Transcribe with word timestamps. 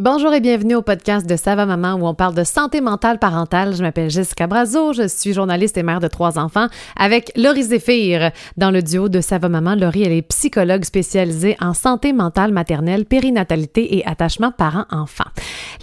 Bonjour 0.00 0.34
et 0.34 0.40
bienvenue 0.40 0.74
au 0.74 0.82
podcast 0.82 1.24
de 1.24 1.36
Sava 1.36 1.66
Maman 1.66 1.94
où 1.94 2.04
on 2.04 2.14
parle 2.14 2.34
de 2.34 2.42
santé 2.42 2.80
mentale 2.80 3.20
parentale. 3.20 3.76
Je 3.76 3.82
m'appelle 3.82 4.10
Jessica 4.10 4.48
Brazo, 4.48 4.92
je 4.92 5.06
suis 5.06 5.32
journaliste 5.32 5.78
et 5.78 5.84
mère 5.84 6.00
de 6.00 6.08
trois 6.08 6.36
enfants 6.36 6.66
avec 6.96 7.30
Laurie 7.36 7.62
Zéphir. 7.62 8.32
Dans 8.56 8.72
le 8.72 8.82
duo 8.82 9.08
de 9.08 9.20
Sava 9.20 9.48
Maman, 9.48 9.76
Laurie, 9.76 10.02
elle 10.02 10.10
est 10.10 10.22
psychologue 10.22 10.84
spécialisée 10.84 11.56
en 11.60 11.74
santé 11.74 12.12
mentale 12.12 12.52
maternelle, 12.52 13.04
périnatalité 13.04 13.96
et 13.96 14.04
attachement 14.04 14.50
parent-enfant. 14.50 15.30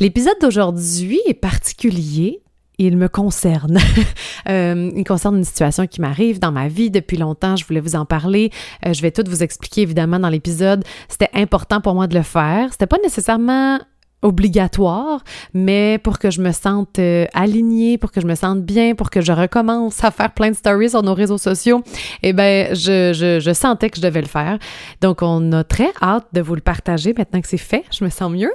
L'épisode 0.02 0.36
d'aujourd'hui 0.42 1.22
est 1.26 1.34
particulier 1.34 2.42
il 2.78 2.98
me 2.98 3.08
concerne. 3.08 3.78
euh, 4.50 4.92
il 4.96 5.04
concerne 5.04 5.38
une 5.38 5.44
situation 5.44 5.86
qui 5.86 6.02
m'arrive 6.02 6.40
dans 6.40 6.52
ma 6.52 6.68
vie 6.68 6.90
depuis 6.90 7.16
longtemps. 7.16 7.56
Je 7.56 7.64
voulais 7.64 7.80
vous 7.80 7.96
en 7.96 8.06
parler. 8.06 8.50
Euh, 8.88 8.94
je 8.94 9.04
vais 9.04 9.12
tout 9.12 9.24
vous 9.28 9.44
expliquer 9.44 9.84
évidemment 9.84 10.18
dans 10.18 10.30
l'épisode. 10.30 10.84
C'était 11.08 11.30
important 11.34 11.80
pour 11.80 11.94
moi 11.94 12.08
de 12.08 12.16
le 12.18 12.24
faire. 12.24 12.70
C'était 12.72 12.88
pas 12.88 12.98
nécessairement 13.04 13.78
obligatoire, 14.22 15.24
mais 15.54 15.98
pour 15.98 16.20
que 16.20 16.30
je 16.30 16.42
me 16.42 16.52
sente 16.52 17.00
euh, 17.00 17.26
alignée, 17.34 17.98
pour 17.98 18.12
que 18.12 18.22
je 18.22 18.28
me 18.28 18.36
sente 18.36 18.62
bien, 18.62 18.94
pour 18.96 19.10
que 19.10 19.22
je 19.22 19.32
recommence 19.32 20.04
à 20.04 20.12
faire 20.12 20.32
plein 20.32 20.52
de 20.52 20.56
stories 20.56 20.92
sur 20.92 21.04
nos 21.04 21.14
réseaux 21.14 21.38
sociaux, 21.38 21.84
eh 22.22 22.34
ben 22.34 22.76
je, 22.76 23.14
je, 23.14 23.54
sentais 23.54 23.90
que 23.90 23.98
je 23.98 24.02
devais 24.02 24.22
le 24.22 24.28
faire. 24.28 24.60
Donc, 25.02 25.22
on 25.22 25.52
a 25.52 25.64
très 25.64 25.92
hâte 26.02 26.28
de 26.34 26.42
vous 26.42 26.56
le 26.56 26.62
partager 26.62 27.14
maintenant 27.18 27.42
que 27.42 27.48
c'est 27.48 27.58
fait. 27.58 27.84
Je 27.92 28.04
me 28.04 28.10
sens 28.10 28.32
mieux. 28.32 28.52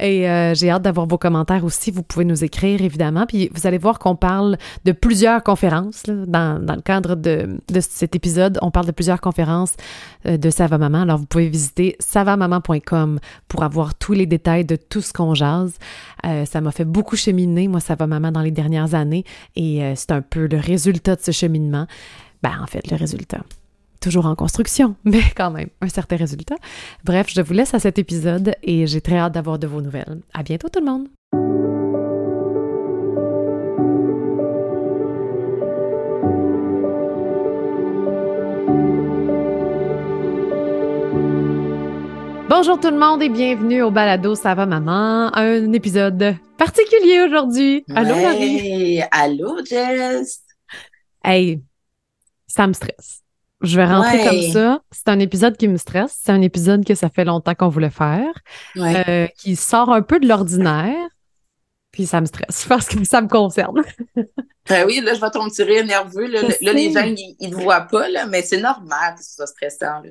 Et 0.00 0.28
euh, 0.28 0.54
j'ai 0.54 0.70
hâte 0.70 0.82
d'avoir 0.82 1.06
vos 1.06 1.18
commentaires 1.18 1.64
aussi. 1.64 1.90
Vous 1.90 2.02
pouvez 2.02 2.24
nous 2.24 2.44
écrire, 2.44 2.82
évidemment. 2.82 3.26
Puis 3.26 3.50
vous 3.54 3.66
allez 3.66 3.78
voir 3.78 3.98
qu'on 3.98 4.16
parle 4.16 4.56
de 4.84 4.92
plusieurs 4.92 5.42
conférences 5.42 6.02
dans, 6.06 6.60
dans, 6.64 6.74
le 6.74 6.82
cadre 6.82 7.14
de, 7.14 7.60
de 7.72 7.80
cet 7.80 8.16
épisode. 8.16 8.58
On 8.62 8.70
parle 8.70 8.86
de 8.86 8.92
plusieurs 8.92 9.20
conférences 9.20 9.74
euh, 10.26 10.36
de 10.36 10.50
Sava 10.50 10.78
Maman. 10.78 11.02
Alors, 11.02 11.18
vous 11.18 11.26
pouvez 11.26 11.48
visiter 11.48 11.96
savamaman.com 12.00 13.20
pour 13.48 13.62
avoir 13.62 13.94
tous 13.94 14.12
les 14.12 14.26
détails 14.26 14.64
de 14.64 14.76
tout 14.76 15.03
ce 15.04 15.12
qu'on 15.12 15.34
jase. 15.34 15.74
Euh, 16.24 16.44
ça 16.44 16.60
m'a 16.60 16.70
fait 16.70 16.84
beaucoup 16.84 17.16
cheminer, 17.16 17.68
moi, 17.68 17.80
ça 17.80 17.94
va 17.94 18.06
maman 18.06 18.32
dans 18.32 18.42
les 18.42 18.50
dernières 18.50 18.94
années, 18.94 19.24
et 19.56 19.82
euh, 19.82 19.92
c'est 19.96 20.12
un 20.12 20.22
peu 20.22 20.46
le 20.46 20.58
résultat 20.58 21.16
de 21.16 21.20
ce 21.20 21.30
cheminement. 21.30 21.86
Ben, 22.42 22.58
en 22.62 22.66
fait, 22.66 22.90
le 22.90 22.96
résultat. 22.96 23.42
Toujours 24.00 24.26
en 24.26 24.34
construction, 24.34 24.96
mais 25.04 25.22
quand 25.36 25.50
même, 25.50 25.68
un 25.80 25.88
certain 25.88 26.16
résultat. 26.16 26.56
Bref, 27.04 27.28
je 27.34 27.40
vous 27.40 27.52
laisse 27.54 27.74
à 27.74 27.78
cet 27.78 27.98
épisode 27.98 28.54
et 28.62 28.86
j'ai 28.86 29.00
très 29.00 29.18
hâte 29.18 29.34
d'avoir 29.34 29.58
de 29.58 29.66
vos 29.66 29.80
nouvelles. 29.80 30.20
À 30.32 30.42
bientôt 30.42 30.68
tout 30.68 30.80
le 30.80 30.86
monde! 30.86 31.73
Bonjour 42.56 42.78
tout 42.78 42.90
le 42.90 42.96
monde 42.96 43.20
et 43.20 43.28
bienvenue 43.28 43.82
au 43.82 43.90
balado 43.90 44.36
Ça 44.36 44.54
va 44.54 44.64
maman, 44.64 45.36
un 45.36 45.72
épisode 45.72 46.36
particulier 46.56 47.20
aujourd'hui. 47.22 47.84
Allô 47.92 48.14
Marie? 48.14 49.02
Allô 49.10 49.58
Jess? 49.64 50.40
Hey, 51.24 51.60
ça 52.46 52.68
me 52.68 52.72
stresse. 52.72 53.22
Je 53.60 53.76
vais 53.76 53.84
rentrer 53.84 54.18
ouais. 54.18 54.24
comme 54.24 54.52
ça. 54.52 54.80
C'est 54.92 55.08
un 55.08 55.18
épisode 55.18 55.56
qui 55.56 55.66
me 55.66 55.76
stresse. 55.76 56.16
C'est 56.22 56.30
un 56.30 56.42
épisode 56.42 56.84
que 56.84 56.94
ça 56.94 57.08
fait 57.08 57.24
longtemps 57.24 57.56
qu'on 57.56 57.70
voulait 57.70 57.90
faire, 57.90 58.32
ouais. 58.76 59.04
euh, 59.08 59.26
qui 59.36 59.56
sort 59.56 59.92
un 59.92 60.02
peu 60.02 60.20
de 60.20 60.28
l'ordinaire. 60.28 61.08
Puis 61.90 62.06
ça 62.06 62.20
me 62.20 62.26
stresse 62.26 62.66
parce 62.68 62.86
que 62.86 63.02
ça 63.02 63.20
me 63.20 63.26
concerne. 63.26 63.82
ben 64.68 64.86
oui, 64.86 65.00
là, 65.00 65.14
je 65.14 65.20
vais 65.20 65.30
tomber 65.30 65.50
tirer 65.50 65.82
nerveux. 65.82 66.28
Là, 66.28 66.42
là 66.42 66.72
les 66.72 66.92
gens, 66.92 67.02
ils 67.04 67.50
ne 67.50 67.56
voient 67.56 67.80
pas, 67.80 68.08
là, 68.08 68.26
mais 68.26 68.42
c'est 68.42 68.60
normal 68.60 69.16
que 69.16 69.24
ce 69.24 69.34
soit 69.34 69.48
stressant. 69.48 70.02
Là. 70.04 70.10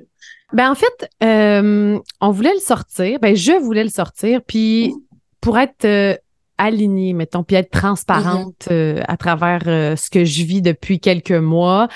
Ben 0.54 0.70
en 0.70 0.74
fait, 0.74 1.10
euh, 1.22 1.98
on 2.20 2.30
voulait 2.30 2.54
le 2.54 2.60
sortir. 2.60 3.18
Ben 3.20 3.34
je 3.34 3.52
voulais 3.60 3.84
le 3.84 3.90
sortir. 3.90 4.40
Puis 4.46 4.94
pour 5.40 5.58
être 5.58 5.84
euh, 5.84 6.14
alignée, 6.58 7.12
mettons, 7.12 7.42
puis 7.42 7.56
être 7.56 7.70
transparente 7.70 8.66
mm 8.66 8.72
-hmm. 8.72 8.98
euh, 8.98 9.02
à 9.08 9.16
travers 9.16 9.62
ce 9.98 10.08
que 10.10 10.24
je 10.24 10.44
vis 10.44 10.62
depuis 10.62 11.00
quelques 11.00 11.32
mois, 11.32 11.88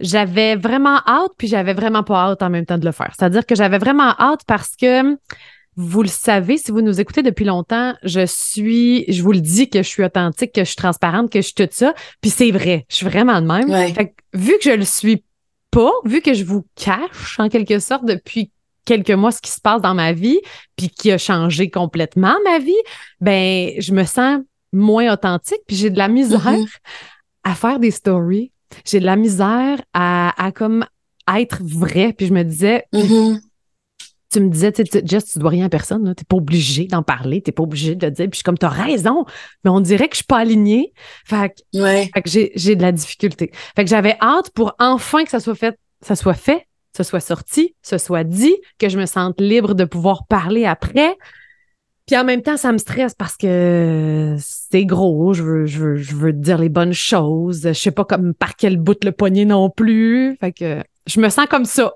j'avais 0.00 0.54
vraiment 0.56 0.98
hâte, 1.06 1.32
puis 1.38 1.48
j'avais 1.48 1.74
vraiment 1.74 2.02
pas 2.02 2.18
hâte 2.26 2.42
en 2.42 2.50
même 2.50 2.66
temps 2.66 2.78
de 2.78 2.84
le 2.84 2.92
faire. 2.92 3.12
C'est-à-dire 3.16 3.46
que 3.46 3.54
j'avais 3.54 3.78
vraiment 3.78 4.12
hâte 4.18 4.42
parce 4.46 4.76
que 4.76 5.16
vous 5.76 6.02
le 6.02 6.08
savez, 6.08 6.56
si 6.56 6.70
vous 6.70 6.82
nous 6.82 7.00
écoutez 7.00 7.22
depuis 7.22 7.44
longtemps, 7.44 7.94
je 8.02 8.24
suis, 8.26 9.04
je 9.08 9.22
vous 9.22 9.32
le 9.32 9.40
dis 9.40 9.68
que 9.68 9.82
je 9.82 9.88
suis 9.88 10.04
authentique, 10.04 10.52
que 10.52 10.62
je 10.62 10.70
suis 10.72 10.76
transparente, 10.76 11.30
que 11.30 11.40
je 11.40 11.46
suis 11.46 11.54
tout 11.54 11.68
ça. 11.70 11.94
Puis 12.20 12.30
c'est 12.30 12.52
vrai, 12.52 12.86
je 12.88 12.96
suis 12.96 13.06
vraiment 13.06 13.40
de 13.40 13.46
même. 13.46 13.68
Ouais. 13.70 13.92
Fait 13.92 14.08
que, 14.08 14.12
vu 14.34 14.52
que 14.58 14.70
je 14.70 14.76
le 14.76 14.84
suis 14.84 15.24
pas, 15.74 15.90
vu 16.04 16.20
que 16.20 16.34
je 16.34 16.44
vous 16.44 16.64
cache 16.76 17.38
en 17.38 17.48
quelque 17.48 17.78
sorte 17.80 18.04
depuis 18.04 18.50
quelques 18.84 19.10
mois 19.10 19.32
ce 19.32 19.40
qui 19.40 19.50
se 19.50 19.60
passe 19.60 19.82
dans 19.82 19.94
ma 19.94 20.12
vie, 20.12 20.40
puis 20.76 20.88
qui 20.88 21.10
a 21.10 21.18
changé 21.18 21.70
complètement 21.70 22.36
ma 22.44 22.58
vie, 22.58 22.82
ben 23.20 23.72
je 23.78 23.92
me 23.92 24.04
sens 24.04 24.40
moins 24.72 25.12
authentique, 25.12 25.60
puis 25.66 25.76
j'ai 25.76 25.90
de 25.90 25.98
la 25.98 26.08
misère 26.08 26.40
mm 26.40 26.64
-hmm. 26.64 26.78
à 27.44 27.54
faire 27.54 27.78
des 27.78 27.90
stories. 27.90 28.50
J'ai 28.84 29.00
de 29.00 29.06
la 29.06 29.16
misère 29.16 29.80
à, 29.92 30.32
à 30.44 30.52
comme 30.52 30.84
être 31.40 31.58
vrai. 31.62 32.12
Puis 32.16 32.26
je 32.26 32.34
me 32.34 32.42
disais, 32.42 32.84
mm 32.92 33.00
-hmm 33.00 33.40
tu 34.34 34.40
me 34.40 34.48
disais, 34.48 34.72
tu 34.72 34.84
sais, 34.84 35.02
Jess, 35.04 35.32
tu 35.32 35.38
dois 35.38 35.50
rien 35.50 35.66
à 35.66 35.68
personne, 35.68 36.02
tu 36.02 36.08
n'es 36.08 36.26
pas 36.28 36.36
obligé 36.36 36.86
d'en 36.86 37.02
parler, 37.02 37.40
tu 37.40 37.48
n'es 37.48 37.52
pas 37.52 37.62
obligé 37.62 37.94
de 37.94 38.06
le 38.06 38.12
dire. 38.12 38.26
Puis 38.26 38.32
je 38.32 38.36
suis 38.38 38.42
comme, 38.42 38.58
tu 38.58 38.66
as 38.66 38.70
raison, 38.70 39.24
mais 39.64 39.70
on 39.70 39.80
dirait 39.80 40.08
que 40.08 40.14
je 40.14 40.18
suis 40.18 40.26
pas 40.26 40.38
alignée. 40.38 40.92
Fait 41.24 41.50
que, 41.50 41.78
ouais. 41.78 42.10
fait 42.12 42.22
que 42.22 42.30
j'ai 42.54 42.76
de 42.76 42.82
la 42.82 42.92
difficulté. 42.92 43.52
Fait 43.76 43.84
que 43.84 43.90
j'avais 43.90 44.16
hâte 44.20 44.50
pour 44.50 44.74
enfin 44.78 45.24
que 45.24 45.30
ça 45.30 45.40
soit 45.40 45.54
fait, 45.54 45.78
ça 46.00 46.16
soit 46.16 46.34
fait, 46.34 46.66
ce 46.96 47.02
soit 47.02 47.20
sorti, 47.20 47.74
ce 47.82 47.96
soit 47.96 48.24
dit, 48.24 48.56
que 48.78 48.88
je 48.88 48.98
me 48.98 49.06
sente 49.06 49.40
libre 49.40 49.74
de 49.74 49.84
pouvoir 49.84 50.26
parler 50.26 50.64
après. 50.64 51.16
Puis 52.06 52.18
en 52.18 52.24
même 52.24 52.42
temps, 52.42 52.56
ça 52.56 52.70
me 52.72 52.78
stresse 52.78 53.14
parce 53.14 53.36
que 53.36 54.36
c'est 54.38 54.84
gros, 54.84 55.32
je 55.32 55.42
veux, 55.42 55.66
je 55.66 55.78
veux, 55.78 55.96
je 55.96 56.14
veux 56.14 56.32
dire 56.32 56.58
les 56.58 56.68
bonnes 56.68 56.92
choses. 56.92 57.62
Je 57.62 57.72
sais 57.72 57.90
pas 57.90 58.04
comme 58.04 58.34
par 58.34 58.56
quel 58.56 58.76
bout 58.76 59.02
le 59.04 59.12
poignet 59.12 59.46
non 59.46 59.70
plus. 59.70 60.36
Fait 60.38 60.52
que 60.52 60.82
je 61.06 61.20
me 61.20 61.30
sens 61.30 61.46
comme 61.46 61.64
ça. 61.64 61.94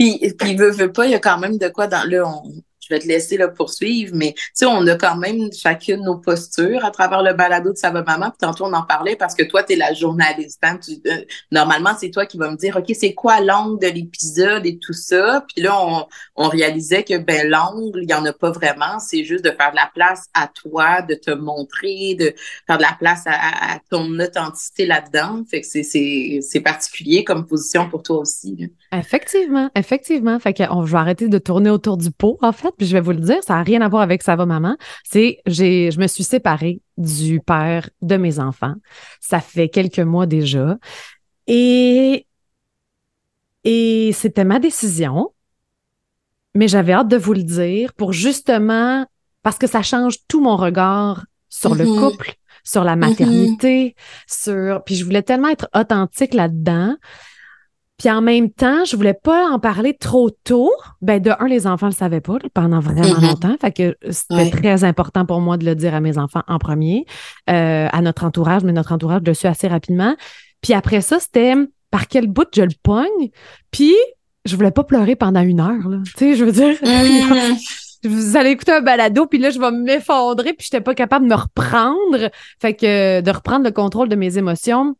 Puis, 0.00 0.18
puis 0.38 0.56
veut, 0.56 0.70
veut 0.70 0.90
pas, 0.90 1.04
il 1.04 1.10
y 1.10 1.14
a 1.14 1.18
quand 1.18 1.38
même 1.38 1.58
de 1.58 1.68
quoi 1.68 1.86
dans 1.86 2.08
là, 2.08 2.26
on, 2.26 2.42
je 2.90 2.96
vais 2.96 3.00
te 3.00 3.08
laisser 3.08 3.36
là, 3.36 3.48
poursuivre, 3.48 4.12
mais 4.14 4.32
tu 4.34 4.42
sais, 4.54 4.66
on 4.66 4.86
a 4.86 4.96
quand 4.96 5.16
même 5.16 5.52
chacune 5.52 6.02
nos 6.02 6.18
postures 6.18 6.84
à 6.84 6.90
travers 6.90 7.22
le 7.22 7.32
balado 7.32 7.72
de 7.72 7.76
Ça 7.76 7.90
va 7.90 8.02
maman. 8.02 8.30
Puis 8.30 8.38
tantôt, 8.40 8.66
on 8.66 8.72
en 8.72 8.82
parlait 8.82 9.16
parce 9.16 9.34
que 9.34 9.44
toi, 9.44 9.62
tu 9.62 9.74
es 9.74 9.76
la 9.76 9.92
journaliste. 9.94 10.58
Hein, 10.62 10.78
euh, 11.06 11.24
normalement, 11.50 11.90
c'est 11.98 12.10
toi 12.10 12.26
qui 12.26 12.36
vas 12.36 12.50
me 12.50 12.56
dire, 12.56 12.76
OK, 12.76 12.90
c'est 12.94 13.14
quoi 13.14 13.40
l'angle 13.40 13.78
de 13.80 13.86
l'épisode 13.86 14.66
et 14.66 14.78
tout 14.78 14.92
ça? 14.92 15.44
Puis 15.48 15.62
là, 15.62 15.78
on, 15.80 16.06
on 16.36 16.48
réalisait 16.48 17.04
que 17.04 17.18
ben 17.18 17.48
l'angle, 17.48 18.00
il 18.02 18.10
y 18.10 18.14
en 18.14 18.24
a 18.24 18.32
pas 18.32 18.50
vraiment. 18.50 18.98
C'est 18.98 19.24
juste 19.24 19.44
de 19.44 19.50
faire 19.50 19.70
de 19.70 19.76
la 19.76 19.90
place 19.94 20.26
à 20.34 20.48
toi, 20.48 21.02
de 21.02 21.14
te 21.14 21.30
montrer, 21.30 22.14
de 22.14 22.34
faire 22.66 22.78
de 22.78 22.82
la 22.82 22.96
place 22.98 23.24
à, 23.26 23.78
ton 23.90 24.18
authenticité 24.18 24.86
là-dedans. 24.86 25.42
Fait 25.48 25.60
que 25.60 25.66
c'est 25.66 26.60
particulier 26.60 27.24
comme 27.24 27.46
position 27.46 27.88
pour 27.88 28.02
toi 28.02 28.18
aussi. 28.18 28.70
Effectivement, 28.92 29.70
effectivement. 29.74 30.38
Fait 30.38 30.54
que 30.54 30.62
on, 30.70 30.84
je 30.84 30.92
vais 30.92 30.98
arrêter 30.98 31.28
de 31.28 31.38
tourner 31.38 31.70
autour 31.70 31.96
du 31.96 32.10
pot, 32.10 32.38
en 32.42 32.52
fait 32.52 32.74
puis 32.80 32.86
je 32.86 32.94
vais 32.94 33.02
vous 33.02 33.10
le 33.10 33.18
dire, 33.18 33.44
ça 33.46 33.56
n'a 33.56 33.62
rien 33.62 33.82
à 33.82 33.88
voir 33.88 34.00
avec 34.00 34.22
ça 34.22 34.36
va 34.36 34.46
maman. 34.46 34.74
C'est 35.04 35.42
j'ai 35.44 35.90
je 35.90 36.00
me 36.00 36.06
suis 36.06 36.24
séparée 36.24 36.80
du 36.96 37.38
père 37.40 37.90
de 38.00 38.16
mes 38.16 38.38
enfants. 38.38 38.72
Ça 39.20 39.38
fait 39.38 39.68
quelques 39.68 39.98
mois 39.98 40.24
déjà. 40.24 40.78
Et 41.46 42.26
et 43.64 44.12
c'était 44.14 44.44
ma 44.44 44.58
décision. 44.60 45.28
Mais 46.54 46.68
j'avais 46.68 46.94
hâte 46.94 47.08
de 47.08 47.18
vous 47.18 47.34
le 47.34 47.42
dire 47.42 47.92
pour 47.92 48.14
justement 48.14 49.04
parce 49.42 49.58
que 49.58 49.66
ça 49.66 49.82
change 49.82 50.16
tout 50.26 50.40
mon 50.40 50.56
regard 50.56 51.26
sur 51.50 51.74
le 51.74 51.84
couple, 51.84 52.32
sur 52.64 52.82
la 52.82 52.96
maternité, 52.96 53.76
mm 53.84 53.88
-hmm. 53.88 54.42
sur 54.42 54.84
puis 54.84 54.94
je 54.94 55.04
voulais 55.04 55.22
tellement 55.22 55.50
être 55.50 55.68
authentique 55.74 56.32
là-dedans. 56.32 56.96
Puis 58.00 58.08
en 58.08 58.22
même 58.22 58.48
temps, 58.48 58.86
je 58.86 58.96
voulais 58.96 59.12
pas 59.12 59.50
en 59.50 59.58
parler 59.58 59.92
trop 59.92 60.30
tôt. 60.30 60.72
Ben 61.02 61.20
de 61.20 61.32
un, 61.38 61.46
les 61.46 61.66
enfants 61.66 61.84
le 61.84 61.92
savaient 61.92 62.22
pas 62.22 62.38
pendant 62.54 62.80
vraiment 62.80 63.02
mm 63.02 63.12
-hmm. 63.12 63.26
longtemps. 63.26 63.56
Fait 63.60 63.72
que 63.72 63.94
c'était 64.08 64.34
ouais. 64.34 64.50
très 64.50 64.84
important 64.84 65.26
pour 65.26 65.42
moi 65.42 65.58
de 65.58 65.66
le 65.66 65.74
dire 65.74 65.94
à 65.94 66.00
mes 66.00 66.16
enfants 66.16 66.42
en 66.48 66.58
premier, 66.58 67.04
euh, 67.50 67.88
à 67.92 68.00
notre 68.00 68.24
entourage, 68.24 68.64
mais 68.64 68.72
notre 68.72 68.92
entourage 68.92 69.20
le 69.26 69.34
su 69.34 69.46
assez 69.46 69.68
rapidement. 69.68 70.16
Puis 70.62 70.72
après 70.72 71.02
ça, 71.02 71.18
c'était 71.20 71.54
par 71.90 72.08
quel 72.08 72.26
bout 72.26 72.48
je 72.56 72.62
le 72.62 72.76
pogne? 72.82 73.28
Puis 73.70 73.94
je 74.46 74.56
voulais 74.56 74.70
pas 74.70 74.84
pleurer 74.84 75.14
pendant 75.14 75.42
une 75.42 75.60
heure. 75.60 75.86
Là. 75.86 75.98
Tu 76.06 76.12
sais, 76.16 76.36
je 76.36 76.44
veux 76.46 76.52
dire. 76.52 76.76
Mm 78.02 78.08
-hmm. 78.08 78.08
vous 78.08 78.36
allez 78.38 78.52
écouter 78.52 78.72
un 78.72 78.80
balado, 78.80 79.26
puis 79.26 79.38
là, 79.38 79.50
je 79.50 79.60
vais 79.60 79.72
m'effondrer, 79.72 80.54
puis 80.54 80.64
j'étais 80.66 80.84
pas 80.88 80.94
capable 80.94 81.26
de 81.26 81.30
me 81.34 81.38
reprendre. 81.46 82.30
Fait 82.62 82.72
que 82.72 83.20
de 83.20 83.30
reprendre 83.30 83.64
le 83.66 83.72
contrôle 83.72 84.08
de 84.08 84.16
mes 84.16 84.38
émotions. 84.38 84.96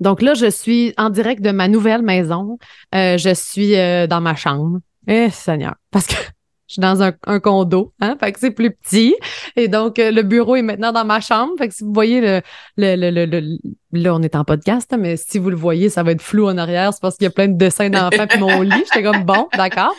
Donc 0.00 0.22
là, 0.22 0.34
je 0.34 0.50
suis 0.50 0.94
en 0.96 1.10
direct 1.10 1.42
de 1.42 1.50
ma 1.50 1.68
nouvelle 1.68 2.02
maison. 2.02 2.58
Euh, 2.94 3.18
je 3.18 3.34
suis 3.34 3.76
euh, 3.76 4.06
dans 4.06 4.20
ma 4.20 4.34
chambre. 4.34 4.80
Eh, 5.06 5.30
Seigneur. 5.30 5.74
Parce 5.90 6.06
que 6.06 6.14
Je 6.70 6.74
suis 6.74 6.82
dans 6.82 7.02
un, 7.02 7.40
condo, 7.40 7.92
hein, 8.00 8.16
fait 8.20 8.30
que 8.30 8.38
c'est 8.38 8.52
plus 8.52 8.70
petit. 8.70 9.16
Et 9.56 9.66
donc, 9.66 9.98
euh, 9.98 10.12
le 10.12 10.22
bureau 10.22 10.54
est 10.54 10.62
maintenant 10.62 10.92
dans 10.92 11.04
ma 11.04 11.18
chambre. 11.20 11.50
Fait 11.58 11.66
que 11.66 11.74
si 11.74 11.82
vous 11.82 11.92
voyez 11.92 12.20
le, 12.20 12.42
le, 12.76 13.10
le, 13.10 13.26
le, 13.26 13.58
là, 13.90 14.14
on 14.14 14.22
est 14.22 14.36
en 14.36 14.44
podcast, 14.44 14.94
mais 14.96 15.16
si 15.16 15.40
vous 15.40 15.50
le 15.50 15.56
voyez, 15.56 15.88
ça 15.88 16.04
va 16.04 16.12
être 16.12 16.22
flou 16.22 16.46
en 16.46 16.56
arrière. 16.56 16.94
C'est 16.94 17.00
parce 17.02 17.16
qu'il 17.16 17.24
y 17.24 17.26
a 17.26 17.32
plein 17.32 17.48
de 17.48 17.58
dessins 17.58 17.90
d'enfants 17.90 18.28
puis 18.28 18.38
mon 18.38 18.60
lit. 18.60 18.84
J'étais 18.84 19.02
comme, 19.02 19.24
bon, 19.24 19.48
d'accord. 19.56 19.92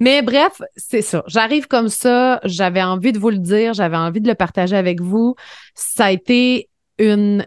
Mais 0.00 0.22
bref, 0.22 0.60
c'est 0.74 1.02
ça. 1.02 1.22
J'arrive 1.28 1.68
comme 1.68 1.88
ça. 1.88 2.40
J'avais 2.42 2.82
envie 2.82 3.12
de 3.12 3.20
vous 3.20 3.30
le 3.30 3.38
dire. 3.38 3.74
J'avais 3.74 3.96
envie 3.96 4.20
de 4.20 4.26
le 4.26 4.34
partager 4.34 4.74
avec 4.74 5.00
vous. 5.00 5.36
Ça 5.76 6.06
a 6.06 6.10
été 6.10 6.68
une 6.98 7.46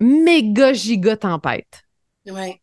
méga 0.00 0.72
giga 0.72 1.16
tempête. 1.16 1.82
Ouais. 2.26 2.60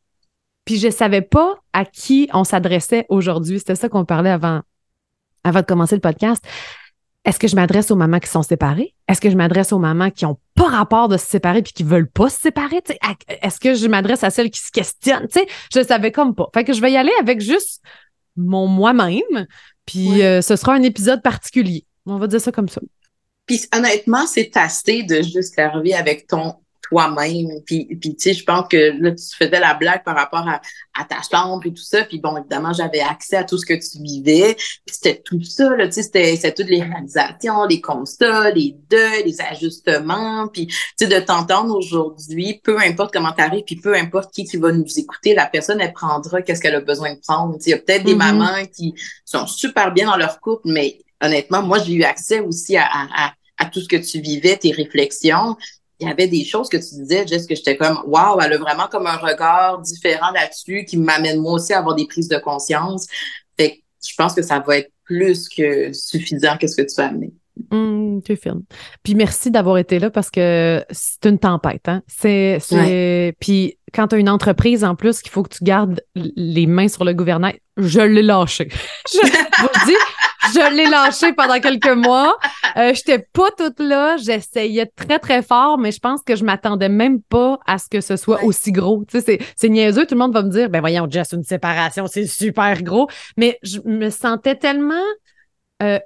Puis 0.66 0.78
je 0.78 0.90
savais 0.90 1.22
pas 1.22 1.58
à 1.74 1.86
qui 1.86 2.30
on 2.34 2.44
s'adressait 2.44 3.06
aujourd'hui. 3.10 3.60
C'était 3.60 3.76
ça 3.76 3.90
qu'on 3.90 4.06
parlait 4.06 4.30
avant, 4.30 4.62
avant 5.44 5.60
de 5.60 5.66
commencer 5.66 5.96
le 5.96 6.02
podcast. 6.02 6.44
Est-ce 7.26 7.40
que 7.40 7.48
je 7.48 7.56
m'adresse 7.56 7.90
aux 7.90 7.96
mamans 7.96 8.20
qui 8.20 8.30
sont 8.30 8.44
séparées? 8.44 8.94
Est-ce 9.08 9.22
que 9.22 9.30
je 9.30 9.38
m'adresse 9.38 9.72
aux 9.72 9.80
mamans 9.80 10.12
qui 10.12 10.26
ont 10.26 10.38
pas 10.56 10.68
rapport 10.68 11.08
de 11.08 11.16
se 11.18 11.26
séparer 11.26 11.62
puis 11.62 11.72
qui 11.72 11.84
veulent 11.84 12.10
pas 12.10 12.30
se 12.30 12.40
séparer? 12.40 12.82
Est-ce 13.42 13.60
que 13.60 13.76
je 13.76 13.88
m'adresse 13.88 14.24
à 14.24 14.30
celles 14.30 14.52
qui 14.52 14.60
se 14.60 14.72
questionnent? 14.72 15.28
je 15.74 15.84
savais 15.84 16.12
comme 16.12 16.36
pas. 16.36 16.50
Fait 16.54 16.66
que 16.66 16.74
je 16.74 16.82
vais 16.82 16.92
y 16.92 16.98
aller 16.98 17.14
avec 17.20 17.40
juste 17.40 17.82
mon 18.36 18.68
moi-même. 18.68 19.48
Puis 19.86 20.22
euh, 20.22 20.42
ce 20.42 20.56
sera 20.56 20.74
un 20.74 20.82
épisode 20.82 21.22
particulier. 21.22 21.86
On 22.06 22.18
va 22.18 22.28
dire 22.28 22.42
ça 22.42 22.52
comme 22.52 22.68
ça. 22.70 22.82
Puis 23.46 23.62
honnêtement, 23.74 24.26
c'est 24.26 24.56
assez 24.58 25.04
de 25.04 25.22
juste 25.22 25.58
arriver 25.60 25.94
avec 25.94 26.28
ton 26.28 26.56
toi-même. 26.84 27.48
Puis, 27.66 27.86
puis 28.00 28.16
tu 28.16 28.16
sais, 28.20 28.34
je 28.34 28.44
pense 28.44 28.68
que 28.68 29.02
là, 29.02 29.12
tu 29.12 29.36
faisais 29.36 29.60
la 29.60 29.74
blague 29.74 30.04
par 30.04 30.16
rapport 30.16 30.48
à, 30.48 30.62
à, 31.00 31.06
ta 31.06 31.18
chambre 31.22 31.66
et 31.66 31.74
tout 31.74 31.84
ça. 31.84 32.04
Puis 32.04 32.20
bon, 32.20 32.38
évidemment, 32.38 32.74
j'avais 32.74 33.00
accès 33.00 33.38
à 33.38 33.44
tout 33.44 33.58
ce 33.58 33.66
que 33.66 33.74
tu 33.74 34.04
vivais. 34.04 34.56
Puis 34.56 34.96
c'était 34.96 35.22
tout 35.24 35.42
ça, 35.44 35.76
là, 35.76 35.88
tu 35.88 35.94
sais, 35.94 36.04
c'était, 36.04 36.36
c'était 36.36 36.54
toutes 36.54 36.70
les 36.70 36.84
réalisations, 36.84 37.66
les 37.66 37.82
constats, 37.82 38.52
les 38.52 38.76
deuils, 38.90 39.24
les 39.26 39.42
ajustements. 39.42 40.48
Puis, 40.50 40.68
tu 40.68 40.76
sais, 40.98 41.08
de 41.08 41.20
t'entendre 41.26 41.76
aujourd'hui, 41.76 42.62
peu 42.64 42.78
importe 42.80 43.14
comment 43.14 43.32
t'arrives, 43.32 43.64
puis 43.64 43.78
peu 43.78 43.96
importe 43.96 44.34
qui 44.34 44.44
qui 44.44 44.58
va 44.58 44.72
nous 44.72 45.00
écouter, 45.00 45.34
la 45.34 45.48
personne, 45.48 45.80
elle 45.82 45.94
prendra 45.94 46.42
qu'est-ce 46.42 46.62
qu'elle 46.62 46.76
a 46.76 46.82
besoin 46.82 47.14
de 47.14 47.20
prendre. 47.20 47.56
Tu 47.56 47.64
sais, 47.64 47.70
il 47.70 47.74
y 47.74 47.76
a 47.76 47.80
peut-être 47.80 48.04
des 48.04 48.14
mm-hmm. 48.14 48.38
mamans 48.38 48.66
qui 48.76 48.94
sont 49.26 49.48
super 49.48 49.94
bien 49.94 50.08
dans 50.08 50.18
leur 50.18 50.40
couple, 50.42 50.64
mais 50.66 51.00
honnêtement, 51.22 51.64
moi, 51.64 51.80
j'ai 51.80 51.94
eu 51.94 52.04
accès 52.04 52.42
aussi 52.42 52.76
à, 52.76 52.86
à, 52.86 53.34
à 53.58 53.66
tout 53.66 53.80
ce 53.80 53.88
que 53.88 53.96
tu 53.96 54.20
vivais, 54.20 54.58
tes 54.58 54.72
réflexions 54.72 55.56
il 56.04 56.08
y 56.08 56.12
avait 56.12 56.28
des 56.28 56.44
choses 56.44 56.70
que 56.70 56.78
tu 56.78 56.96
disais, 56.96 57.26
juste 57.28 57.48
que 57.48 57.56
j'étais 57.56 57.78
comme, 57.78 58.00
waouh, 58.06 58.40
elle 58.42 58.54
a 58.54 58.58
vraiment 58.58 58.88
comme 58.92 59.08
un 59.08 59.18
regard 59.18 59.82
différent 59.82 60.32
là-dessus 60.32 60.86
qui 60.86 60.98
m'amène 60.98 61.40
moi 61.40 61.54
aussi 61.54 61.74
à 61.74 61.80
avoir 61.80 61.96
des 61.96 62.06
prises 62.06 62.28
de 62.28 62.38
conscience. 62.38 63.08
Fait 63.58 63.82
je 64.06 64.14
pense 64.18 64.34
que 64.34 64.42
ça 64.42 64.60
va 64.60 64.80
être 64.80 64.92
plus 65.06 65.48
que 65.48 65.94
suffisant 65.94 66.58
que 66.58 66.68
ce 66.68 66.76
que 66.76 66.82
tu 66.82 67.02
as 67.02 67.08
amené. 67.08 67.32
Mmh, 67.72 68.22
tu 68.26 68.36
filmes. 68.36 68.64
Puis 69.04 69.16
merci 69.16 69.52
d'avoir 69.52 69.78
été 69.78 70.00
là 70.00 70.10
parce 70.10 70.30
que 70.30 70.84
c'est 70.90 71.26
une 71.26 71.40
tempête. 71.40 71.88
Hein? 71.88 72.02
C'est, 72.08 72.58
c'est... 72.60 73.36
Puis 73.40 73.78
quand 73.94 74.08
tu 74.08 74.16
as 74.16 74.18
une 74.18 74.30
entreprise 74.30 74.84
en 74.84 74.96
plus 74.96 75.22
qu'il 75.22 75.32
faut 75.32 75.44
que 75.44 75.56
tu 75.56 75.64
gardes 75.64 76.02
les 76.16 76.66
mains 76.66 76.88
sur 76.88 77.06
le 77.06 77.14
gouvernail, 77.14 77.60
je 77.78 78.02
l'ai 78.02 78.24
lâché. 78.24 78.70
je 79.14 79.20
vous 79.62 79.86
dis, 79.86 79.96
je 80.54 80.76
l'ai 80.76 80.90
lâché 80.90 81.34
pendant 81.34 81.60
quelques 81.60 81.88
mois. 81.88 82.38
Euh, 82.78 82.94
J'étais 82.94 83.20
pas 83.20 83.50
toute 83.58 83.80
là. 83.80 84.18
J'essayais 84.18 84.86
très, 84.86 85.20
très 85.20 85.42
fort, 85.42 85.78
mais 85.78 85.92
je 85.92 86.00
pense 86.00 86.22
que 86.24 86.36
je 86.36 86.44
m'attendais 86.44 86.90
même 86.90 87.22
pas 87.22 87.60
à 87.66 87.78
ce 87.78 87.88
que 87.90 88.02
ce 88.02 88.16
soit 88.16 88.44
aussi 88.44 88.72
gros. 88.72 89.04
Tu 89.06 89.22
sais, 89.22 89.40
c'est 89.56 89.70
niaiseux. 89.70 90.06
Tout 90.06 90.16
le 90.16 90.20
monde 90.20 90.34
va 90.34 90.44
me 90.44 90.50
dire, 90.50 90.70
ben 90.70 90.80
voyons, 90.80 91.08
Jess, 91.10 91.34
une 91.34 91.44
séparation, 91.44 92.08
c'est 92.08 92.28
super 92.28 92.82
gros. 92.84 93.08
Mais 93.38 93.60
je 93.64 93.80
me 93.86 94.10
sentais 94.10 94.56
tellement 94.56 94.96
euh, 95.82 96.00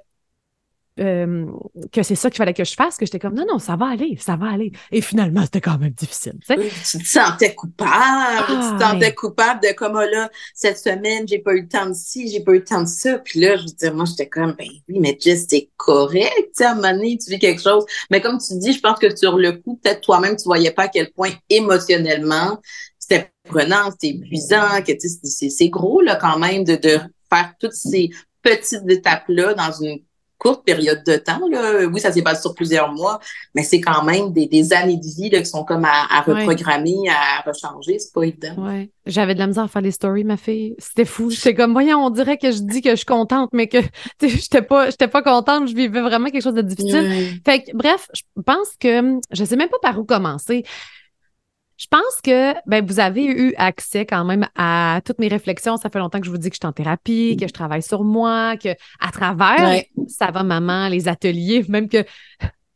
euh, 0.98 1.46
que 1.92 2.02
c'est 2.02 2.14
ça 2.14 2.30
qu'il 2.30 2.38
fallait 2.38 2.54
que 2.54 2.64
je 2.64 2.74
fasse, 2.74 2.96
que 2.96 3.06
j'étais 3.06 3.18
comme 3.18 3.34
non, 3.34 3.44
non, 3.48 3.58
ça 3.58 3.76
va 3.76 3.86
aller, 3.86 4.16
ça 4.20 4.36
va 4.36 4.50
aller. 4.50 4.72
Et 4.90 5.00
finalement, 5.00 5.42
c'était 5.42 5.60
quand 5.60 5.78
même 5.78 5.92
difficile. 5.92 6.34
Tu, 6.46 6.54
tu 6.56 6.98
te 6.98 7.08
sentais 7.08 7.54
coupable, 7.54 8.46
tu 8.46 8.52
te 8.52 8.82
ah, 8.82 8.90
sentais 8.92 9.14
coupable 9.14 9.60
de 9.62 9.72
comme 9.74 9.96
oh 9.96 10.10
là, 10.10 10.30
cette 10.54 10.78
semaine, 10.78 11.26
j'ai 11.26 11.38
pas 11.38 11.52
eu 11.52 11.62
le 11.62 11.68
temps 11.68 11.86
de 11.86 11.94
ci, 11.94 12.28
j'ai 12.30 12.40
pas 12.40 12.52
eu 12.52 12.58
le 12.58 12.64
temps 12.64 12.82
de 12.82 12.88
ça. 12.88 13.18
Puis 13.18 13.40
là, 13.40 13.56
je 13.56 13.62
veux 13.62 13.74
dire, 13.78 13.94
moi, 13.94 14.04
j'étais 14.06 14.28
comme 14.28 14.52
ben 14.52 14.66
oui, 14.88 14.98
mais 15.00 15.16
Jess, 15.20 15.46
c'est 15.48 15.70
correct, 15.76 16.32
tu 16.36 16.50
sais, 16.54 16.64
à 16.64 16.72
un 16.72 16.74
moment 16.74 16.92
donné, 16.92 17.18
tu 17.18 17.30
vis 17.30 17.38
quelque 17.38 17.62
chose. 17.62 17.84
Mais 18.10 18.20
comme 18.20 18.38
tu 18.38 18.58
dis, 18.58 18.72
je 18.72 18.80
pense 18.80 18.98
que 18.98 19.14
sur 19.14 19.36
le 19.36 19.52
coup, 19.52 19.78
peut-être 19.82 20.00
toi-même, 20.00 20.36
tu 20.36 20.44
voyais 20.44 20.70
pas 20.72 20.84
à 20.84 20.88
quel 20.88 21.10
point 21.12 21.30
émotionnellement 21.48 22.58
c'était 22.98 23.30
prenant, 23.44 23.90
c'était 23.90 24.08
épuisant, 24.08 24.82
que 24.86 24.92
c'est 24.98 25.68
gros 25.68 26.00
là 26.00 26.16
quand 26.16 26.38
même 26.38 26.64
de, 26.64 26.76
de 26.76 26.98
faire 27.30 27.54
toutes 27.58 27.72
ces 27.72 28.10
petites 28.42 28.88
étapes-là 28.88 29.54
dans 29.54 29.72
une 29.72 30.00
courte 30.38 30.64
période 30.64 31.02
de 31.04 31.16
temps. 31.16 31.40
Là. 31.50 31.86
Oui, 31.86 32.00
ça 32.00 32.12
s'est 32.12 32.22
passé 32.22 32.42
sur 32.42 32.54
plusieurs 32.54 32.92
mois, 32.92 33.18
mais 33.54 33.62
c'est 33.62 33.80
quand 33.80 34.04
même 34.04 34.32
des, 34.32 34.46
des, 34.46 34.72
années 34.72 34.96
de 34.96 35.04
vie 35.04 35.30
là, 35.30 35.40
qui 35.40 35.46
sont 35.46 35.64
comme 35.64 35.84
à, 35.84 36.20
reprogrammer, 36.22 37.08
à 37.08 37.48
rechanger. 37.48 37.98
C'est 37.98 38.12
pas 38.12 38.22
évident. 38.22 38.54
Ouais. 38.56 38.90
J'avais 39.06 39.34
de 39.34 39.40
la 39.40 39.48
misère 39.48 39.64
à 39.64 39.68
faire 39.68 39.82
les 39.82 39.90
stories, 39.90 40.24
ma 40.24 40.36
fille. 40.36 40.74
C'était 40.78 41.04
fou. 41.04 41.30
J'étais 41.30 41.54
comme, 41.54 41.72
voyons, 41.72 41.98
on 41.98 42.10
dirait 42.10 42.38
que 42.38 42.50
je 42.50 42.60
dis 42.60 42.80
que 42.80 42.90
je 42.90 42.96
suis 42.96 43.06
contente, 43.06 43.50
mais 43.52 43.66
que 43.66 43.78
j'étais 44.22 44.62
pas, 44.62 44.90
j'étais 44.90 45.08
pas 45.08 45.22
contente. 45.22 45.68
Je 45.68 45.74
vivais 45.74 46.00
vraiment 46.00 46.30
quelque 46.30 46.42
chose 46.42 46.54
de 46.54 46.62
difficile. 46.62 47.40
Fait 47.44 47.62
que, 47.62 47.76
bref, 47.76 48.08
je 48.14 48.22
pense 48.42 48.68
que 48.78 49.18
je 49.32 49.44
sais 49.44 49.56
même 49.56 49.68
pas 49.68 49.78
par 49.82 49.98
où 49.98 50.04
commencer. 50.04 50.64
Je 51.78 51.86
pense 51.88 52.20
que 52.24 52.54
ben, 52.66 52.84
vous 52.84 52.98
avez 52.98 53.24
eu 53.24 53.54
accès 53.56 54.04
quand 54.04 54.24
même 54.24 54.48
à 54.56 55.00
toutes 55.04 55.20
mes 55.20 55.28
réflexions. 55.28 55.76
Ça 55.76 55.90
fait 55.90 56.00
longtemps 56.00 56.18
que 56.18 56.26
je 56.26 56.30
vous 56.30 56.38
dis 56.38 56.50
que 56.50 56.56
je 56.56 56.60
suis 56.60 56.66
en 56.66 56.72
thérapie, 56.72 57.36
que 57.40 57.46
je 57.46 57.52
travaille 57.52 57.82
sur 57.82 58.02
moi, 58.02 58.56
que 58.56 58.70
à 59.00 59.12
travers 59.12 59.82
ça 60.08 60.32
va 60.32 60.42
maman, 60.42 60.88
les 60.88 61.06
ateliers, 61.06 61.64
même 61.68 61.88
que 61.88 62.04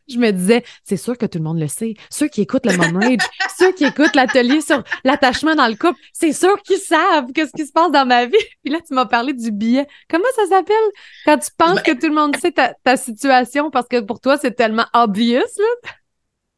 je 0.08 0.18
me 0.18 0.30
disais, 0.30 0.62
c'est 0.84 0.96
sûr 0.96 1.18
que 1.18 1.26
tout 1.26 1.38
le 1.38 1.44
monde 1.44 1.58
le 1.58 1.68
sait. 1.68 1.94
Ceux 2.10 2.28
qui 2.28 2.42
écoutent 2.42 2.66
le 2.66 2.76
Mom 2.76 2.96
Rage, 2.96 3.18
ceux 3.58 3.72
qui 3.72 3.84
écoutent 3.84 4.14
l'atelier 4.14 4.60
sur 4.60 4.82
l'attachement 5.04 5.54
dans 5.54 5.68
le 5.68 5.74
couple, 5.74 5.98
c'est 6.12 6.32
sûr 6.32 6.60
qu'ils 6.62 6.78
savent 6.78 7.32
qu'est-ce 7.32 7.52
qui 7.52 7.66
se 7.66 7.72
passe 7.72 7.90
dans 7.90 8.06
ma 8.06 8.26
vie. 8.26 8.34
Puis 8.64 8.72
là, 8.72 8.78
tu 8.86 8.94
m'as 8.94 9.06
parlé 9.06 9.32
du 9.32 9.50
billet. 9.50 9.86
Comment 10.08 10.24
ça 10.36 10.46
s'appelle? 10.46 10.76
Quand 11.24 11.38
tu 11.38 11.50
penses 11.56 11.76
ben 11.76 11.82
que 11.82 12.00
tout 12.00 12.08
le 12.08 12.14
monde 12.14 12.36
sait 12.36 12.52
ta, 12.52 12.74
ta 12.84 12.96
situation 12.96 13.70
parce 13.70 13.88
que 13.88 14.00
pour 14.00 14.20
toi, 14.20 14.36
c'est 14.36 14.52
tellement 14.54 14.86
obvious, 14.94 15.38
là? 15.38 15.90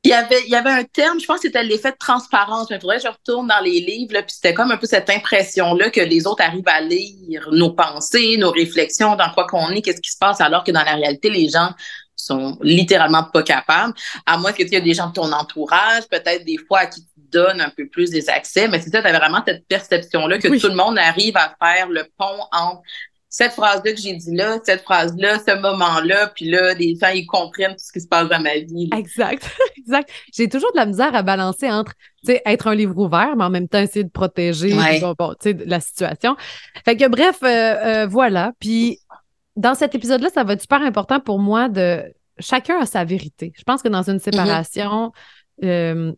Il 0.06 0.10
y 0.10 0.12
avait, 0.12 0.42
il 0.44 0.50
y 0.50 0.54
avait 0.54 0.70
un 0.70 0.84
terme, 0.84 1.18
je 1.18 1.24
pense 1.24 1.36
que 1.36 1.48
c'était 1.48 1.64
l'effet 1.64 1.90
de 1.90 1.96
transparence. 1.98 2.68
Mais 2.68 2.76
il 2.76 2.80
faudrait 2.80 2.98
que 2.98 3.04
je 3.04 3.08
retourne 3.08 3.48
dans 3.48 3.60
les 3.60 3.80
livres, 3.80 4.12
là, 4.12 4.22
puis 4.22 4.34
c'était 4.34 4.52
comme 4.52 4.70
un 4.70 4.76
peu 4.76 4.86
cette 4.86 5.08
impression-là 5.08 5.88
que 5.88 6.02
les 6.02 6.26
autres 6.26 6.42
arrivent 6.42 6.68
à 6.68 6.82
lire 6.82 7.48
nos 7.52 7.72
pensées, 7.72 8.36
nos 8.36 8.50
réflexions, 8.50 9.16
dans 9.16 9.30
quoi 9.30 9.46
qu'on 9.46 9.70
est, 9.70 9.80
qu'est-ce 9.80 10.02
qui 10.02 10.10
se 10.10 10.18
passe, 10.18 10.42
alors 10.42 10.62
que 10.62 10.72
dans 10.72 10.84
la 10.84 10.92
réalité, 10.92 11.30
les 11.30 11.48
gens 11.48 11.70
sont 12.16 12.58
littéralement 12.60 13.24
pas 13.24 13.42
capables. 13.42 13.94
À 14.26 14.36
moins 14.36 14.52
que 14.52 14.62
tu 14.62 14.74
aies 14.74 14.80
des 14.82 14.92
gens 14.94 15.08
de 15.08 15.14
ton 15.14 15.32
entourage, 15.32 16.04
peut-être 16.10 16.44
des 16.44 16.58
fois 16.68 16.80
à 16.80 16.86
qui 16.86 17.00
tu 17.00 17.08
donnes 17.16 17.62
un 17.62 17.70
peu 17.70 17.88
plus 17.88 18.10
des 18.10 18.28
accès, 18.28 18.68
mais 18.68 18.80
c'est 18.80 18.90
ça, 18.90 19.00
tu 19.00 19.08
as 19.08 19.18
vraiment 19.18 19.42
cette 19.46 19.66
perception-là 19.66 20.38
que 20.38 20.48
tout 20.48 20.68
le 20.68 20.74
monde 20.74 20.98
arrive 20.98 21.36
à 21.38 21.56
faire 21.58 21.88
le 21.88 22.04
pont 22.18 22.40
entre 22.52 22.82
cette 23.36 23.54
phrase-là 23.54 23.92
que 23.92 24.00
j'ai 24.00 24.14
dit 24.14 24.32
là, 24.32 24.60
cette 24.62 24.82
phrase-là, 24.82 25.40
ce 25.40 25.60
moment-là, 25.60 26.28
puis 26.36 26.48
là, 26.48 26.72
les 26.74 26.94
gens, 26.94 27.08
ils 27.08 27.26
comprennent 27.26 27.72
tout 27.72 27.84
ce 27.84 27.90
qui 27.90 28.00
se 28.00 28.06
passe 28.06 28.28
dans 28.28 28.40
ma 28.40 28.58
vie. 28.58 28.88
Exact, 28.96 29.50
exact. 29.76 30.08
J'ai 30.32 30.48
toujours 30.48 30.70
de 30.70 30.76
la 30.76 30.86
misère 30.86 31.12
à 31.16 31.24
balancer 31.24 31.68
entre, 31.68 31.94
tu 32.24 32.30
sais, 32.30 32.42
être 32.46 32.68
un 32.68 32.76
livre 32.76 32.96
ouvert, 32.96 33.34
mais 33.34 33.42
en 33.42 33.50
même 33.50 33.66
temps 33.66 33.80
essayer 33.80 34.04
de 34.04 34.10
protéger 34.10 34.72
la 35.66 35.80
situation. 35.80 36.36
Fait 36.84 36.96
que 36.96 37.08
bref, 37.08 37.38
euh, 37.42 37.46
euh, 37.46 38.06
voilà. 38.06 38.52
Puis 38.60 39.00
dans 39.56 39.74
cet 39.74 39.96
épisode-là, 39.96 40.28
ça 40.32 40.44
va 40.44 40.52
être 40.52 40.62
super 40.62 40.82
important 40.82 41.18
pour 41.18 41.40
moi 41.40 41.68
de... 41.68 42.04
Chacun 42.38 42.78
a 42.78 42.86
sa 42.86 43.02
vérité. 43.04 43.52
Je 43.56 43.64
pense 43.64 43.82
que 43.82 43.88
dans 43.88 44.08
une 44.08 44.18
mm-hmm. 44.18 44.30
séparation, 44.30 45.12
euh, 45.64 46.12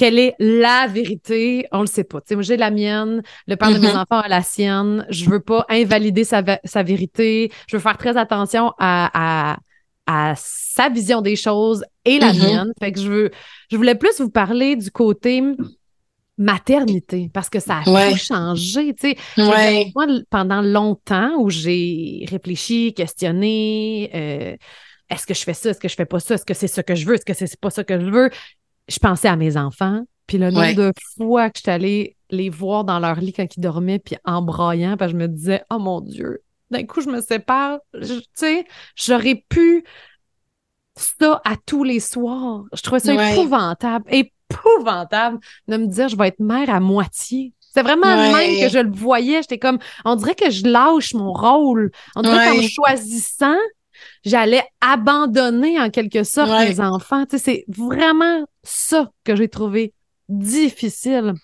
quelle 0.00 0.18
est 0.18 0.34
la 0.38 0.86
vérité, 0.86 1.66
on 1.72 1.82
le 1.82 1.86
sait 1.86 2.04
pas. 2.04 2.20
moi, 2.30 2.40
j'ai 2.40 2.56
la 2.56 2.70
mienne, 2.70 3.22
le 3.46 3.56
père 3.56 3.70
de 3.70 3.76
mes 3.76 3.88
mm-hmm. 3.88 3.98
enfants 3.98 4.20
a 4.20 4.28
la 4.28 4.40
sienne. 4.40 5.04
Je 5.10 5.28
veux 5.28 5.40
pas 5.40 5.66
invalider 5.68 6.24
sa, 6.24 6.40
vérité. 6.40 7.52
Je 7.68 7.76
veux 7.76 7.82
faire 7.82 7.98
très 7.98 8.16
attention 8.16 8.72
à, 8.78 9.58
à, 10.06 10.34
sa 10.36 10.88
vision 10.88 11.20
des 11.20 11.36
choses 11.36 11.84
et 12.06 12.18
la 12.18 12.32
mm-hmm. 12.32 12.46
mienne. 12.46 12.72
Fait 12.80 12.92
que 12.92 12.98
je 12.98 13.10
veux, 13.10 13.30
je 13.70 13.76
voulais 13.76 13.94
plus 13.94 14.18
vous 14.20 14.30
parler 14.30 14.74
du 14.74 14.90
côté 14.90 15.42
maternité 16.38 17.30
parce 17.34 17.50
que 17.50 17.60
ça 17.60 17.80
a 17.80 17.84
tout 17.84 18.16
changé. 18.16 18.94
Tu 18.94 19.14
sais, 19.36 19.92
moi, 19.94 20.06
pendant 20.30 20.62
longtemps 20.62 21.36
où 21.40 21.50
j'ai 21.50 22.24
réfléchi, 22.26 22.94
questionné, 22.94 24.10
euh, 24.14 24.56
est-ce 25.10 25.26
que 25.26 25.34
je 25.34 25.42
fais 25.42 25.54
ça, 25.54 25.70
est-ce 25.70 25.80
que 25.80 25.88
je 25.88 25.94
fais 25.94 26.06
pas 26.06 26.20
ça, 26.20 26.36
est-ce 26.36 26.46
que 26.46 26.54
c'est 26.54 26.68
ça 26.68 26.82
que 26.82 26.94
je 26.94 27.04
veux, 27.04 27.16
est-ce 27.16 27.26
que 27.26 27.34
c'est 27.34 27.60
pas 27.60 27.70
ça 27.70 27.84
que 27.84 28.00
je 28.00 28.06
veux, 28.06 28.30
je 28.90 28.98
pensais 28.98 29.28
à 29.28 29.36
mes 29.36 29.56
enfants. 29.56 30.02
Puis 30.26 30.38
le 30.38 30.50
nombre 30.50 30.74
de 30.74 30.92
fois 31.16 31.50
que 31.50 31.58
je 31.58 31.62
suis 31.62 31.70
allée 31.70 32.16
les 32.30 32.50
voir 32.50 32.84
dans 32.84 33.00
leur 33.00 33.16
lit 33.16 33.32
quand 33.32 33.56
ils 33.56 33.60
dormaient, 33.60 33.98
puis 33.98 34.16
en 34.24 34.44
puis 34.44 35.08
je 35.08 35.16
me 35.16 35.26
disais, 35.26 35.64
oh 35.70 35.78
mon 35.78 36.00
Dieu, 36.00 36.42
d'un 36.70 36.84
coup, 36.84 37.00
je 37.00 37.08
me 37.08 37.20
sépare. 37.20 37.80
Tu 38.00 38.20
sais, 38.34 38.64
j'aurais 38.94 39.44
pu 39.48 39.84
ça 40.96 41.40
à 41.44 41.56
tous 41.66 41.82
les 41.82 42.00
soirs. 42.00 42.64
Je 42.72 42.82
trouvais 42.82 43.00
ça 43.00 43.32
épouvantable, 43.32 44.04
épouvantable 44.08 45.38
de 45.66 45.76
me 45.76 45.86
dire, 45.86 46.08
je 46.08 46.16
vais 46.16 46.28
être 46.28 46.40
mère 46.40 46.70
à 46.70 46.80
moitié. 46.80 47.52
C'est 47.72 47.82
vraiment 47.82 48.16
même 48.32 48.60
que 48.60 48.68
je 48.68 48.78
le 48.78 48.90
voyais. 48.90 49.42
J'étais 49.42 49.58
comme, 49.58 49.78
on 50.04 50.16
dirait 50.16 50.34
que 50.34 50.50
je 50.50 50.66
lâche 50.66 51.14
mon 51.14 51.32
rôle. 51.32 51.90
On 52.16 52.22
dirait 52.22 52.50
qu'en 52.50 52.62
choisissant, 52.62 53.58
j'allais 54.24 54.62
abandonner 54.80 55.80
en 55.80 55.90
quelque 55.90 56.24
sorte 56.24 56.50
mes 56.50 56.80
enfants. 56.80 57.24
Tu 57.26 57.38
sais, 57.38 57.44
c'est 57.44 57.64
vraiment 57.68 58.44
ça 58.62 59.10
que 59.24 59.36
j'ai 59.36 59.48
trouvé 59.48 59.94
difficile. 60.28 61.34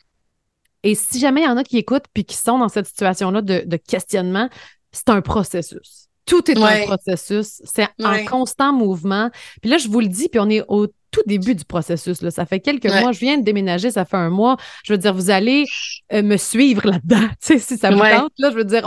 Et 0.82 0.94
si 0.94 1.18
jamais 1.18 1.42
il 1.42 1.44
y 1.44 1.48
en 1.48 1.56
a 1.56 1.64
qui 1.64 1.78
écoutent 1.78 2.06
puis 2.12 2.24
qui 2.24 2.36
sont 2.36 2.58
dans 2.58 2.68
cette 2.68 2.86
situation-là 2.86 3.42
de, 3.42 3.64
de 3.66 3.76
questionnement, 3.76 4.48
c'est 4.92 5.08
un 5.08 5.20
processus. 5.20 6.08
Tout 6.26 6.50
est 6.50 6.56
un 6.56 6.86
processus. 6.86 7.60
C'est 7.64 7.88
en 8.02 8.24
constant 8.24 8.72
mouvement. 8.72 9.30
Puis 9.60 9.70
là, 9.70 9.78
je 9.78 9.88
vous 9.88 10.00
le 10.00 10.08
dis, 10.08 10.28
puis 10.28 10.40
on 10.40 10.48
est 10.50 10.64
au 10.68 10.88
tout 11.16 11.22
début 11.26 11.54
du 11.54 11.64
processus. 11.64 12.20
Là. 12.20 12.30
Ça 12.30 12.44
fait 12.44 12.60
quelques 12.60 12.86
mois. 12.86 13.12
Je 13.12 13.20
viens 13.20 13.38
de 13.38 13.42
déménager, 13.42 13.90
ça 13.90 14.04
fait 14.04 14.16
un 14.16 14.28
mois. 14.28 14.56
Je 14.84 14.92
veux 14.92 14.98
dire, 14.98 15.14
vous 15.14 15.30
allez 15.30 15.64
euh, 16.12 16.22
me 16.22 16.36
suivre 16.36 16.86
là-dedans, 16.86 17.28
si 17.40 17.58
ça 17.60 17.90
vous 17.90 17.98
tente. 17.98 18.32
Là, 18.38 18.50
je 18.50 18.56
veux 18.56 18.64
dire, 18.64 18.86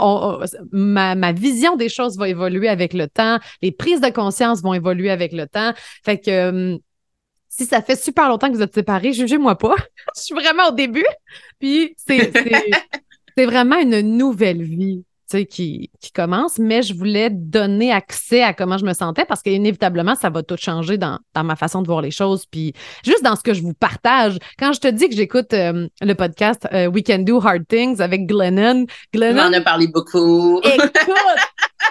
ma, 0.70 1.14
ma, 1.14 1.32
vision 1.32 1.76
des 1.76 1.88
choses 1.88 2.16
va 2.16 2.28
évoluer 2.28 2.68
avec 2.68 2.92
le 2.92 3.08
temps. 3.08 3.38
Les 3.62 3.72
prises 3.72 4.00
de 4.00 4.10
conscience 4.10 4.62
vont 4.62 4.74
évoluer 4.74 5.10
avec 5.10 5.32
le 5.32 5.46
temps. 5.46 5.72
Fait 6.04 6.18
que 6.18 6.30
euh, 6.30 6.78
si 7.48 7.66
ça 7.66 7.82
fait 7.82 8.00
super 8.00 8.28
longtemps 8.28 8.48
que 8.48 8.54
vous 8.54 8.62
êtes 8.62 8.74
séparés, 8.74 9.12
jugez-moi 9.12 9.56
pas. 9.56 9.74
je 10.16 10.22
suis 10.22 10.34
vraiment 10.34 10.68
au 10.68 10.72
début. 10.72 11.06
Puis 11.58 11.94
c'est 11.96 12.30
vraiment 13.44 13.80
une 13.80 14.00
nouvelle 14.00 14.62
vie 14.62 15.02
qui, 15.38 15.90
qui 16.00 16.12
commence, 16.12 16.58
mais 16.58 16.82
je 16.82 16.94
voulais 16.94 17.30
donner 17.30 17.92
accès 17.92 18.42
à 18.42 18.52
comment 18.52 18.78
je 18.78 18.84
me 18.84 18.92
sentais 18.92 19.24
parce 19.24 19.42
qu'inévitablement, 19.42 20.14
ça 20.14 20.30
va 20.30 20.42
tout 20.42 20.56
changer 20.56 20.98
dans, 20.98 21.18
dans, 21.34 21.44
ma 21.44 21.56
façon 21.56 21.82
de 21.82 21.86
voir 21.86 22.02
les 22.02 22.10
choses. 22.10 22.46
Puis 22.46 22.72
juste 23.04 23.22
dans 23.22 23.36
ce 23.36 23.42
que 23.42 23.54
je 23.54 23.62
vous 23.62 23.74
partage. 23.74 24.38
Quand 24.58 24.72
je 24.72 24.80
te 24.80 24.88
dis 24.88 25.08
que 25.08 25.14
j'écoute 25.14 25.52
euh, 25.52 25.88
le 26.00 26.14
podcast 26.14 26.66
euh, 26.72 26.86
We 26.86 27.02
Can 27.06 27.20
Do 27.20 27.40
Hard 27.44 27.66
Things 27.68 28.00
avec 28.00 28.26
Glennon, 28.26 28.86
Glennon. 29.12 29.42
On 29.42 29.48
en 29.48 29.52
a 29.52 29.60
parlé 29.60 29.86
beaucoup. 29.86 30.60
Écoute! 30.64 30.92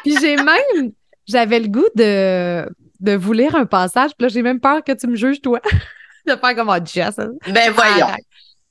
puis 0.03 0.15
j'ai 0.19 0.36
même, 0.36 0.91
j'avais 1.27 1.60
le 1.60 1.67
goût 1.67 1.88
de, 1.96 2.67
de 3.00 3.15
vous 3.15 3.34
lire 3.34 3.55
un 3.55 3.65
passage. 3.65 4.12
Puis 4.17 4.25
là, 4.25 4.27
j'ai 4.27 4.41
même 4.41 4.60
peur 4.60 4.84
que 4.84 4.91
tu 4.91 5.08
me 5.08 5.15
juges, 5.15 5.41
toi. 5.41 5.62
de 6.27 6.36
faire 6.36 6.55
comme 6.55 6.69
un 6.69 6.84
Jess. 6.84 7.15
Ben 7.48 7.72
voyons. 7.72 8.08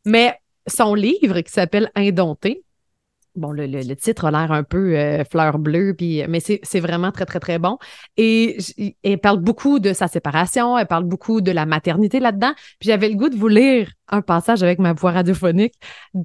Mais 0.05 0.35
son 0.67 0.95
livre 0.95 1.41
qui 1.41 1.53
s'appelle 1.53 1.91
Indompté, 1.95 2.63
bon, 3.39 3.53
le, 3.53 3.67
le, 3.67 3.97
titre 3.97 4.27
a 4.27 4.31
l'air 4.31 4.53
un 4.53 4.63
peu 4.63 4.97
euh, 4.97 5.25
fleur 5.25 5.59
bleue, 5.59 5.95
puis, 5.95 6.23
mais 6.29 6.41
c'est 6.41 6.81
vraiment 6.81 7.13
très, 7.13 7.25
très, 7.25 7.41
très 7.41 7.59
bon. 7.59 7.79
Et 8.17 8.59
elle 9.03 9.19
parle 9.19 9.39
beaucoup 9.39 9.79
de 9.79 9.93
sa 9.93 10.09
séparation, 10.09 10.77
elle 10.77 10.87
parle 10.87 11.05
beaucoup 11.05 11.41
de 11.41 11.51
la 11.51 11.67
maternité 11.67 12.21
là-dedans. 12.21 12.53
Puis 12.79 12.89
j'avais 12.89 13.09
le 13.09 13.15
goût 13.15 13.29
de 13.29 13.37
vous 13.37 13.49
lire 13.49 13.91
un 14.09 14.23
passage 14.23 14.63
avec 14.63 14.79
ma 14.79 14.93
voix 14.93 15.13
radiophonique 15.13 15.75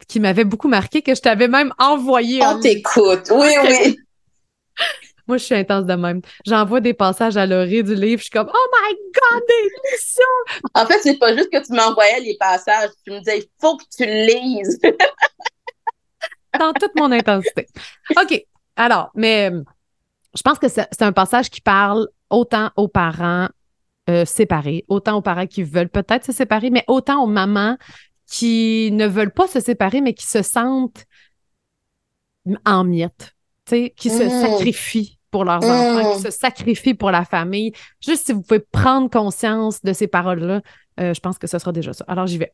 qui 0.07 0.19
m'avait 0.19 0.45
beaucoup 0.45 0.67
marqué, 0.67 1.01
que 1.01 1.15
je 1.15 1.21
t'avais 1.21 1.47
même 1.47 1.73
envoyé. 1.79 2.41
On 2.45 2.59
t'écoute, 2.59 3.31
oui, 3.31 3.49
oui. 3.63 3.97
Moi, 5.27 5.37
je 5.37 5.45
suis 5.45 5.55
intense 5.55 5.85
de 5.85 5.93
même. 5.93 6.21
J'envoie 6.45 6.81
des 6.81 6.93
passages 6.93 7.37
à 7.37 7.45
l'orée 7.45 7.81
du 7.81 7.95
livre. 7.95 8.19
Je 8.19 8.23
suis 8.23 8.29
comme, 8.29 8.51
oh 8.53 8.67
my 8.73 8.93
God, 9.13 9.43
ça! 9.97 10.21
En 10.73 10.85
fait, 10.85 10.99
c'est 11.01 11.17
pas 11.17 11.33
juste 11.35 11.49
que 11.49 11.65
tu 11.65 11.73
m'envoyais 11.73 12.19
les 12.19 12.35
passages. 12.37 12.89
Tu 13.05 13.11
me 13.13 13.19
disais, 13.19 13.39
il 13.39 13.45
faut 13.61 13.77
que 13.77 13.83
tu 13.95 14.05
lises. 14.05 14.79
dans 16.59 16.73
toute 16.73 16.91
mon 16.95 17.11
intensité. 17.11 17.67
OK. 18.11 18.45
Alors, 18.75 19.11
mais 19.15 19.51
euh, 19.51 19.63
je 20.35 20.41
pense 20.41 20.59
que 20.59 20.67
c'est 20.67 21.01
un 21.01 21.11
passage 21.11 21.49
qui 21.49 21.61
parle 21.61 22.07
autant 22.29 22.71
aux 22.75 22.87
parents 22.87 23.49
euh, 24.09 24.25
séparés, 24.25 24.85
autant 24.87 25.17
aux 25.17 25.21
parents 25.21 25.47
qui 25.47 25.63
veulent 25.63 25.89
peut-être 25.89 26.25
se 26.25 26.31
séparer, 26.31 26.69
mais 26.69 26.83
autant 26.87 27.23
aux 27.23 27.27
mamans 27.27 27.77
qui 28.27 28.89
ne 28.91 29.05
veulent 29.05 29.33
pas 29.33 29.47
se 29.47 29.59
séparer, 29.59 30.01
mais 30.01 30.13
qui 30.13 30.25
se 30.25 30.41
sentent 30.41 31.05
en 32.65 32.83
miettes, 32.83 33.35
qui 33.67 34.09
se 34.09 34.23
mmh. 34.23 34.29
sacrifient 34.29 35.19
pour 35.33 35.45
leurs 35.45 35.63
enfants, 35.63 36.15
qui 36.15 36.21
se 36.21 36.31
sacrifient 36.31 36.93
pour 36.93 37.11
la 37.11 37.25
famille. 37.25 37.73
Juste 37.99 38.25
si 38.25 38.33
vous 38.33 38.41
pouvez 38.41 38.59
prendre 38.59 39.09
conscience 39.09 39.81
de 39.81 39.93
ces 39.93 40.07
paroles-là, 40.07 40.61
euh, 40.99 41.13
je 41.13 41.19
pense 41.19 41.37
que 41.37 41.47
ce 41.47 41.57
sera 41.57 41.71
déjà 41.71 41.93
ça. 41.93 42.05
Alors, 42.07 42.27
j'y 42.27 42.37
vais. 42.37 42.53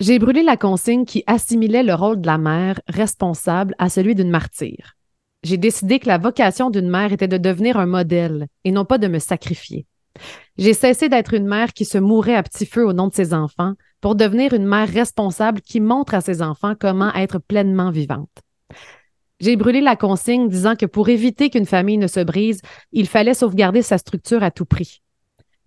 J'ai 0.00 0.20
brûlé 0.20 0.44
la 0.44 0.56
consigne 0.56 1.04
qui 1.04 1.24
assimilait 1.26 1.82
le 1.82 1.92
rôle 1.92 2.20
de 2.20 2.26
la 2.28 2.38
mère 2.38 2.80
responsable 2.86 3.74
à 3.78 3.88
celui 3.88 4.14
d'une 4.14 4.30
martyre. 4.30 4.94
J'ai 5.42 5.56
décidé 5.56 5.98
que 5.98 6.06
la 6.06 6.18
vocation 6.18 6.70
d'une 6.70 6.88
mère 6.88 7.12
était 7.12 7.26
de 7.26 7.36
devenir 7.36 7.78
un 7.78 7.86
modèle 7.86 8.46
et 8.62 8.70
non 8.70 8.84
pas 8.84 8.98
de 8.98 9.08
me 9.08 9.18
sacrifier. 9.18 9.86
J'ai 10.56 10.72
cessé 10.72 11.08
d'être 11.08 11.34
une 11.34 11.48
mère 11.48 11.72
qui 11.72 11.84
se 11.84 11.98
mourait 11.98 12.36
à 12.36 12.44
petit 12.44 12.64
feu 12.64 12.86
au 12.86 12.92
nom 12.92 13.08
de 13.08 13.14
ses 13.14 13.34
enfants 13.34 13.74
pour 14.00 14.14
devenir 14.14 14.52
une 14.52 14.66
mère 14.66 14.88
responsable 14.88 15.60
qui 15.60 15.80
montre 15.80 16.14
à 16.14 16.20
ses 16.20 16.42
enfants 16.42 16.74
comment 16.78 17.12
être 17.14 17.40
pleinement 17.40 17.90
vivante. 17.90 18.30
J'ai 19.40 19.56
brûlé 19.56 19.80
la 19.80 19.96
consigne 19.96 20.48
disant 20.48 20.76
que 20.76 20.86
pour 20.86 21.08
éviter 21.08 21.50
qu'une 21.50 21.66
famille 21.66 21.98
ne 21.98 22.06
se 22.06 22.20
brise, 22.20 22.60
il 22.92 23.08
fallait 23.08 23.34
sauvegarder 23.34 23.82
sa 23.82 23.98
structure 23.98 24.44
à 24.44 24.52
tout 24.52 24.64
prix. 24.64 25.02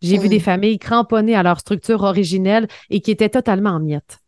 J'ai 0.02 0.18
vu 0.18 0.30
des 0.30 0.40
familles 0.40 0.80
cramponnées 0.80 1.36
à 1.36 1.44
leur 1.44 1.60
structure 1.60 2.02
originelle 2.02 2.68
et 2.90 3.02
qui 3.02 3.12
étaient 3.12 3.30
totalement 3.30 3.72
en 3.72 3.80
miettes. 3.80 4.20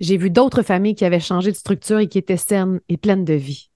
J'ai 0.00 0.16
vu 0.16 0.30
d'autres 0.30 0.62
familles 0.62 0.94
qui 0.94 1.04
avaient 1.04 1.20
changé 1.20 1.50
de 1.50 1.56
structure 1.56 1.98
et 1.98 2.08
qui 2.08 2.18
étaient 2.18 2.36
saines 2.36 2.80
et 2.88 2.96
pleines 2.96 3.24
de 3.24 3.34
vie. 3.34 3.70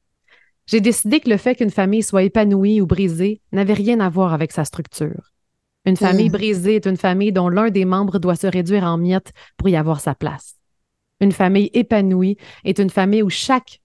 J'ai 0.67 0.81
décidé 0.81 1.21
que 1.21 1.31
le 1.31 1.37
fait 1.37 1.57
qu'une 1.57 1.71
famille 1.71 2.03
soit 2.03 2.23
épanouie 2.23 2.81
ou 2.81 2.87
brisée 2.87 3.41
n'avait 3.51 3.73
rien 3.73 4.01
à 4.01 4.09
voir 4.09 4.33
avec 4.33 4.53
sa 4.53 4.65
structure. 4.65 5.33
Une 5.85 5.97
famille 5.97 6.29
mmh. 6.29 6.33
brisée 6.33 6.77
est 6.77 6.87
une 6.87 6.97
famille 6.97 7.33
dont 7.33 7.49
l'un 7.49 7.71
des 7.71 7.85
membres 7.85 8.21
doit 8.21 8.37
se 8.37 8.47
réduire 8.47 8.85
en 8.85 8.99
miettes 8.99 9.33
pour 9.57 9.69
y 9.69 9.77
avoir 9.77 10.01
sa 10.01 10.15
place. 10.15 10.57
Une 11.21 11.33
famille 11.33 11.71
épanouie 11.73 12.37
est 12.65 12.79
une 12.79 12.91
famille 12.91 13.23
où 13.23 13.31
chaque 13.31 13.81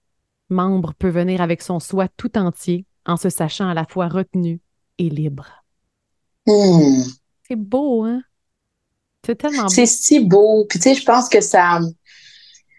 membre 0.48 0.94
peut 0.94 1.08
venir 1.08 1.40
avec 1.40 1.62
son 1.62 1.80
soi 1.80 2.06
tout 2.16 2.38
entier 2.38 2.86
en 3.04 3.16
se 3.16 3.30
sachant 3.30 3.68
à 3.68 3.74
la 3.74 3.84
fois 3.84 4.08
retenu 4.08 4.60
et 4.98 5.08
libre. 5.08 5.57
Mmh. 6.48 7.04
C'est 7.46 7.56
beau, 7.56 8.04
hein? 8.04 8.22
C'est 9.24 9.36
tellement 9.36 9.64
beau. 9.64 9.68
C'est 9.68 9.86
si 9.86 10.20
beau. 10.20 10.64
Puis, 10.68 10.78
tu 10.78 10.88
sais, 10.88 10.94
je 10.94 11.04
pense 11.04 11.28
que 11.28 11.40
ça, 11.40 11.80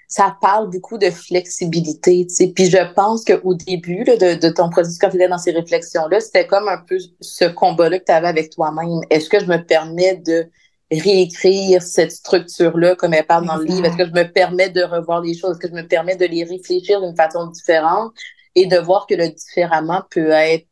ça 0.08 0.36
parle 0.42 0.72
beaucoup 0.72 0.98
de 0.98 1.12
flexibilité, 1.12 2.26
tu 2.28 2.34
sais. 2.34 2.48
Puis 2.48 2.66
je 2.66 2.94
pense 2.94 3.24
qu'au 3.24 3.54
début 3.54 4.04
de, 4.04 4.40
de, 4.40 4.50
ton 4.50 4.70
processus, 4.70 4.98
quand 4.98 5.12
tu 5.12 5.18
étais 5.18 5.28
dans 5.28 5.38
ces 5.38 5.52
réflexions-là, 5.52 6.20
c'était 6.20 6.48
comme 6.48 6.68
un 6.68 6.80
peu 6.80 6.98
ce 7.22 7.46
combat-là 7.46 8.00
que 8.00 8.06
tu 8.06 8.12
avais 8.12 8.28
avec 8.28 8.50
toi-même. 8.50 9.02
Est-ce 9.12 9.30
que 9.30 9.40
je 9.40 9.46
me 9.46 9.64
permets 9.64 10.16
de 10.16 10.50
réécrire 10.92 11.84
cette 11.84 12.12
structure-là 12.12 12.96
comme 12.96 13.14
elle 13.14 13.28
parle 13.28 13.46
dans 13.46 13.58
le 13.58 13.66
livre? 13.66 13.86
Est-ce 13.86 13.98
que 13.98 14.08
je 14.08 14.12
me 14.12 14.24
permets 14.24 14.70
de 14.70 14.82
revoir 14.82 15.22
les 15.22 15.36
choses? 15.36 15.52
Est-ce 15.52 15.60
que 15.60 15.76
je 15.76 15.80
me 15.80 15.88
permets 15.88 16.16
de 16.16 16.26
les 16.26 16.44
réfléchir 16.44 17.02
d'une 17.02 17.16
façon 17.16 17.46
différente 17.46 18.12
et 18.56 18.66
de 18.66 18.78
voir 18.78 19.06
que 19.06 19.14
le 19.14 19.30
différemment 19.30 20.02
peut 20.10 20.32
être 20.32 20.66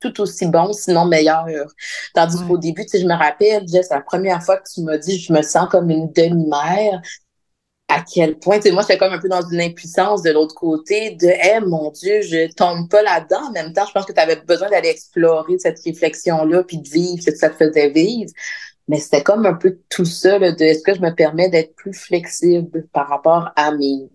tout 0.00 0.20
aussi 0.20 0.46
bon, 0.46 0.72
sinon 0.72 1.04
meilleur. 1.04 1.46
Tandis 2.14 2.36
qu'au 2.46 2.58
début, 2.58 2.84
tu 2.84 2.90
sais, 2.90 3.00
je 3.00 3.06
me 3.06 3.14
rappelle, 3.14 3.68
c'est 3.68 3.90
la 3.90 4.00
première 4.00 4.42
fois 4.42 4.56
que 4.58 4.68
tu 4.72 4.82
m'as 4.82 4.98
dit, 4.98 5.18
je 5.18 5.32
me 5.32 5.42
sens 5.42 5.68
comme 5.70 5.90
une 5.90 6.10
demi-mère 6.12 7.00
à 7.88 8.02
quel 8.02 8.38
point, 8.38 8.58
tu 8.58 8.68
sais, 8.68 8.72
moi, 8.72 8.82
j'étais 8.82 8.98
comme 8.98 9.12
un 9.12 9.18
peu 9.18 9.28
dans 9.28 9.42
une 9.48 9.60
impuissance 9.60 10.22
de 10.22 10.30
l'autre 10.30 10.54
côté 10.54 11.10
de, 11.12 11.26
eh, 11.26 11.60
mon 11.60 11.90
Dieu, 11.90 12.22
je 12.22 12.52
tombe 12.54 12.88
pas 12.88 13.02
là-dedans. 13.02 13.48
En 13.48 13.52
même 13.52 13.72
temps, 13.72 13.84
je 13.86 13.92
pense 13.92 14.06
que 14.06 14.12
tu 14.12 14.20
avais 14.20 14.36
besoin 14.36 14.70
d'aller 14.70 14.90
explorer 14.90 15.58
cette 15.58 15.80
réflexion-là, 15.84 16.62
puis 16.62 16.78
de 16.78 16.88
vivre 16.88 17.22
ce 17.22 17.30
que 17.30 17.36
ça 17.36 17.50
te 17.50 17.56
faisait 17.56 17.90
vivre. 17.90 18.30
Mais 18.88 18.98
c'était 19.00 19.22
comme 19.22 19.44
un 19.44 19.54
peu 19.54 19.78
tout 19.88 20.04
ça, 20.04 20.38
de 20.38 20.62
est-ce 20.62 20.82
que 20.82 20.94
je 20.94 21.00
me 21.00 21.14
permets 21.14 21.48
d'être 21.48 21.74
plus 21.74 21.92
flexible 21.92 22.86
par 22.92 23.08
rapport 23.08 23.50
à 23.56 23.72
mes, 23.72 24.08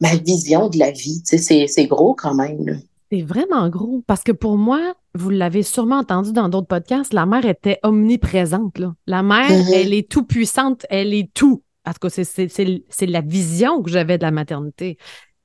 ma 0.00 0.16
vision 0.16 0.68
de 0.68 0.78
la 0.78 0.90
vie. 0.90 1.22
Tu 1.22 1.38
sais, 1.38 1.66
c'est 1.68 1.86
gros 1.86 2.14
quand 2.14 2.34
même. 2.34 2.82
C'est 3.12 3.22
vraiment 3.22 3.68
gros. 3.68 4.02
Parce 4.06 4.22
que 4.22 4.32
pour 4.32 4.56
moi, 4.56 4.94
vous 5.14 5.28
l'avez 5.28 5.62
sûrement 5.62 5.98
entendu 5.98 6.32
dans 6.32 6.48
d'autres 6.48 6.66
podcasts, 6.66 7.12
la 7.12 7.26
mère 7.26 7.44
était 7.44 7.78
omniprésente. 7.82 8.78
Là. 8.78 8.94
La 9.06 9.22
mère, 9.22 9.50
mm-hmm. 9.50 9.74
elle 9.74 9.92
est 9.92 10.10
tout 10.10 10.24
puissante, 10.24 10.86
elle 10.88 11.12
est 11.12 11.30
tout. 11.34 11.62
En 11.84 11.92
tout 11.92 12.08
cas, 12.08 12.08
c'est 12.08 13.06
la 13.06 13.20
vision 13.20 13.82
que 13.82 13.90
j'avais 13.90 14.16
de 14.16 14.22
la 14.22 14.30
maternité. 14.30 14.96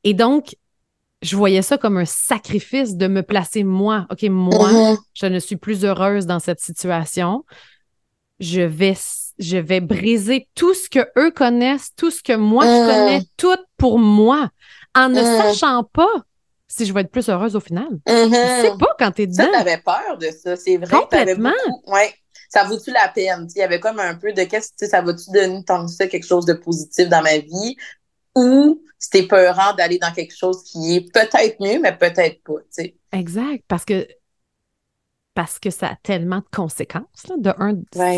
Et 0.06 0.14
donc, 0.14 0.56
je 1.22 1.36
voyais 1.36 1.62
ça 1.62 1.78
comme 1.78 1.98
un 1.98 2.06
sacrifice 2.06 2.96
de 2.96 3.08
me 3.08 3.22
placer 3.22 3.66
moi. 3.66 4.08
OK, 4.12 4.24
moi, 4.30 4.72
mm-hmm. 4.72 4.98
je 5.16 5.26
ne 5.26 5.40
suis 5.40 5.58
plus 5.58 5.84
heureuse 5.84 6.26
dans 6.26 6.40
cette 6.40 6.62
situation. 6.62 7.44
Je 8.40 8.62
vais, 8.62 8.96
je 9.40 9.58
vais 9.58 9.82
briser 9.82 10.48
tout 10.56 10.74
ce 10.74 10.88
que 10.90 11.06
eux 11.18 11.32
connaissent, 11.32 11.94
tout 11.98 12.12
ce 12.12 12.24
que 12.24 12.38
moi 12.38 12.64
je 12.66 12.84
mm. 12.84 12.86
connais, 12.86 13.22
tout 13.36 13.58
pour 13.76 14.00
moi, 14.00 14.52
en 14.96 15.10
ne 15.10 15.22
sachant 15.22 15.84
pas 15.84 16.24
si 16.68 16.86
je 16.86 16.94
vais 16.94 17.02
être 17.02 17.12
plus 17.12 17.28
heureuse 17.30 17.56
au 17.56 17.60
final. 17.60 17.88
Mm-hmm. 18.08 18.62
C'est 18.62 18.78
pas 18.78 18.96
quand 19.00 19.12
t'es 19.12 19.28
dedans. 19.28 19.46
Ça, 19.46 19.60
t'avais 19.60 19.78
peur 19.78 20.18
de 20.20 20.28
ça, 20.28 20.56
c'est 20.56 20.78
vrai. 20.78 20.90
Complètement. 20.90 21.54
Ouais 21.88 22.14
ça 22.50 22.64
vaut-tu 22.64 22.92
la 22.92 23.08
peine? 23.10 23.48
Il 23.56 23.60
y 23.60 23.64
avait 23.64 23.80
comme 23.80 24.00
un 24.00 24.16
peu 24.16 24.34
de 24.34 24.44
qu'est-ce 24.44 24.72
que 24.80 24.88
ça 24.88 25.02
va-tu 25.02 25.32
donner 25.32 25.64
tant 25.64 25.86
que 25.86 25.92
ça 25.92 26.08
quelque 26.08 26.26
chose 26.26 26.46
de 26.46 26.54
positif 26.54 27.10
dans 27.10 27.22
ma 27.22 27.38
vie? 27.38 27.76
Ou 28.36 28.82
c'était 29.00 29.28
peurant 29.28 29.74
d'aller 29.74 29.98
dans 30.00 30.12
quelque 30.12 30.36
chose 30.36 30.64
qui 30.64 30.96
est 30.96 31.12
peut-être 31.12 31.60
mieux, 31.60 31.80
mais 31.80 31.96
peut-être 31.96 32.42
pas. 32.44 32.60
sais. 32.70 32.96
Exact. 33.12 33.64
Parce 33.68 33.86
que 33.86 34.08
parce 35.38 35.60
que 35.60 35.70
ça 35.70 35.90
a 35.90 35.96
tellement 36.02 36.38
de 36.38 36.48
conséquences, 36.52 37.28
là, 37.30 37.36
de 37.38 37.54
un, 37.60 37.76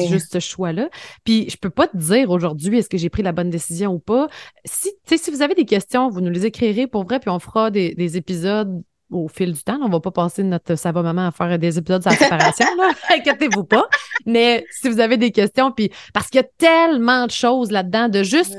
juste 0.08 0.32
ce 0.32 0.40
choix-là. 0.40 0.88
Puis 1.26 1.50
je 1.50 1.58
peux 1.58 1.70
pas 1.70 1.86
te 1.86 1.98
dire 1.98 2.30
aujourd'hui 2.30 2.78
est-ce 2.78 2.88
que 2.88 2.98
j'ai 2.98 3.10
pris 3.10 3.24
la 3.24 3.34
bonne 3.34 3.50
décision 3.50 3.92
ou 3.92 4.00
pas. 4.00 4.30
Si, 4.64 4.90
si 5.06 5.30
vous 5.30 5.42
avez 5.42 5.54
des 5.54 5.66
questions, 5.66 6.10
vous 6.10 6.22
nous 6.22 6.30
les 6.30 6.46
écrirez 6.46 6.88
pour 6.88 7.04
vrai, 7.04 7.20
puis 7.20 7.30
on 7.30 7.40
fera 7.40 7.72
des, 7.72 8.16
épisodes 8.16 8.82
au 9.12 9.28
fil 9.28 9.52
du 9.52 9.62
temps. 9.62 9.80
On 9.82 9.90
va 9.90 10.00
pas 10.00 10.12
passer 10.12 10.44
notre 10.44 10.76
ça 10.76 10.94
va 10.94 11.02
maman 11.02 11.28
à 11.28 11.32
faire 11.32 11.60
des 11.60 11.78
épisodes 11.78 12.02
la 12.06 12.16
séparation, 12.16 12.68
là. 12.78 12.92
Inquiétez-vous 13.14 13.66
pas. 13.66 13.90
Mais 14.26 14.66
si 14.72 14.88
vous 14.88 15.02
avez 15.02 15.18
des 15.18 15.32
questions, 15.32 15.74
puis 15.74 15.92
parce 16.14 16.28
qu'il 16.28 16.40
y 16.40 16.44
a 16.46 16.48
tellement 16.58 17.26
de 17.26 17.32
choses 17.32 17.70
là-dedans, 17.70 18.08
de 18.08 18.24
juste, 18.24 18.56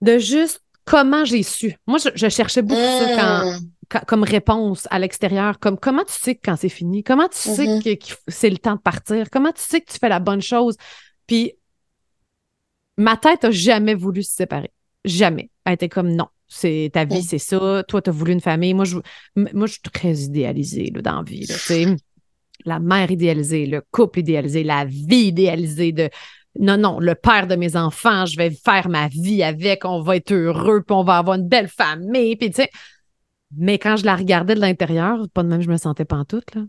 de 0.00 0.16
juste 0.16 0.62
comment 0.86 1.26
j'ai 1.26 1.42
su. 1.42 1.76
Moi, 1.86 1.98
je, 1.98 2.28
cherchais 2.30 2.62
beaucoup 2.62 2.80
ça 2.80 3.16
quand 3.16 3.50
mmh 3.50 3.58
comme 4.06 4.22
réponse 4.22 4.86
à 4.90 4.98
l'extérieur, 4.98 5.58
comme 5.58 5.78
comment 5.78 6.04
tu 6.04 6.12
sais 6.12 6.34
quand 6.34 6.56
c'est 6.56 6.68
fini, 6.68 7.02
comment 7.02 7.28
tu 7.28 7.38
sais 7.38 7.66
mm-hmm. 7.66 7.98
que, 7.98 8.14
c'est 8.28 8.50
le 8.50 8.58
temps 8.58 8.74
de 8.74 8.80
partir, 8.80 9.30
comment 9.30 9.52
tu 9.52 9.62
sais 9.62 9.80
que 9.80 9.92
tu 9.92 9.98
fais 9.98 10.08
la 10.08 10.20
bonne 10.20 10.42
chose? 10.42 10.76
Puis 11.26 11.52
ma 12.96 13.16
tête 13.16 13.44
a 13.44 13.50
jamais 13.50 13.94
voulu 13.94 14.22
se 14.22 14.32
séparer. 14.32 14.72
Jamais. 15.04 15.50
Elle 15.64 15.74
était 15.74 15.88
comme 15.88 16.10
non, 16.10 16.28
c'est 16.48 16.90
ta 16.92 17.04
vie, 17.04 17.20
mm. 17.20 17.22
c'est 17.22 17.38
ça. 17.38 17.84
Toi, 17.86 18.02
tu 18.02 18.10
as 18.10 18.12
voulu 18.12 18.32
une 18.32 18.40
famille. 18.40 18.74
Moi, 18.74 18.84
je, 18.84 18.98
moi, 19.36 19.66
je 19.66 19.72
suis 19.72 19.82
très 19.82 20.14
idéalisée 20.14 20.90
là, 20.94 21.02
dans 21.02 21.16
la 21.16 21.22
vie. 21.22 21.46
la 22.64 22.80
mère 22.80 23.10
idéalisée, 23.10 23.66
le 23.66 23.82
couple 23.90 24.20
idéalisé, 24.20 24.64
la 24.64 24.84
vie 24.84 25.28
idéalisée 25.28 25.92
de 25.92 26.10
non, 26.58 26.78
non, 26.78 26.98
le 27.00 27.14
père 27.14 27.46
de 27.46 27.54
mes 27.54 27.76
enfants, 27.76 28.24
je 28.24 28.36
vais 28.36 28.50
faire 28.50 28.88
ma 28.88 29.08
vie 29.08 29.42
avec, 29.42 29.84
on 29.84 30.00
va 30.00 30.16
être 30.16 30.32
heureux, 30.32 30.82
puis 30.82 30.96
on 30.96 31.04
va 31.04 31.18
avoir 31.18 31.36
une 31.36 31.46
belle 31.46 31.68
famille. 31.68 32.36
Puis, 32.36 32.50
tu 32.50 32.62
sais, 32.62 32.70
mais 33.56 33.78
quand 33.78 33.96
je 33.96 34.04
la 34.04 34.16
regardais 34.16 34.54
de 34.54 34.60
l'intérieur, 34.60 35.26
pas 35.32 35.42
de 35.42 35.48
même, 35.48 35.62
je 35.62 35.70
me 35.70 35.76
sentais 35.76 36.04
pas 36.04 36.16
en 36.16 36.24
toute. 36.24 36.54
Là. 36.54 36.62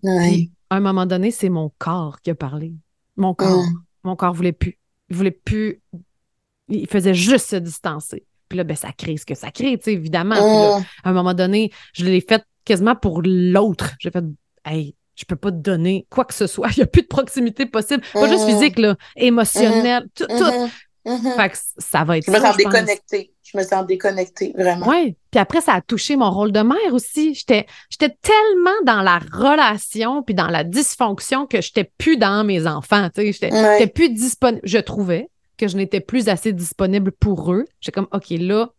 à 0.69 0.75
un 0.75 0.79
moment 0.79 1.05
donné, 1.05 1.31
c'est 1.31 1.49
mon 1.49 1.71
corps 1.77 2.21
qui 2.21 2.31
a 2.31 2.35
parlé. 2.35 2.73
Mon 3.15 3.33
corps. 3.33 3.65
Mon 4.03 4.15
corps 4.15 4.33
voulait 4.33 4.53
plus. 4.53 4.77
Il 5.09 5.15
voulait 5.15 5.31
plus. 5.31 5.81
Il 6.69 6.87
faisait 6.87 7.13
juste 7.13 7.49
se 7.49 7.55
distancer. 7.55 8.25
Puis 8.49 8.57
là, 8.57 8.63
ben, 8.63 8.75
ça 8.75 8.91
crée 8.91 9.17
ce 9.17 9.25
que 9.25 9.35
ça 9.35 9.51
crée, 9.51 9.77
tu 9.77 9.85
sais, 9.85 9.93
évidemment. 9.93 10.35
à 11.03 11.09
un 11.09 11.13
moment 11.13 11.33
donné, 11.33 11.71
je 11.93 12.05
l'ai 12.05 12.21
fait 12.21 12.43
quasiment 12.65 12.95
pour 12.95 13.21
l'autre. 13.23 13.91
J'ai 13.99 14.11
fait, 14.11 14.23
hey, 14.65 14.95
je 15.15 15.25
peux 15.25 15.35
pas 15.35 15.51
te 15.51 15.57
donner 15.57 16.05
quoi 16.09 16.25
que 16.25 16.33
ce 16.33 16.47
soit. 16.47 16.69
Il 16.75 16.79
n'y 16.79 16.83
a 16.83 16.87
plus 16.87 17.01
de 17.01 17.07
proximité 17.07 17.65
possible. 17.65 18.03
Pas 18.13 18.29
juste 18.29 18.45
physique, 18.45 18.79
là, 18.79 18.95
émotionnelle, 19.15 20.07
tout. 20.15 20.27
tout. 20.27 20.69
Fait 21.35 21.49
que 21.49 21.57
ça 21.77 22.03
va 22.03 22.17
être 22.17 22.25
Je 22.25 22.31
me 22.31 22.39
sens 22.39 22.57
déconnectée 22.57 23.31
je 23.51 23.57
me 23.57 23.63
sens 23.63 23.85
déconnectée, 23.85 24.53
vraiment. 24.57 24.87
Oui. 24.89 25.15
Puis 25.31 25.39
après, 25.39 25.61
ça 25.61 25.73
a 25.73 25.81
touché 25.81 26.15
mon 26.15 26.29
rôle 26.29 26.51
de 26.51 26.59
mère 26.59 26.93
aussi. 26.93 27.33
J'étais, 27.33 27.65
j'étais 27.89 28.15
tellement 28.21 28.75
dans 28.85 29.01
la 29.01 29.19
relation 29.19 30.21
puis 30.21 30.35
dans 30.35 30.47
la 30.47 30.63
dysfonction 30.63 31.47
que 31.47 31.61
j'étais 31.61 31.89
plus 31.97 32.17
dans 32.17 32.43
mes 32.43 32.67
enfants. 32.67 33.09
Tu 33.15 33.33
sais, 33.33 33.49
j'étais, 33.49 33.87
plus 33.87 34.09
disponible. 34.09 34.61
Je 34.65 34.79
trouvais 34.79 35.29
que 35.57 35.67
je 35.67 35.77
n'étais 35.77 36.01
plus 36.01 36.27
assez 36.27 36.51
disponible 36.51 37.11
pour 37.11 37.53
eux. 37.53 37.65
J'étais 37.79 37.93
comme, 37.93 38.07
OK, 38.11 38.29
là, 38.31 38.69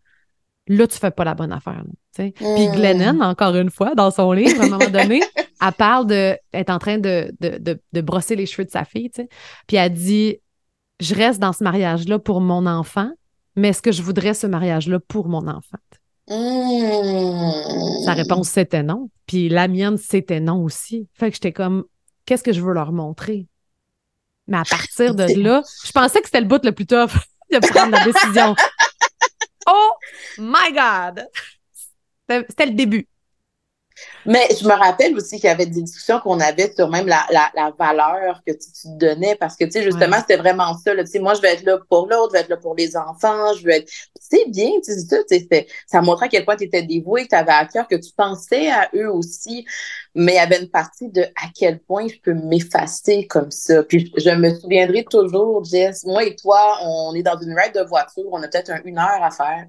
là, 0.67 0.87
tu 0.87 0.99
fais 0.99 1.11
pas 1.11 1.25
la 1.25 1.35
bonne 1.35 1.53
affaire. 1.53 1.83
Tu 2.15 2.25
sais. 2.25 2.35
Puis 2.37 2.69
mm. 2.69 2.73
Glennon, 2.73 3.21
encore 3.23 3.57
une 3.57 3.71
fois, 3.71 3.95
dans 3.95 4.11
son 4.11 4.33
livre, 4.33 4.61
à 4.61 4.65
un 4.67 4.69
moment 4.69 4.91
donné, 4.91 5.23
elle 5.63 5.73
parle 5.73 6.07
de, 6.07 6.37
elle 6.53 6.61
est 6.61 6.71
en 6.71 6.79
train 6.79 6.99
de, 6.99 7.33
de, 7.41 7.81
de, 7.93 8.01
brosser 8.03 8.37
les 8.37 8.45
cheveux 8.45 8.67
de 8.67 8.71
sa 8.71 8.85
fille, 8.85 9.11
tu 9.11 9.23
sais. 9.23 9.29
Puis 9.67 9.79
elle 9.79 9.93
dit, 9.93 10.39
je 11.01 11.15
reste 11.15 11.41
dans 11.41 11.53
ce 11.53 11.63
mariage-là 11.65 12.19
pour 12.19 12.41
mon 12.41 12.67
enfant, 12.67 13.11
mais 13.57 13.69
est-ce 13.69 13.83
que 13.83 13.93
je 13.93 14.03
voudrais 14.03 14.35
ce 14.35 14.47
mariage-là 14.47 15.01
pour 15.01 15.29
mon 15.29 15.47
enfant? 15.49 15.79
Mmh. 16.29 18.05
Sa 18.05 18.13
réponse, 18.13 18.49
c'était 18.49 18.83
non. 18.83 19.11
Puis 19.27 19.49
la 19.49 19.69
mienne, 19.69 19.97
c'était 19.97 20.41
non 20.41 20.63
aussi. 20.63 21.09
Fait 21.15 21.31
que 21.31 21.35
j'étais 21.35 21.53
comme, 21.53 21.85
qu'est-ce 22.27 22.43
que 22.43 22.53
je 22.53 22.61
veux 22.61 22.75
leur 22.75 22.93
montrer? 22.93 23.47
Mais 24.47 24.59
à 24.59 24.65
partir 24.65 25.15
de 25.15 25.25
là, 25.43 25.63
je 25.85 25.93
pensais 25.93 26.21
que 26.21 26.27
c'était 26.27 26.41
le 26.41 26.47
bout 26.47 26.65
le 26.65 26.73
plus 26.73 26.87
tough 26.87 27.13
de 27.53 27.59
prendre 27.69 27.93
la 27.93 28.05
décision. 28.05 28.55
oh 29.69 29.91
my 30.39 30.73
God! 30.73 31.27
C'était 32.49 32.67
le 32.67 32.75
début. 32.75 33.09
Mais 34.27 34.47
je 34.61 34.67
me 34.67 34.75
rappelle 34.75 35.17
aussi 35.17 35.37
qu'il 35.37 35.49
y 35.49 35.53
avait 35.53 35.67
des 35.67 35.83
discussions 35.83 36.21
qu'on 36.21 36.41
avait 36.41 36.73
sur 36.75 36.89
même 36.89 37.07
la, 37.07 37.25
la, 37.31 37.51
la 37.55 37.73
valeur 37.79 38.41
que 38.47 38.53
tu, 38.53 38.59
te 38.59 38.99
donnais 38.99 39.37
parce 39.37 39.57
que, 39.57 39.65
tu 39.65 39.73
sais, 39.73 39.83
justement, 39.83 40.19
c'était 40.19 40.37
vraiment 40.37 40.77
ça. 40.77 40.93
Là, 40.93 41.03
moi, 41.21 41.35
je 41.35 41.41
vais 41.41 41.55
être 41.55 41.65
là 41.65 41.79
pour 41.89 42.07
l'autre, 42.09 42.31
je 42.31 42.33
vais 42.35 42.41
être 42.41 42.49
là 42.51 42.57
pour 42.57 42.75
les 42.75 42.97
enfants, 42.97 43.55
je 43.55 43.65
vais 43.65 43.79
être... 43.79 43.91
C'est 44.21 44.49
bien, 44.51 44.71
tu 44.85 44.93
sais, 44.93 45.67
ça 45.87 46.03
montrait 46.03 46.27
à 46.27 46.29
quel 46.29 46.45
point 46.45 46.57
tu 46.57 46.65
étais 46.65 46.83
dévoué, 46.83 47.25
que 47.25 47.29
tu 47.29 47.35
avais 47.37 47.53
à 47.53 47.65
cœur, 47.65 47.89
que 47.89 47.97
tu 47.97 48.11
pensais 48.15 48.71
à 48.71 48.91
eux 48.95 49.11
aussi. 49.11 49.65
Mais 50.15 50.33
il 50.33 50.37
y 50.37 50.39
avait 50.39 50.61
une 50.61 50.71
partie 50.71 51.09
de 51.09 51.23
à 51.23 51.49
quel 51.55 51.79
point 51.79 52.07
je 52.09 52.19
peux 52.21 52.35
m'effacer 52.35 53.27
comme 53.27 53.51
ça. 53.51 53.83
Puis 53.83 54.13
je 54.17 54.31
me 54.31 54.55
souviendrai 54.59 55.05
toujours, 55.05 55.65
Jess, 55.65 56.05
moi 56.05 56.25
et 56.25 56.37
toi, 56.37 56.79
on 56.83 57.15
est 57.15 57.23
dans 57.23 57.39
une 57.41 57.55
ride 57.55 57.75
de 57.75 57.83
voiture, 57.83 58.25
on 58.31 58.43
a 58.43 58.49
peut-être 58.49 58.73
une 58.85 58.99
heure 58.99 59.23
à 59.23 59.31
faire. 59.31 59.67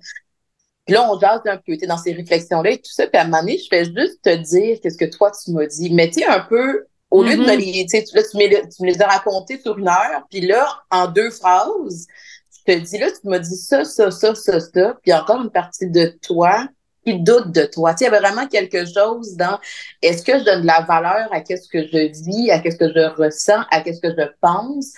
Puis 0.89 0.95
là, 0.95 1.07
on 1.07 1.19
jase 1.19 1.41
un 1.45 1.57
peu, 1.57 1.77
tu 1.77 1.85
dans 1.85 1.99
ces 1.99 2.13
réflexions-là 2.13 2.71
et 2.71 2.77
tout 2.77 2.91
ça. 2.91 3.05
Puis 3.05 3.15
à 3.15 3.21
un 3.21 3.25
moment 3.25 3.41
donné, 3.41 3.59
je 3.59 3.67
fais 3.69 3.85
juste 3.85 4.23
te 4.23 4.35
dire 4.35 4.79
qu'est-ce 4.81 4.97
que 4.97 5.05
toi, 5.05 5.31
tu 5.31 5.51
m'as 5.51 5.67
dit. 5.67 5.93
Mais 5.93 6.09
tu 6.09 6.23
un 6.23 6.39
peu, 6.39 6.87
au 7.11 7.21
lieu 7.21 7.35
de 7.35 7.41
me 7.41 7.45
mm-hmm. 7.45 7.57
les, 7.57 7.85
tu 7.85 8.15
là, 8.15 8.23
tu, 8.23 8.37
me, 8.83 8.87
les 8.87 8.99
as 8.99 9.05
racontés 9.05 9.59
sur 9.61 9.77
une 9.77 9.87
heure. 9.87 10.25
Puis 10.31 10.41
là, 10.41 10.67
en 10.89 11.05
deux 11.05 11.29
phrases, 11.29 12.07
je 12.51 12.73
te 12.73 12.79
dis, 12.79 12.97
là, 12.97 13.11
tu 13.11 13.27
m'as 13.27 13.37
dit 13.37 13.55
ça, 13.55 13.85
ça, 13.85 14.09
ça, 14.09 14.33
ça, 14.33 14.59
ça. 14.59 14.97
Puis 15.03 15.13
encore 15.13 15.43
une 15.43 15.51
partie 15.51 15.87
de 15.87 16.07
toi 16.23 16.67
qui 17.05 17.19
doute 17.19 17.51
de 17.51 17.65
toi. 17.65 17.93
Tu 17.93 18.03
il 18.03 18.05
y 18.05 18.07
avait 18.07 18.19
vraiment 18.19 18.47
quelque 18.47 18.83
chose 18.83 19.35
dans 19.35 19.59
est-ce 20.01 20.23
que 20.23 20.39
je 20.39 20.43
donne 20.43 20.61
de 20.61 20.67
la 20.67 20.81
valeur 20.81 21.31
à 21.31 21.41
qu'est-ce 21.41 21.69
que 21.69 21.85
je 21.85 22.11
vis, 22.25 22.49
à 22.49 22.57
qu'est-ce 22.57 22.77
que 22.77 22.89
je 22.89 23.15
ressens, 23.15 23.61
à 23.69 23.81
qu'est-ce 23.81 24.01
que 24.01 24.09
je 24.09 24.27
pense? 24.41 24.93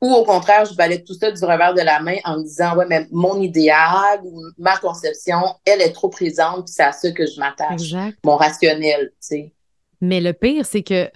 Ou 0.00 0.14
au 0.14 0.24
contraire, 0.24 0.64
je 0.64 0.74
balais 0.74 1.02
tout 1.02 1.14
ça 1.14 1.30
du 1.30 1.44
revers 1.44 1.74
de 1.74 1.82
la 1.82 2.00
main 2.00 2.16
en 2.24 2.38
me 2.38 2.42
disant, 2.42 2.74
ouais, 2.76 2.86
mais 2.88 3.06
mon 3.10 3.40
idéal 3.40 4.20
ou 4.24 4.42
ma 4.56 4.76
conception, 4.78 5.42
elle 5.64 5.82
est 5.82 5.92
trop 5.92 6.08
présente, 6.08 6.64
puis 6.66 6.74
c'est 6.74 6.84
à 6.84 6.92
ça 6.92 7.10
que 7.12 7.26
je 7.26 7.38
m'attache. 7.38 7.92
Mon 8.24 8.36
rationnel, 8.36 9.10
tu 9.10 9.14
sais. 9.20 9.52
Mais 10.00 10.20
le 10.20 10.32
pire, 10.32 10.64
c'est 10.64 10.82
que 10.82 11.10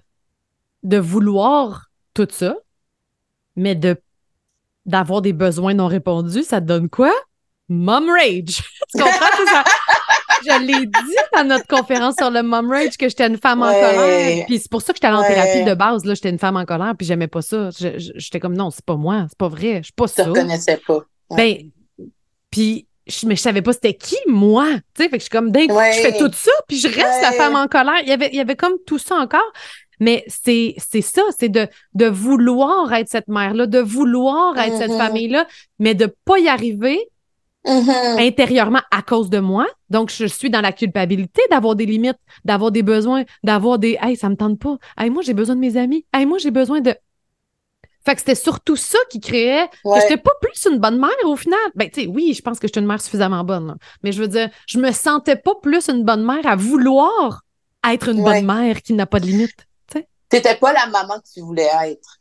de 0.82 0.98
vouloir 0.98 1.90
tout 2.12 2.28
ça, 2.30 2.56
mais 3.56 3.74
de 3.74 3.96
d'avoir 4.84 5.22
des 5.22 5.32
besoins 5.32 5.72
non 5.72 5.86
répondus, 5.86 6.42
ça 6.42 6.60
te 6.60 6.66
donne 6.66 6.90
quoi? 6.90 7.12
Mom 7.70 8.10
rage. 8.10 8.62
tu 8.94 9.02
comprends? 9.02 9.46
Ça? 9.46 9.64
Je 10.42 10.66
l'ai 10.66 10.86
dit 10.86 11.16
dans 11.34 11.44
notre 11.44 11.66
conférence 11.66 12.14
sur 12.16 12.30
le 12.30 12.42
mom 12.42 12.70
rage 12.70 12.96
que 12.96 13.08
j'étais 13.08 13.26
une 13.26 13.38
femme 13.38 13.62
en 13.62 13.72
colère. 13.72 14.44
Puis 14.46 14.58
c'est 14.58 14.70
pour 14.70 14.82
ça 14.82 14.92
que 14.92 14.98
j'étais 15.02 15.12
en 15.12 15.22
thérapie 15.22 15.64
de 15.64 15.74
base. 15.74 16.04
Là, 16.04 16.14
j'étais 16.14 16.30
une 16.30 16.38
femme 16.38 16.56
en 16.56 16.64
colère, 16.64 16.94
puis 16.96 17.06
j'aimais 17.06 17.28
pas 17.28 17.42
ça. 17.42 17.70
J'étais 17.72 18.40
comme 18.40 18.56
non, 18.56 18.70
c'est 18.70 18.84
pas 18.84 18.96
moi, 18.96 19.26
c'est 19.28 19.38
pas 19.38 19.48
vrai, 19.48 19.78
je 19.78 19.84
suis 19.84 19.92
pas 19.92 20.06
ça. 20.06 20.24
Je 20.24 20.30
reconnaissais 20.30 20.80
pas. 20.86 21.00
Ben, 21.30 21.56
puis 22.50 22.86
je, 23.06 23.26
mais 23.26 23.36
je 23.36 23.40
savais 23.40 23.62
pas 23.62 23.72
c'était 23.72 23.94
qui 23.94 24.16
moi. 24.26 24.66
Tu 24.94 25.02
sais, 25.02 25.08
fait 25.08 25.10
que 25.10 25.16
je 25.18 25.22
suis 25.22 25.30
comme 25.30 25.50
d'un 25.50 25.66
coup, 25.66 25.78
je 25.94 26.00
fais 26.00 26.16
tout 26.16 26.30
ça, 26.32 26.52
puis 26.68 26.78
je 26.78 26.88
reste 26.88 27.22
la 27.22 27.32
femme 27.32 27.56
en 27.56 27.66
colère. 27.66 28.00
Il 28.02 28.08
y 28.08 28.12
avait, 28.12 28.28
il 28.32 28.36
y 28.36 28.40
avait 28.40 28.56
comme 28.56 28.74
tout 28.86 28.98
ça 28.98 29.16
encore. 29.16 29.52
Mais 30.00 30.24
c'est 30.26 30.74
ça, 31.02 31.22
c'est 31.38 31.48
de, 31.48 31.68
de 31.94 32.06
vouloir 32.06 32.92
être 32.92 33.08
cette 33.08 33.28
mère-là, 33.28 33.66
de 33.66 33.78
vouloir 33.78 34.58
être 34.58 34.76
cette 34.76 34.90
mm-hmm. 34.90 34.98
famille-là, 34.98 35.46
mais 35.78 35.94
de 35.94 36.12
pas 36.24 36.38
y 36.38 36.48
arriver 36.48 36.98
Mm-hmm. 37.66 38.26
intérieurement 38.26 38.82
à 38.90 39.00
cause 39.00 39.30
de 39.30 39.38
moi. 39.38 39.66
Donc, 39.88 40.10
je 40.10 40.26
suis 40.26 40.50
dans 40.50 40.60
la 40.60 40.72
culpabilité 40.72 41.40
d'avoir 41.50 41.74
des 41.74 41.86
limites, 41.86 42.18
d'avoir 42.44 42.70
des 42.70 42.82
besoins, 42.82 43.24
d'avoir 43.42 43.78
des 43.78 43.96
Hey, 44.02 44.16
ça 44.16 44.28
me 44.28 44.36
tente 44.36 44.58
pas. 44.58 44.76
Hey, 44.98 45.08
moi, 45.08 45.22
j'ai 45.22 45.32
besoin 45.32 45.54
de 45.54 45.60
mes 45.60 45.78
amis. 45.78 46.04
Hey, 46.12 46.26
moi, 46.26 46.36
j'ai 46.38 46.50
besoin 46.50 46.80
de. 46.80 46.94
Fait 48.04 48.14
que 48.14 48.20
c'était 48.20 48.34
surtout 48.34 48.76
ça 48.76 48.98
qui 49.08 49.18
créait 49.18 49.66
que 49.82 49.98
j'étais 49.98 50.18
pas 50.18 50.32
plus 50.42 50.66
une 50.70 50.78
bonne 50.78 50.98
mère 50.98 51.10
au 51.24 51.36
final. 51.36 51.58
Ben, 51.74 51.88
tu 51.88 52.02
sais, 52.02 52.06
oui, 52.06 52.34
je 52.34 52.42
pense 52.42 52.58
que 52.58 52.68
je 52.68 52.72
suis 52.72 52.80
une 52.80 52.86
mère 52.86 53.00
suffisamment 53.00 53.44
bonne. 53.44 53.76
Mais 54.02 54.12
je 54.12 54.20
veux 54.20 54.28
dire, 54.28 54.50
je 54.66 54.78
me 54.78 54.92
sentais 54.92 55.36
pas 55.36 55.54
plus 55.62 55.88
une 55.88 56.04
bonne 56.04 56.22
mère 56.22 56.46
à 56.46 56.56
vouloir 56.56 57.44
être 57.90 58.10
une 58.10 58.22
bonne 58.22 58.44
mère 58.44 58.82
qui 58.82 58.92
n'a 58.92 59.06
pas 59.06 59.20
de 59.20 59.26
limites. 59.26 59.66
T'étais 60.28 60.56
pas 60.56 60.72
la 60.72 60.86
maman 60.88 61.20
que 61.20 61.32
tu 61.32 61.40
voulais 61.40 61.68
être. 61.84 62.18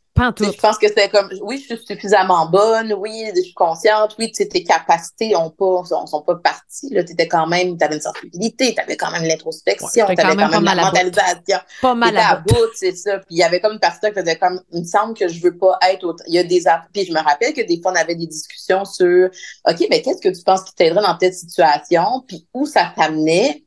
Je 0.55 0.61
pense 0.61 0.77
que 0.77 0.87
c'est 0.95 1.09
comme, 1.09 1.29
oui, 1.41 1.57
je 1.67 1.75
suis 1.75 1.85
suffisamment 1.85 2.45
bonne, 2.45 2.93
oui, 2.93 3.25
je 3.35 3.41
suis 3.41 3.53
consciente, 3.53 4.15
oui, 4.19 4.31
tes 4.31 4.63
capacités 4.63 5.35
ont 5.35 5.49
pas, 5.49 5.83
sont, 5.85 6.21
pas 6.21 6.35
parties, 6.35 6.89
là, 6.91 7.03
t'étais 7.03 7.27
quand 7.27 7.47
même, 7.47 7.77
t'avais 7.77 7.95
une 7.95 8.01
sensibilité, 8.01 8.75
t'avais 8.75 8.95
quand 8.95 9.11
même 9.11 9.23
l'introspection, 9.23 10.05
t'avais 10.05 10.15
quand 10.15 10.35
même, 10.35 10.63
la 10.63 10.75
mentalisation. 10.75 11.57
Pas 11.81 11.95
mal 11.95 12.15
à 12.17 12.35
bout. 12.35 12.53
c'est 12.75 12.95
ça. 12.95 13.17
Puis 13.17 13.27
il 13.31 13.37
y 13.37 13.43
avait 13.43 13.59
comme 13.59 13.73
une 13.73 13.79
personne 13.79 14.13
qui 14.13 14.19
faisait 14.19 14.35
comme, 14.35 14.61
il 14.71 14.81
me 14.81 14.85
semble 14.85 15.17
que 15.17 15.27
je 15.27 15.41
veux 15.41 15.57
pas 15.57 15.79
être 15.89 16.03
autant. 16.03 16.23
Il 16.27 16.35
y 16.35 16.39
a 16.39 16.43
des, 16.43 16.63
puis 16.93 17.05
je 17.05 17.11
me 17.11 17.19
rappelle 17.19 17.53
que 17.53 17.61
des 17.61 17.81
fois, 17.81 17.91
on 17.91 17.95
avait 17.95 18.15
des 18.15 18.27
discussions 18.27 18.85
sur, 18.85 19.29
OK, 19.67 19.87
mais 19.89 20.03
qu'est-ce 20.03 20.21
que 20.21 20.35
tu 20.35 20.43
penses 20.43 20.63
qui 20.63 20.75
t'aiderait 20.75 21.01
dans 21.01 21.17
telle 21.17 21.33
situation, 21.33 22.23
puis 22.27 22.47
où 22.53 22.67
ça 22.67 22.93
t'amenait, 22.95 23.63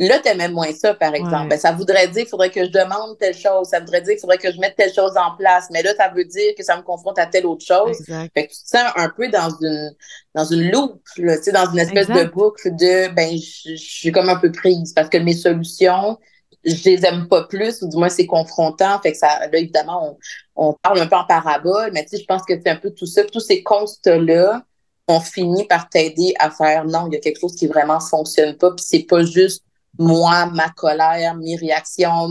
Là, 0.00 0.18
t'aimais 0.18 0.48
moins 0.48 0.72
ça, 0.72 0.94
par 0.94 1.14
exemple. 1.14 1.48
Ben, 1.48 1.58
ça 1.58 1.72
voudrait 1.72 2.08
dire 2.08 2.22
qu'il 2.22 2.30
faudrait 2.30 2.50
que 2.50 2.64
je 2.64 2.70
demande 2.70 3.18
telle 3.18 3.36
chose. 3.36 3.68
Ça 3.68 3.80
voudrait 3.80 4.00
dire 4.00 4.14
qu'il 4.14 4.20
faudrait 4.20 4.38
que 4.38 4.50
je 4.50 4.58
mette 4.58 4.74
telle 4.74 4.92
chose 4.94 5.12
en 5.14 5.36
place. 5.36 5.68
Mais 5.70 5.82
là, 5.82 5.94
ça 5.94 6.08
veut 6.08 6.24
dire 6.24 6.54
que 6.56 6.64
ça 6.64 6.78
me 6.78 6.82
confronte 6.82 7.18
à 7.18 7.26
telle 7.26 7.44
autre 7.44 7.64
chose. 7.64 7.98
Fait 8.06 8.46
que 8.46 8.52
tu 8.52 8.62
te 8.62 8.68
sens 8.68 8.90
un 8.96 9.10
peu 9.10 9.28
dans 9.28 9.50
une, 9.60 9.94
dans 10.34 10.44
une 10.44 10.70
loupe, 10.70 11.02
là, 11.18 11.36
dans 11.52 11.70
une 11.72 11.78
espèce 11.80 12.08
de 12.08 12.24
boucle 12.24 12.74
de, 12.74 13.12
ben, 13.14 13.36
je 13.36 13.76
suis 13.76 14.10
comme 14.10 14.30
un 14.30 14.36
peu 14.36 14.50
prise 14.50 14.94
parce 14.94 15.10
que 15.10 15.18
mes 15.18 15.34
solutions 15.34 16.18
je 16.64 16.90
les 16.90 17.06
aime 17.06 17.26
pas 17.26 17.44
plus, 17.44 17.80
ou 17.80 17.88
du 17.88 17.96
moins 17.96 18.10
c'est 18.10 18.26
confrontant. 18.26 19.00
Fait 19.00 19.12
que 19.12 19.18
ça, 19.18 19.46
là, 19.50 19.58
évidemment, 19.58 20.18
on, 20.56 20.68
on 20.68 20.74
parle 20.82 21.00
un 21.00 21.06
peu 21.06 21.16
en 21.16 21.24
parabole, 21.24 21.90
mais 21.94 22.04
tu 22.04 22.10
sais, 22.10 22.18
je 22.18 22.26
pense 22.26 22.42
que 22.42 22.52
c'est 22.54 22.68
un 22.68 22.76
peu 22.76 22.90
tout 22.90 23.06
ça, 23.06 23.24
tous 23.24 23.40
ces 23.40 23.62
constats-là 23.62 24.62
ont 25.08 25.20
fini 25.20 25.64
par 25.66 25.88
t'aider 25.88 26.34
à 26.38 26.50
faire 26.50 26.84
non, 26.84 27.06
il 27.08 27.14
y 27.14 27.16
a 27.16 27.20
quelque 27.20 27.40
chose 27.40 27.56
qui 27.56 27.66
vraiment 27.66 27.98
fonctionne 27.98 28.56
pas, 28.56 28.70
puis 28.72 28.84
c'est 28.86 29.04
pas 29.04 29.24
juste 29.24 29.64
moi, 29.98 30.46
ma 30.46 30.68
colère, 30.70 31.34
mes 31.36 31.56
réactions, 31.56 32.28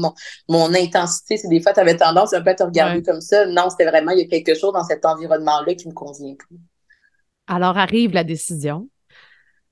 mon, 0.48 0.74
intensité. 0.74 1.38
C'est 1.38 1.48
des 1.48 1.62
fois, 1.62 1.74
tu 1.74 1.80
avais 1.80 1.98
tendance 1.98 2.34
un 2.34 2.41
peu 2.41 2.52
à 2.52 2.56
te 2.56 2.63
regarder 2.63 3.04
comme 3.04 3.22
ça. 3.22 3.45
Non, 3.45 3.69
c'était 3.69 3.86
vraiment, 3.86 4.12
il 4.12 4.19
y 4.19 4.24
a 4.24 4.28
quelque 4.28 4.58
chose 4.58 4.74
dans 4.74 4.84
cet 4.84 5.06
environnement-là 5.06 5.76
qui 5.76 5.88
me 5.88 5.93
convient 5.93 6.36
plus. 6.36 6.58
Alors 7.48 7.78
arrive 7.78 8.13
la 8.13 8.24
décision. 8.24 8.88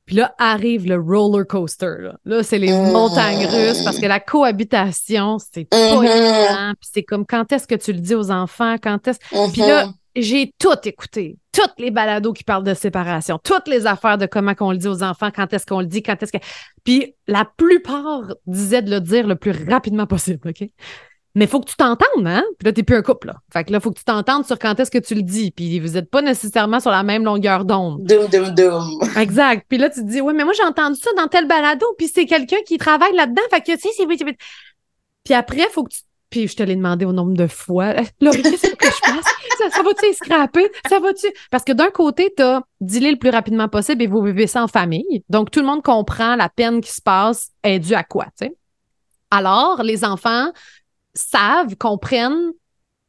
Puis 0.05 0.15
là 0.15 0.33
arrive 0.39 0.87
le 0.87 0.95
roller 0.95 1.45
coaster. 1.45 2.11
Là, 2.23 2.41
c'est 2.41 2.57
les 2.57 2.71
montagnes 2.71 3.45
mmh. 3.45 3.55
russes 3.55 3.83
parce 3.83 3.99
que 3.99 4.05
la 4.05 4.21
cohabitation, 4.21 5.37
c'est 5.37 5.65
pas 5.65 5.77
mmh. 5.77 6.05
évident. 6.05 6.73
Puis 6.79 6.89
c'est 6.93 7.03
comme 7.03 7.25
quand 7.25 7.51
est-ce 7.51 7.67
que 7.67 7.75
tu 7.75 7.91
le 7.91 7.99
dis 7.99 8.15
aux 8.15 8.31
enfants, 8.31 8.77
quand 8.81 9.05
est-ce? 9.07 9.19
Puis 9.51 9.61
là, 9.61 9.87
mmh. 9.87 9.93
J'ai 10.21 10.53
tout 10.59 10.75
écouté 10.83 11.37
toutes 11.57 11.79
les 11.79 11.89
balados 11.89 12.33
qui 12.33 12.43
parlent 12.43 12.63
de 12.63 12.75
séparation, 12.75 13.39
toutes 13.43 13.67
les 13.67 13.87
affaires 13.87 14.19
de 14.19 14.27
comment 14.27 14.53
qu'on 14.53 14.71
le 14.71 14.77
dit 14.77 14.87
aux 14.87 15.01
enfants, 15.01 15.31
quand 15.35 15.51
est-ce 15.53 15.65
qu'on 15.65 15.79
le 15.79 15.87
dit, 15.87 16.03
quand 16.03 16.21
est-ce 16.21 16.31
que. 16.31 16.37
Puis 16.83 17.15
la 17.27 17.45
plupart 17.45 18.35
disaient 18.45 18.83
de 18.83 18.91
le 18.91 19.01
dire 19.01 19.25
le 19.25 19.35
plus 19.35 19.53
rapidement 19.67 20.05
possible, 20.05 20.49
OK? 20.49 20.69
Mais 21.33 21.45
il 21.45 21.47
faut 21.47 21.59
que 21.59 21.69
tu 21.69 21.75
t'entendes, 21.75 22.27
hein? 22.27 22.43
Puis 22.59 22.65
là, 22.65 22.73
t'es 22.73 22.83
plus 22.83 22.95
un 22.95 23.01
couple, 23.01 23.27
là. 23.27 23.35
Fait 23.51 23.63
que 23.63 23.71
là, 23.71 23.79
il 23.79 23.81
faut 23.81 23.91
que 23.91 23.97
tu 23.97 24.03
t'entendes 24.03 24.45
sur 24.45 24.57
quand 24.59 24.79
est-ce 24.79 24.91
que 24.91 24.97
tu 24.99 25.15
le 25.15 25.23
dis. 25.23 25.51
Puis 25.51 25.79
vous 25.79 25.89
n'êtes 25.89 26.09
pas 26.09 26.21
nécessairement 26.21 26.79
sur 26.79 26.91
la 26.91 27.03
même 27.03 27.23
longueur 27.23 27.65
d'onde. 27.65 28.03
Doum, 28.03 28.27
doum, 28.27 28.49
doum. 28.55 28.99
Exact. 29.17 29.65
Puis 29.67 29.77
là, 29.79 29.89
tu 29.89 30.01
te 30.01 30.05
dis, 30.07 30.21
ouais, 30.21 30.33
mais 30.33 30.43
moi, 30.43 30.53
j'ai 30.53 30.63
entendu 30.63 30.99
ça 30.99 31.09
dans 31.15 31.27
tel 31.27 31.47
balado, 31.47 31.85
puis 31.97 32.07
c'est 32.07 32.25
quelqu'un 32.25 32.57
qui 32.67 32.77
travaille 32.77 33.15
là-dedans. 33.15 33.41
Fait 33.49 33.61
que, 33.61 33.71
tu 33.71 33.79
sais, 33.79 33.89
c'est. 33.95 34.05
Puis 35.23 35.33
après, 35.33 35.57
il 35.57 35.71
faut 35.71 35.83
que 35.83 35.93
tu 35.93 36.01
puis 36.29 36.47
je 36.47 36.55
te 36.55 36.63
l'ai 36.63 36.75
demandé 36.75 37.05
au 37.05 37.13
nombre 37.13 37.35
de 37.35 37.47
fois. 37.47 37.93
Laurie, 38.21 38.41
qu'est-ce 38.41 38.75
que 38.75 38.85
je 38.85 39.11
fasse? 39.11 39.25
Ça, 39.71 39.81
va-tu 39.81 40.13
scraper? 40.13 40.71
Ça 40.87 40.99
va-tu? 40.99 41.27
Parce 41.49 41.63
que 41.63 41.71
d'un 41.71 41.89
côté, 41.89 42.31
tu 42.35 42.43
as 42.43 42.61
le 42.79 43.11
le 43.11 43.17
plus 43.17 43.29
rapidement 43.29 43.67
possible 43.67 44.03
et 44.03 44.07
vous 44.07 44.21
vivez 44.21 44.47
ça 44.47 44.63
en 44.63 44.67
famille. 44.67 45.23
Donc, 45.29 45.51
tout 45.51 45.59
le 45.59 45.65
monde 45.65 45.81
comprend 45.81 46.35
la 46.35 46.49
peine 46.49 46.81
qui 46.81 46.91
se 46.91 47.01
passe 47.01 47.51
est 47.63 47.79
due 47.79 47.95
à 47.95 48.03
quoi, 48.03 48.25
tu 48.25 48.45
sais? 48.45 48.57
Alors, 49.31 49.83
les 49.83 50.05
enfants 50.05 50.51
savent, 51.13 51.75
comprennent, 51.75 52.51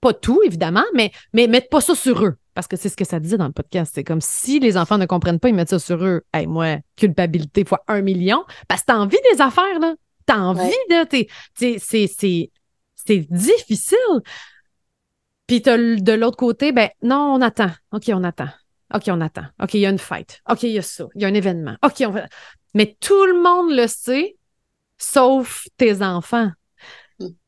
pas 0.00 0.14
tout, 0.14 0.40
évidemment, 0.44 0.84
mais, 0.94 1.12
mais 1.32 1.46
mettent 1.46 1.70
pas 1.70 1.80
ça 1.80 1.94
sur 1.94 2.24
eux. 2.24 2.36
Parce 2.54 2.66
que 2.66 2.76
c'est 2.76 2.88
ce 2.88 2.96
que 2.96 3.04
ça 3.04 3.20
disait 3.20 3.36
dans 3.36 3.46
le 3.46 3.52
podcast. 3.52 3.92
C'est 3.94 4.04
comme 4.04 4.20
si 4.20 4.58
les 4.58 4.76
enfants 4.76 4.98
ne 4.98 5.06
comprennent 5.06 5.38
pas, 5.38 5.48
ils 5.48 5.54
mettent 5.54 5.70
ça 5.70 5.78
sur 5.78 6.04
eux. 6.04 6.22
Hey, 6.32 6.46
moi, 6.46 6.78
culpabilité 6.96 7.64
fois 7.64 7.84
un 7.86 8.00
million. 8.00 8.44
Parce 8.66 8.80
que 8.80 8.86
t'as 8.86 8.96
envie 8.96 9.18
des 9.32 9.40
affaires, 9.40 9.78
là. 9.80 9.94
T'as 10.26 10.38
envie, 10.38 10.74
là. 10.90 11.04
c'est 11.54 12.50
c'est 13.08 13.26
difficile. 13.30 14.20
Puis 15.46 15.60
de 15.60 16.12
l'autre 16.12 16.36
côté, 16.36 16.72
ben 16.72 16.90
non, 17.02 17.34
on 17.34 17.40
attend. 17.40 17.70
OK, 17.92 18.04
on 18.08 18.22
attend. 18.22 18.48
OK, 18.94 19.04
on 19.08 19.20
attend. 19.20 19.44
OK, 19.62 19.74
il 19.74 19.80
y 19.80 19.86
a 19.86 19.90
une 19.90 19.98
fête. 19.98 20.40
OK, 20.48 20.62
il 20.62 20.72
y 20.72 20.78
a 20.78 20.82
ça. 20.82 21.06
Il 21.14 21.22
y 21.22 21.24
a 21.24 21.28
un 21.28 21.34
événement. 21.34 21.76
OK, 21.82 22.02
on 22.06 22.10
va. 22.10 22.26
Mais 22.74 22.96
tout 23.00 23.24
le 23.24 23.42
monde 23.42 23.70
le 23.74 23.86
sait, 23.86 24.36
sauf 24.98 25.66
tes 25.76 26.02
enfants. 26.02 26.50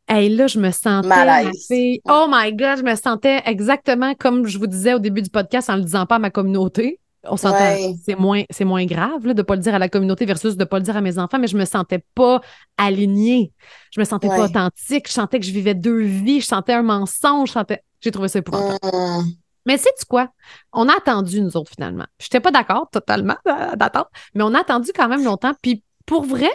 Et 0.09 0.29
là, 0.29 0.46
je 0.46 0.59
me 0.59 0.70
sentais. 0.70 2.01
Oh 2.09 2.27
my 2.29 2.53
God, 2.53 2.79
je 2.79 2.83
me 2.83 2.94
sentais 2.96 3.42
exactement 3.44 4.14
comme 4.14 4.46
je 4.46 4.59
vous 4.59 4.66
disais 4.66 4.94
au 4.94 4.99
début 4.99 5.23
du 5.23 5.31
podcast 5.31 5.70
en 5.70 5.77
le 5.77 5.83
disant 5.83 6.07
pas 6.07 6.16
à 6.16 6.18
ma 6.18 6.31
communauté. 6.31 6.99
On 7.24 7.37
s'entend, 7.37 7.76
c'est 8.02 8.18
moins, 8.18 8.44
c'est 8.50 8.64
moins 8.64 8.87
grave 8.87 9.22
de 9.22 9.33
ne 9.35 9.42
pas 9.42 9.54
le 9.54 9.61
dire 9.61 9.74
à 9.74 9.78
la 9.78 9.88
communauté 9.88 10.24
versus 10.24 10.54
de 10.56 10.61
ne 10.61 10.64
pas 10.64 10.78
le 10.78 10.85
dire 10.85 10.96
à 10.96 11.02
mes 11.02 11.18
enfants, 11.18 11.38
mais 11.38 11.48
je 11.48 11.56
me 11.56 11.66
sentais 11.66 12.02
pas 12.14 12.40
alignée. 12.78 13.52
Je 13.90 14.00
me 14.00 14.04
sentais 14.04 14.28
pas 14.28 14.44
authentique. 14.44 15.06
Je 15.06 15.12
sentais 15.12 15.38
que 15.38 15.44
je 15.44 15.52
vivais 15.52 15.74
deux 15.74 16.00
vies. 16.00 16.40
Je 16.40 16.46
sentais 16.46 16.72
un 16.72 16.83
mensonge. 16.83 17.48
Je 17.48 17.52
sentais... 17.52 17.83
J'ai 18.00 18.11
trouvé 18.11 18.28
ça 18.28 18.38
épouvantable. 18.38 18.78
Mmh. 18.83 19.33
Mais 19.66 19.76
sais-tu 19.76 20.06
quoi? 20.06 20.30
On 20.72 20.88
a 20.88 20.96
attendu, 20.96 21.42
nous 21.42 21.56
autres, 21.56 21.72
finalement. 21.74 22.06
Je 22.18 22.26
n'étais 22.26 22.40
pas 22.40 22.50
d'accord 22.50 22.88
totalement 22.90 23.37
euh, 23.46 23.76
d'attendre, 23.76 24.09
mais 24.35 24.42
on 24.42 24.54
a 24.54 24.61
attendu 24.61 24.90
quand 24.94 25.09
même 25.09 25.22
longtemps. 25.22 25.52
Puis 25.61 25.85
pour 26.06 26.24
vrai, 26.24 26.50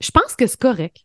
je 0.00 0.10
pense 0.10 0.34
que 0.34 0.46
c'est 0.46 0.60
correct. 0.60 0.98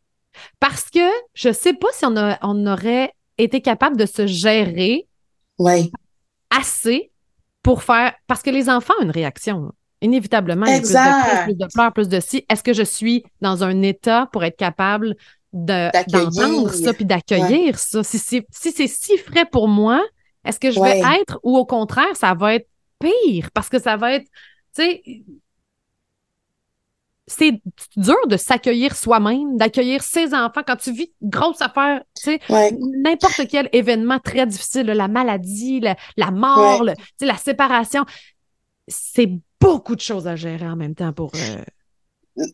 Parce 0.59 0.89
que 0.89 1.07
je 1.33 1.51
sais 1.53 1.73
pas 1.73 1.87
si 1.93 2.05
on, 2.05 2.15
on 2.41 2.67
aurait 2.67 3.13
été 3.37 3.61
capable 3.61 3.97
de 3.97 4.05
se 4.05 4.25
gérer 4.25 5.07
assez 6.49 7.11
pour 7.67 7.83
faire. 7.83 8.13
Parce 8.27 8.41
que 8.41 8.49
les 8.49 8.69
enfants 8.69 8.93
ont 9.01 9.03
une 9.03 9.11
réaction. 9.11 9.73
Inévitablement, 10.01 10.67
il 10.67 10.71
y 10.71 10.75
a 10.75 10.79
plus 10.79 10.93
de, 10.93 11.43
plus 11.43 11.55
de 11.55 11.67
pleurs, 11.73 11.91
plus 11.91 12.07
de 12.07 12.21
si. 12.21 12.45
Est-ce 12.49 12.63
que 12.63 12.71
je 12.71 12.83
suis 12.83 13.25
dans 13.41 13.61
un 13.61 13.81
état 13.81 14.29
pour 14.31 14.45
être 14.45 14.55
capable 14.55 15.17
d'entendre 15.51 16.71
ça 16.71 16.93
puis 16.93 17.03
d'accueillir 17.03 17.77
ça? 17.77 18.03
Si 18.03 18.19
c'est 18.19 18.45
si, 18.49 18.87
si 18.87 19.17
frais 19.17 19.45
pour 19.45 19.67
moi, 19.67 20.01
est-ce 20.45 20.61
que 20.61 20.71
je 20.71 20.79
vais 20.79 21.01
être 21.19 21.39
ou 21.43 21.57
au 21.57 21.65
contraire, 21.65 22.15
ça 22.15 22.33
va 22.35 22.55
être 22.55 22.69
pire 22.99 23.49
parce 23.53 23.67
que 23.67 23.79
ça 23.79 23.97
va 23.97 24.13
être, 24.13 24.27
tu 24.73 24.83
sais, 24.83 25.01
c'est 27.27 27.61
dur 27.97 28.27
de 28.27 28.37
s'accueillir 28.37 28.95
soi-même, 28.95 29.57
d'accueillir 29.57 30.01
ses 30.01 30.33
enfants. 30.33 30.61
Quand 30.65 30.77
tu 30.77 30.93
vis 30.93 31.11
grosse 31.21 31.61
affaire, 31.61 32.01
tu 32.15 32.39
sais, 32.39 32.39
n'importe 33.03 33.47
quel 33.49 33.69
événement 33.73 34.19
très 34.19 34.47
difficile, 34.47 34.85
la 34.87 35.09
maladie, 35.09 35.81
la, 36.15 36.31
mort, 36.31 36.85
la 37.19 37.37
séparation, 37.37 38.05
c'est 38.87 39.29
beaucoup 39.59 39.95
de 39.95 40.01
choses 40.01 40.27
à 40.27 40.35
gérer 40.35 40.67
en 40.67 40.77
même 40.77 40.95
temps 40.95 41.11
pour. 41.11 41.31
Euh, 41.35 42.45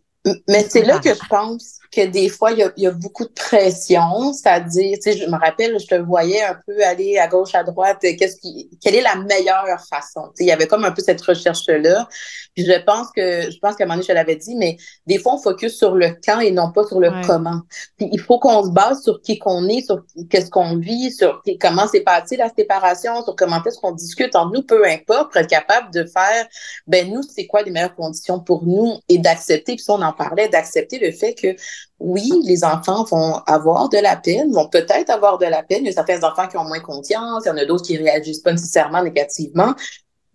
mais 0.48 0.64
c'est 0.64 0.84
là 0.84 1.00
que 1.00 1.14
je 1.14 1.28
pense 1.30 1.80
que 1.94 2.06
des 2.08 2.30
fois, 2.30 2.52
il 2.52 2.72
y 2.78 2.88
a, 2.88 2.92
beaucoup 2.92 3.26
de 3.26 3.32
pression, 3.32 4.34
c'est-à-dire, 4.34 4.98
tu 5.02 5.12
sais, 5.12 5.18
je 5.18 5.26
me 5.28 5.38
rappelle, 5.38 5.80
je 5.80 5.88
te 5.88 5.96
voyais 5.96 6.42
un 6.42 6.58
peu 6.66 6.84
aller 6.84 7.18
à 7.18 7.28
gauche, 7.28 7.54
à 7.56 7.64
droite, 7.64 8.00
qu'est-ce 8.02 8.38
qui, 8.38 8.70
quelle 8.82 8.96
est 8.96 9.02
la 9.02 9.16
meilleure 9.16 9.80
façon? 9.90 10.30
Tu 10.30 10.38
sais, 10.38 10.44
il 10.46 10.48
y 10.48 10.52
avait 10.52 10.68
comme 10.68 10.86
un 10.86 10.92
peu 10.92 11.02
cette 11.02 11.22
recherche-là. 11.22 12.08
Puis 12.56 12.66
je 12.66 12.84
pense 12.84 13.08
que, 13.16 13.50
je 13.52 13.58
pense 13.60 13.76
qu'à 13.76 13.84
un 13.84 13.88
moment 13.88 13.96
donné, 13.96 14.08
je 14.08 14.14
l'avais 14.14 14.36
dit, 14.36 14.56
mais 14.56 14.78
des 15.08 15.18
fois, 15.18 15.36
on 15.36 15.38
focus 15.38 15.78
sur 15.78 15.96
le 15.96 16.16
quand 16.24 16.40
et 16.40 16.52
non 16.52 16.72
pas 16.72 16.84
sur 16.86 17.00
le 17.00 17.12
comment. 17.26 17.62
Puis 17.98 18.10
il 18.12 18.20
faut 18.20 18.40
qu'on 18.40 18.64
se 18.64 18.72
base 18.72 19.04
sur 19.04 19.22
qui 19.22 19.38
qu'on 19.38 19.68
est, 19.68 19.82
sur 19.82 20.04
qu'est-ce 20.30 20.50
qu'on 20.50 20.78
vit, 20.78 21.12
sur 21.12 21.42
comment 21.60 21.88
s'est 21.88 22.02
passé 22.02 22.38
la 22.38 22.50
séparation, 22.50 23.24
sur 23.24 23.36
comment 23.36 23.64
est-ce 23.64 23.80
qu'on 23.80 23.92
discute 23.92 24.36
entre 24.36 24.54
nous, 24.54 24.64
peu 24.64 24.86
importe, 24.86 25.32
pour 25.32 25.42
être 25.42 25.50
capable 25.50 25.92
de 25.94 26.06
faire, 26.06 26.48
ben 26.88 27.12
nous, 27.12 27.22
c'est 27.24 27.46
quoi 27.46 27.62
les 27.62 27.72
meilleures 27.72 27.96
conditions 27.96 28.40
pour 28.40 28.64
nous 28.66 29.00
et 29.10 29.18
d'accepter, 29.18 29.76
puis 29.76 29.84
ça, 29.84 29.94
on 29.94 30.02
en 30.02 30.14
parlait, 30.14 30.50
d'accepter 30.50 31.00
le 31.00 31.12
fait 31.12 31.34
que 31.34 31.56
oui, 32.00 32.32
les 32.44 32.64
enfants 32.64 33.04
vont 33.06 33.36
avoir 33.48 33.90
de 33.90 33.98
la 33.98 34.16
peine, 34.16 34.52
vont 34.52 34.68
peut-être 34.68 35.10
avoir 35.10 35.38
de 35.38 35.46
la 35.46 35.64
peine. 35.64 35.80
Il 35.82 35.88
y 35.88 35.90
a 35.90 35.94
certains 35.94 36.24
enfants 36.24 36.48
qui 36.48 36.58
ont 36.58 36.66
moins 36.66 36.80
confiance, 36.80 37.44
il 37.46 37.50
y 37.50 37.52
en 37.52 37.58
a 37.58 37.66
d'autres 37.66 37.86
qui 37.86 37.98
réagissent 37.98 38.42
pas 38.42 38.52
nécessairement 38.52 39.04
négativement, 39.04 39.74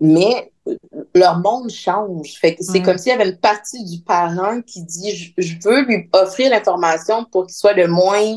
mais 0.00 0.52
leur 1.14 1.38
monde 1.38 1.70
change. 1.70 2.34
Fait 2.40 2.54
que 2.54 2.64
c'est 2.64 2.82
comme 2.82 2.98
s'il 2.98 3.12
y 3.12 3.14
avait 3.14 3.28
une 3.28 3.38
partie 3.38 3.84
du 3.84 4.02
parent 4.02 4.62
qui 4.62 4.82
dit 4.82 5.34
je, 5.36 5.54
veux 5.62 5.84
lui 5.84 6.08
offrir 6.12 6.50
l'information 6.50 7.24
pour 7.24 7.46
qu'il 7.46 7.54
soit 7.54 7.74
le 7.74 7.88
moins 7.88 8.36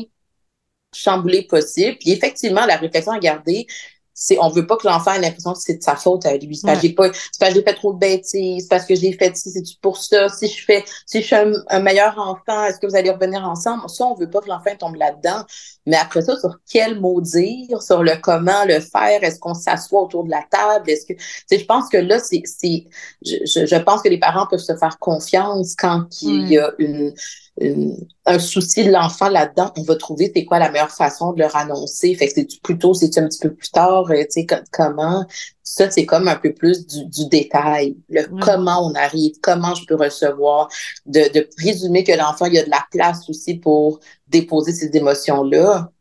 chamboulé 0.94 1.42
possible. 1.42 1.96
Puis 1.98 2.10
effectivement, 2.10 2.66
la 2.66 2.76
réflexion 2.76 3.12
à 3.12 3.18
garder, 3.18 3.66
c'est 4.14 4.38
on 4.40 4.48
veut 4.48 4.66
pas 4.66 4.76
que 4.76 4.86
l'enfant 4.86 5.12
ait 5.12 5.20
l'impression 5.20 5.52
que 5.52 5.60
c'est 5.60 5.78
de 5.78 5.82
sa 5.82 5.96
faute 5.96 6.26
à 6.26 6.36
lui. 6.36 6.56
C'est 6.56 6.66
parce 6.66 6.80
que 6.80 6.86
j'ai 6.86 6.94
pas, 6.94 7.10
c'est 7.12 7.38
parce 7.40 7.52
que 7.52 7.58
j'ai 7.58 7.64
fait 7.64 7.74
trop 7.74 7.92
de 7.92 7.98
bêtises, 7.98 8.62
c'est 8.62 8.68
parce 8.68 8.84
que 8.84 8.94
j'ai 8.94 9.12
fait 9.12 9.32
c'est 9.34 9.52
pour 9.80 9.96
ça? 9.96 10.28
Si 10.28 10.48
je 10.48 10.64
fais, 10.64 10.84
si 11.06 11.22
je 11.22 11.26
suis 11.26 11.36
un, 11.36 11.80
meilleur 11.80 12.18
enfant, 12.18 12.64
est-ce 12.64 12.78
que 12.78 12.86
vous 12.86 12.96
allez 12.96 13.10
revenir 13.10 13.42
ensemble? 13.44 13.88
Ça, 13.88 14.04
on 14.04 14.14
veut 14.14 14.30
pas 14.30 14.40
que 14.40 14.48
l'enfant 14.48 14.76
tombe 14.78 14.96
là-dedans. 14.96 15.44
Mais 15.86 15.96
après 15.96 16.22
ça, 16.22 16.38
sur 16.38 16.58
quel 16.70 17.00
mot 17.00 17.20
dire, 17.20 17.82
sur 17.82 18.02
le 18.02 18.16
comment 18.20 18.64
le 18.66 18.80
faire, 18.80 19.22
est-ce 19.24 19.40
qu'on 19.40 19.54
s'assoit 19.54 20.02
autour 20.02 20.24
de 20.24 20.30
la 20.30 20.44
table? 20.50 20.88
Est-ce 20.88 21.06
que, 21.06 21.14
tu 21.14 21.58
je 21.58 21.64
pense 21.64 21.88
que 21.88 21.96
là, 21.96 22.18
c'est, 22.18 22.42
c'est, 22.44 22.84
je, 23.24 23.66
je, 23.66 23.76
pense 23.76 24.02
que 24.02 24.08
les 24.08 24.18
parents 24.18 24.46
peuvent 24.46 24.60
se 24.60 24.76
faire 24.76 24.98
confiance 24.98 25.74
quand 25.76 26.04
il 26.22 26.48
y 26.48 26.58
a 26.58 26.72
une, 26.78 27.14
un 27.60 28.38
souci 28.38 28.84
de 28.84 28.90
l'enfant 28.90 29.28
là-dedans, 29.28 29.72
on 29.76 29.82
va 29.82 29.96
trouver 29.96 30.32
c'est 30.34 30.44
quoi 30.44 30.58
la 30.58 30.70
meilleure 30.70 30.90
façon 30.90 31.32
de 31.32 31.40
leur 31.40 31.54
annoncer. 31.54 32.14
Fait 32.14 32.26
que 32.26 32.32
c'est 32.34 32.48
plutôt, 32.62 32.94
c'est 32.94 33.16
un 33.18 33.28
petit 33.28 33.40
peu 33.40 33.52
plus 33.52 33.70
tard, 33.70 34.10
euh, 34.10 34.22
tu 34.24 34.42
sais, 34.42 34.46
comment. 34.70 35.26
Ça, 35.62 35.90
c'est 35.90 36.06
comme 36.06 36.28
un 36.28 36.36
peu 36.36 36.52
plus 36.52 36.86
du, 36.86 37.04
du 37.06 37.28
détail. 37.28 37.96
Le 38.08 38.24
comment 38.40 38.86
on 38.86 38.94
arrive, 38.94 39.34
comment 39.42 39.74
je 39.74 39.84
peux 39.86 39.96
recevoir, 39.96 40.68
de, 41.06 41.32
de 41.32 41.48
présumer 41.56 42.04
que 42.04 42.12
l'enfant, 42.12 42.46
il 42.46 42.54
y 42.54 42.58
a 42.58 42.64
de 42.64 42.70
la 42.70 42.84
place 42.90 43.28
aussi 43.28 43.54
pour 43.54 44.00
déposer 44.28 44.72
ces 44.72 44.90
émotions-là 44.96 45.92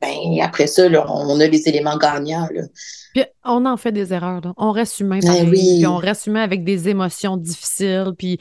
ben 0.00 0.40
après 0.42 0.68
ça, 0.68 0.88
là, 0.88 1.04
on 1.08 1.40
a 1.40 1.46
les 1.46 1.68
éléments 1.68 1.96
gagnants. 1.96 2.48
Là. 2.52 2.62
Puis 3.14 3.24
on 3.44 3.66
en 3.66 3.76
fait 3.76 3.90
des 3.90 4.12
erreurs. 4.12 4.40
Là. 4.42 4.52
On 4.56 4.70
reste 4.70 5.00
humain 5.00 5.18
ben 5.20 5.50
puis 5.50 5.84
on 5.86 5.96
reste 5.96 6.26
humain 6.26 6.42
avec 6.42 6.62
des 6.62 6.88
émotions 6.88 7.36
difficiles, 7.36 8.12
puis 8.16 8.38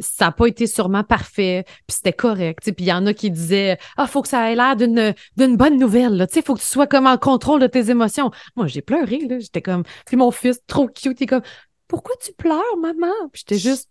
ça 0.00 0.26
n'a 0.26 0.32
pas 0.32 0.46
été 0.46 0.66
sûrement 0.66 1.04
parfait, 1.04 1.64
puis 1.86 1.96
c'était 1.96 2.14
correct. 2.14 2.60
Puis 2.62 2.86
il 2.86 2.88
y 2.88 2.92
en 2.92 3.06
a 3.06 3.12
qui 3.12 3.30
disaient 3.30 3.76
Ah, 3.98 4.06
faut 4.06 4.22
que 4.22 4.28
ça 4.28 4.50
ait 4.50 4.54
l'air 4.54 4.76
d'une, 4.76 5.14
d'une 5.36 5.56
bonne 5.56 5.78
nouvelle. 5.78 6.26
Il 6.34 6.42
faut 6.42 6.54
que 6.54 6.60
tu 6.60 6.66
sois 6.66 6.86
comme 6.86 7.06
en 7.06 7.18
contrôle 7.18 7.60
de 7.60 7.66
tes 7.66 7.90
émotions. 7.90 8.30
Moi, 8.56 8.66
j'ai 8.66 8.82
pleuré. 8.82 9.18
Là. 9.28 9.38
J'étais 9.40 9.62
comme 9.62 9.82
Puis 10.06 10.16
mon 10.16 10.30
fils, 10.30 10.58
trop 10.66 10.88
cute, 10.88 11.20
il 11.20 11.24
est 11.24 11.26
comme 11.26 11.42
Pourquoi 11.86 12.14
tu 12.24 12.32
pleures, 12.32 12.76
maman? 12.80 13.12
Puis 13.30 13.44
j'étais 13.46 13.58
juste 13.58 13.88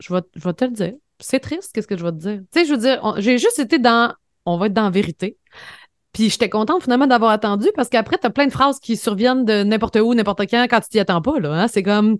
je 0.00 0.12
vais, 0.12 0.20
je 0.34 0.42
vais 0.42 0.52
te 0.52 0.64
le 0.64 0.70
dire. 0.70 0.94
c'est 1.20 1.40
triste, 1.40 1.72
qu'est-ce 1.72 1.86
que 1.86 1.96
je 1.96 2.04
vais 2.04 2.12
te 2.12 2.16
dire? 2.16 2.40
Tu 2.52 2.60
sais, 2.60 2.66
je 2.66 2.72
veux 2.72 2.78
dire, 2.78 3.14
j'ai 3.18 3.38
juste 3.38 3.58
été 3.58 3.78
dans, 3.78 4.14
on 4.44 4.56
va 4.56 4.66
être 4.66 4.72
dans 4.72 4.84
la 4.84 4.90
vérité. 4.90 5.38
Puis 6.14 6.30
j'étais 6.30 6.48
contente 6.48 6.84
finalement 6.84 7.06
d'avoir 7.06 7.32
attendu 7.32 7.68
parce 7.76 7.90
qu'après, 7.90 8.16
t'as 8.16 8.30
plein 8.30 8.46
de 8.46 8.52
phrases 8.52 8.78
qui 8.78 8.96
surviennent 8.96 9.44
de 9.44 9.64
n'importe 9.64 9.96
où, 9.96 10.14
n'importe 10.14 10.42
quand, 10.48 10.66
quand 10.70 10.80
tu 10.80 10.88
t'y 10.88 11.00
attends 11.00 11.20
pas, 11.20 11.38
là. 11.40 11.52
Hein? 11.52 11.68
C'est 11.68 11.82
comme, 11.82 12.16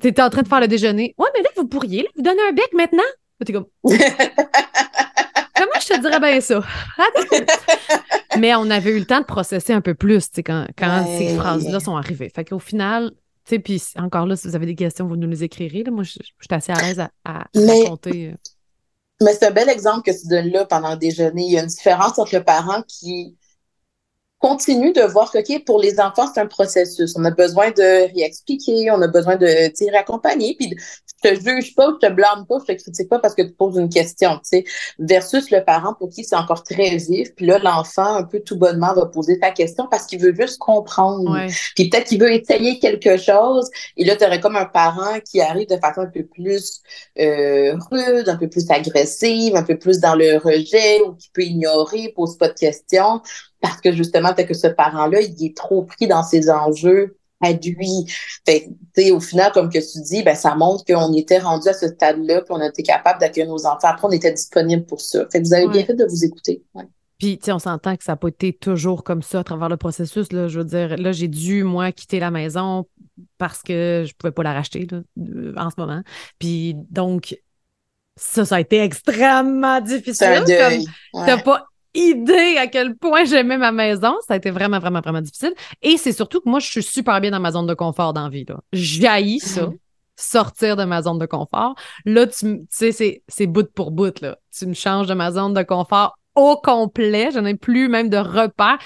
t'étais 0.00 0.22
en 0.22 0.30
train 0.30 0.42
de 0.42 0.48
faire 0.48 0.60
le 0.60 0.68
déjeuner. 0.68 1.14
Ouais, 1.18 1.28
mais 1.34 1.42
là, 1.42 1.48
vous 1.56 1.66
pourriez, 1.66 2.08
vous 2.16 2.22
donner 2.22 2.40
un 2.48 2.52
bec 2.52 2.72
maintenant? 2.72 3.02
T'es 3.44 3.52
comme, 3.52 3.66
Comment 5.56 5.80
je 5.80 5.86
te 5.88 6.00
dirais 6.00 6.20
bien 6.20 6.40
ça? 6.40 6.62
Mais 8.38 8.54
on 8.54 8.70
avait 8.70 8.90
eu 8.90 8.98
le 8.98 9.06
temps 9.06 9.20
de 9.20 9.24
processer 9.24 9.72
un 9.72 9.80
peu 9.80 9.94
plus 9.94 10.28
quand, 10.44 10.66
quand 10.76 11.06
ces 11.18 11.34
phrases-là 11.34 11.80
sont 11.80 11.96
arrivées. 11.96 12.30
Fait 12.34 12.44
qu'au 12.44 12.58
final, 12.58 13.10
tu 13.46 13.54
sais, 13.54 13.58
puis 13.58 13.82
encore 13.96 14.26
là, 14.26 14.36
si 14.36 14.48
vous 14.48 14.54
avez 14.56 14.66
des 14.66 14.74
questions, 14.74 15.06
vous 15.06 15.16
nous 15.16 15.28
les 15.28 15.44
écrirez. 15.44 15.82
Là. 15.82 15.90
Moi, 15.90 16.04
je, 16.04 16.10
suis 16.10 16.22
assez 16.50 16.72
à 16.72 16.82
l'aise 16.82 17.00
à, 17.24 17.46
raconter. 17.54 18.32
Euh. 18.32 18.32
Mais 18.32 18.55
c'est 19.20 19.44
un 19.44 19.50
bel 19.50 19.68
exemple 19.68 20.10
que 20.10 20.18
tu 20.18 20.28
donnes 20.28 20.50
là 20.50 20.66
pendant 20.66 20.90
le 20.92 20.96
déjeuner. 20.96 21.44
Il 21.44 21.52
y 21.52 21.58
a 21.58 21.62
une 21.62 21.66
différence 21.66 22.18
entre 22.18 22.34
le 22.34 22.44
parent 22.44 22.82
qui 22.86 23.36
continue 24.38 24.92
de 24.92 25.02
voir 25.02 25.32
que, 25.32 25.38
OK, 25.38 25.64
pour 25.64 25.80
les 25.80 25.98
enfants, 26.00 26.30
c'est 26.32 26.40
un 26.40 26.46
processus. 26.46 27.14
On 27.16 27.24
a 27.24 27.30
besoin 27.30 27.70
de 27.70 28.12
réexpliquer, 28.14 28.90
on 28.90 29.00
a 29.02 29.08
besoin 29.08 29.36
de 29.36 29.68
tirer 29.72 29.96
accompagner, 29.96 30.54
puis 30.58 30.74
te 31.28 31.40
juge 31.40 31.74
pas, 31.74 31.90
je 32.00 32.06
te 32.06 32.12
blâme 32.12 32.46
pas, 32.46 32.58
je 32.60 32.72
te 32.72 32.80
critique 32.80 33.08
pas 33.08 33.18
parce 33.18 33.34
que 33.34 33.42
tu 33.42 33.52
poses 33.52 33.76
une 33.76 33.88
question, 33.88 34.36
tu 34.38 34.40
sais, 34.44 34.64
versus 34.98 35.50
le 35.50 35.64
parent 35.64 35.94
pour 35.94 36.10
qui 36.10 36.24
c'est 36.24 36.36
encore 36.36 36.62
très 36.62 36.96
vif, 36.96 37.34
puis 37.34 37.46
là, 37.46 37.58
l'enfant, 37.58 38.16
un 38.16 38.24
peu 38.24 38.40
tout 38.40 38.56
bonnement, 38.56 38.94
va 38.94 39.06
poser 39.06 39.38
ta 39.38 39.50
question 39.50 39.86
parce 39.90 40.06
qu'il 40.06 40.20
veut 40.20 40.34
juste 40.34 40.58
comprendre. 40.58 41.46
Puis 41.74 41.88
peut-être 41.88 42.08
qu'il 42.08 42.20
veut 42.20 42.32
essayer 42.32 42.78
quelque 42.78 43.16
chose, 43.16 43.70
et 43.96 44.04
là, 44.04 44.16
tu 44.16 44.24
aurais 44.24 44.40
comme 44.40 44.56
un 44.56 44.66
parent 44.66 45.20
qui 45.24 45.40
arrive 45.40 45.68
de 45.68 45.76
façon 45.76 46.02
un 46.02 46.06
peu 46.06 46.24
plus 46.24 46.82
euh, 47.18 47.76
rude, 47.90 48.28
un 48.28 48.36
peu 48.36 48.48
plus 48.48 48.70
agressive, 48.70 49.56
un 49.56 49.62
peu 49.62 49.78
plus 49.78 50.00
dans 50.00 50.14
le 50.14 50.38
rejet, 50.38 51.00
ou 51.02 51.14
qui 51.14 51.30
peut 51.32 51.42
ignorer, 51.42 52.12
pose 52.14 52.36
pas 52.36 52.48
de 52.48 52.54
questions 52.54 53.20
parce 53.60 53.80
que 53.80 53.92
justement, 53.92 54.32
peut-être 54.32 54.48
que 54.48 54.54
ce 54.54 54.68
parent-là, 54.68 55.20
il 55.22 55.44
est 55.44 55.56
trop 55.56 55.82
pris 55.82 56.06
dans 56.06 56.22
ses 56.22 56.50
enjeux 56.50 57.16
à 57.40 57.52
lui. 57.52 58.06
Fait 58.46 58.70
au 59.10 59.20
final, 59.20 59.52
comme 59.52 59.68
que 59.68 59.78
tu 59.78 60.00
dis, 60.02 60.22
ben, 60.22 60.34
ça 60.34 60.54
montre 60.54 60.84
qu'on 60.84 61.12
était 61.14 61.38
rendu 61.38 61.68
à 61.68 61.72
ce 61.72 61.88
stade-là, 61.88 62.42
puis 62.42 62.50
on 62.50 62.62
était 62.62 62.82
capable 62.82 63.20
d'accueillir 63.20 63.50
nos 63.50 63.66
enfants. 63.66 63.88
Après, 63.88 64.08
on 64.08 64.12
était 64.12 64.32
disponible 64.32 64.84
pour 64.86 65.00
ça. 65.00 65.26
Fait 65.30 65.40
que 65.40 65.46
vous 65.46 65.54
avez 65.54 65.68
bien 65.68 65.84
fait 65.84 65.94
de 65.94 66.04
vous 66.04 66.24
écouter. 66.24 66.62
Puis, 67.18 67.38
tu 67.38 67.46
sais, 67.46 67.52
on 67.52 67.58
s'entend 67.58 67.96
que 67.96 68.04
ça 68.04 68.12
n'a 68.12 68.16
pas 68.16 68.28
été 68.28 68.52
toujours 68.52 69.02
comme 69.02 69.22
ça 69.22 69.40
à 69.40 69.44
travers 69.44 69.68
le 69.68 69.76
processus. 69.78 70.32
Là. 70.32 70.48
Je 70.48 70.58
veux 70.58 70.64
dire, 70.64 70.96
là, 70.98 71.12
j'ai 71.12 71.28
dû, 71.28 71.64
moi, 71.64 71.92
quitter 71.92 72.20
la 72.20 72.30
maison 72.30 72.86
parce 73.38 73.62
que 73.62 74.04
je 74.06 74.12
ne 74.12 74.16
pouvais 74.18 74.32
pas 74.32 74.42
la 74.42 74.52
racheter 74.52 74.86
euh, 74.92 75.54
en 75.56 75.70
ce 75.70 75.76
moment. 75.78 76.02
Puis, 76.38 76.74
donc, 76.90 77.38
ça, 78.16 78.44
ça 78.44 78.56
a 78.56 78.60
été 78.60 78.80
extrêmement 78.80 79.80
difficile. 79.80 80.44
Tu 80.46 80.52
n'as 81.14 81.42
pas 81.42 81.66
idée 81.96 82.56
à 82.58 82.66
quel 82.66 82.96
point 82.96 83.24
j'aimais 83.24 83.58
ma 83.58 83.72
maison. 83.72 84.14
Ça 84.26 84.34
a 84.34 84.36
été 84.36 84.50
vraiment, 84.50 84.78
vraiment, 84.78 85.00
vraiment 85.00 85.20
difficile. 85.20 85.54
Et 85.82 85.96
c'est 85.96 86.12
surtout 86.12 86.40
que 86.40 86.48
moi, 86.48 86.60
je 86.60 86.68
suis 86.68 86.82
super 86.82 87.20
bien 87.20 87.30
dans 87.30 87.40
ma 87.40 87.52
zone 87.52 87.66
de 87.66 87.74
confort 87.74 88.12
dans 88.12 88.24
la 88.24 88.28
vie. 88.28 88.46
J'haïs 88.72 89.40
ça, 89.40 89.70
sortir 90.16 90.76
de 90.76 90.84
ma 90.84 91.02
zone 91.02 91.18
de 91.18 91.26
confort. 91.26 91.74
Là, 92.04 92.26
tu 92.26 92.66
sais, 92.70 93.22
c'est 93.26 93.46
bout 93.46 93.70
pour 93.72 93.90
bout. 93.90 94.20
Là. 94.20 94.38
Tu 94.56 94.66
me 94.66 94.74
changes 94.74 95.06
de 95.06 95.14
ma 95.14 95.32
zone 95.32 95.54
de 95.54 95.62
confort 95.62 96.16
au 96.34 96.56
complet. 96.56 97.30
Je 97.32 97.38
n'ai 97.38 97.54
plus 97.54 97.88
même 97.88 98.08
de 98.08 98.18
repères. 98.18 98.78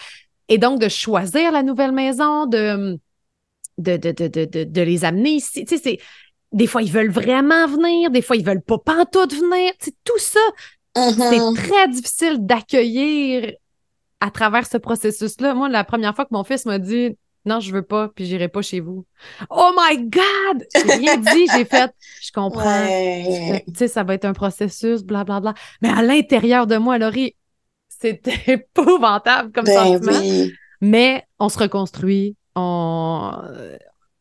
Et 0.49 0.59
donc, 0.59 0.81
de 0.81 0.89
choisir 0.89 1.53
la 1.53 1.63
nouvelle 1.63 1.93
maison, 1.93 2.47
de, 2.47 2.99
de, 3.79 3.97
de, 3.97 4.13
de, 4.13 4.65
de 4.65 4.83
les 4.83 5.05
amener 5.05 5.31
ici. 5.31 5.65
Tu 5.65 5.77
sais, 5.77 5.83
c'est 5.83 5.99
des 6.53 6.67
fois, 6.67 6.83
ils 6.83 6.91
veulent 6.91 7.11
vraiment 7.11 7.67
venir, 7.67 8.11
des 8.11 8.23
fois, 8.23 8.37
ils 8.37 8.45
veulent 8.45 8.63
pas 8.63 8.79
pantoute 8.79 9.35
venir. 9.35 9.73
C'est 9.79 9.95
tout 10.05 10.19
ça, 10.19 10.41
c'est 10.95 11.03
mm-hmm. 11.03 11.55
très 11.55 11.89
difficile 11.89 12.47
d'accueillir 12.47 13.53
à 14.21 14.31
travers 14.31 14.67
ce 14.67 14.77
processus-là. 14.77 15.55
Moi, 15.55 15.69
la 15.69 15.85
première 15.85 16.15
fois 16.15 16.25
que 16.25 16.33
mon 16.33 16.45
fils 16.45 16.67
m'a 16.67 16.79
dit 16.79 17.17
non, 17.47 17.59
je 17.61 17.73
veux 17.73 17.83
pas, 17.83 18.09
puis 18.09 18.27
j'irai 18.27 18.49
pas 18.49 18.61
chez 18.61 18.81
vous. 18.81 19.07
Oh 19.49 19.73
my 19.77 19.99
God! 19.99 20.67
J'ai 20.75 20.93
rien 20.93 21.17
dit, 21.35 21.47
j'ai 21.55 21.65
fait, 21.65 21.91
je 22.21 22.33
comprends. 22.33 22.87
Tu 22.87 23.75
sais, 23.75 23.89
ça 23.89 24.03
va 24.03 24.15
être 24.15 24.27
un 24.27 24.35
processus, 24.35 25.03
blablabla. 25.03 25.41
Bla, 25.41 25.53
bla. 25.53 25.63
Mais 25.81 25.89
à 25.89 26.03
l'intérieur 26.03 26.67
de 26.67 26.77
moi, 26.77 26.99
Laurie, 26.99 27.35
c'était 27.89 28.39
épouvantable 28.47 29.53
comme 29.53 29.65
ben 29.65 30.01
sentiment. 30.01 30.51
Mais 30.83 31.25
on 31.39 31.49
se 31.49 31.59
reconstruit, 31.59 32.37
on, 32.55 33.33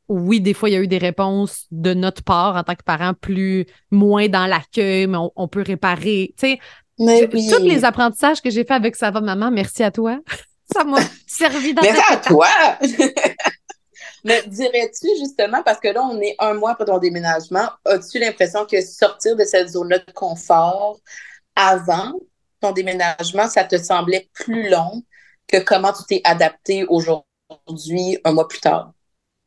oui, 0.10 0.42
des 0.42 0.56
fois, 0.56 0.70
il 0.70 0.74
y 0.74 0.76
a 0.76 0.80
eu 0.80 0.88
des 0.88 0.98
réponses 0.98 1.66
de 1.70 1.94
notre 1.94 2.24
part 2.24 2.56
en 2.56 2.64
tant 2.64 2.76
que 2.76 2.84
parents 2.84 3.14
plus 3.14 3.68
moins 3.92 4.28
dans 4.28 4.48
l'accueil, 4.48 5.06
mais 5.06 5.20
on, 5.36 5.48
peut 5.48 5.64
réparer. 5.66 6.34
Tu 6.36 6.58
sais, 6.58 6.60
tous 6.98 7.64
les 7.64 7.86
apprentissages 7.86 8.42
que 8.42 8.50
j'ai 8.50 8.66
fait 8.66 8.74
avec 8.74 8.96
Ça 8.96 9.12
va 9.12 9.22
maman, 9.22 9.52
merci 9.52 9.84
à 9.84 9.92
toi. 9.92 10.20
Ça 10.74 10.84
m'a 10.84 11.00
servi 11.26 11.74
dans 11.74 11.82
Merci 11.82 12.02
à 12.10 12.18
toi! 12.18 12.48
mais 14.24 14.44
dirais-tu 14.46 15.08
justement, 15.20 15.64
parce 15.64 15.80
que 15.80 15.88
là, 15.88 16.04
on 16.04 16.20
est 16.22 16.36
un 16.38 16.54
mois 16.54 16.72
après 16.72 16.86
ton 16.86 17.00
déménagement, 17.00 17.70
as-tu 17.86 18.20
l'impression 18.20 18.66
que 18.66 18.80
sortir 18.82 19.36
de 19.36 19.46
cette 19.46 19.70
zone-là 19.70 20.00
de 20.00 20.12
confort 20.14 21.00
avant 21.56 22.14
ton 22.62 22.72
déménagement, 22.72 23.48
ça 23.48 23.64
te 23.64 23.78
semblait 23.78 24.30
plus 24.34 24.70
long 24.70 25.04
que 25.48 25.58
comment 25.58 25.92
tu 25.92 26.04
t'es 26.08 26.22
adapté 26.24 26.86
aujourd'hui, 26.86 28.20
un 28.24 28.34
mois 28.34 28.48
plus 28.48 28.60
tard? 28.60 28.92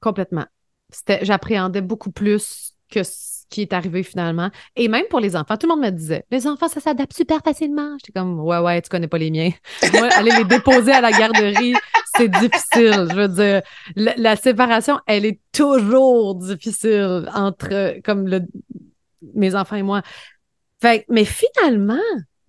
Complètement. 0.02 0.44
J'appréhendais 1.22 1.80
beaucoup 1.80 2.10
plus 2.10 2.74
que 2.90 3.02
ce 3.02 3.44
qui 3.48 3.62
est 3.62 3.72
arrivé 3.72 4.02
finalement. 4.02 4.50
Et 4.76 4.88
même 4.88 5.04
pour 5.08 5.20
les 5.20 5.36
enfants, 5.36 5.56
tout 5.56 5.66
le 5.66 5.74
monde 5.74 5.84
me 5.84 5.90
disait 5.90 6.24
Les 6.30 6.46
enfants, 6.46 6.68
ça 6.68 6.80
s'adapte 6.80 7.14
super 7.14 7.40
facilement. 7.42 7.96
J'étais 7.98 8.18
comme 8.18 8.40
Ouais, 8.40 8.58
ouais, 8.58 8.82
tu 8.82 8.88
connais 8.88 9.08
pas 9.08 9.18
les 9.18 9.30
miens. 9.30 9.50
Moi, 9.92 10.08
aller 10.14 10.32
les 10.32 10.44
déposer 10.44 10.92
à 10.92 11.00
la 11.00 11.12
garderie, 11.12 11.74
c'est 12.16 12.28
difficile. 12.28 13.06
Je 13.10 13.14
veux 13.14 13.28
dire, 13.28 13.62
la, 13.96 14.36
séparation, 14.36 14.98
elle 15.06 15.24
est 15.24 15.40
toujours 15.52 16.34
difficile 16.34 17.28
entre 17.34 18.00
comme 18.02 18.26
le, 18.26 18.40
mes 19.34 19.54
enfants 19.54 19.76
et 19.76 19.82
moi. 19.82 20.02
Fait, 20.80 21.06
mais 21.08 21.24
finalement, 21.24 22.02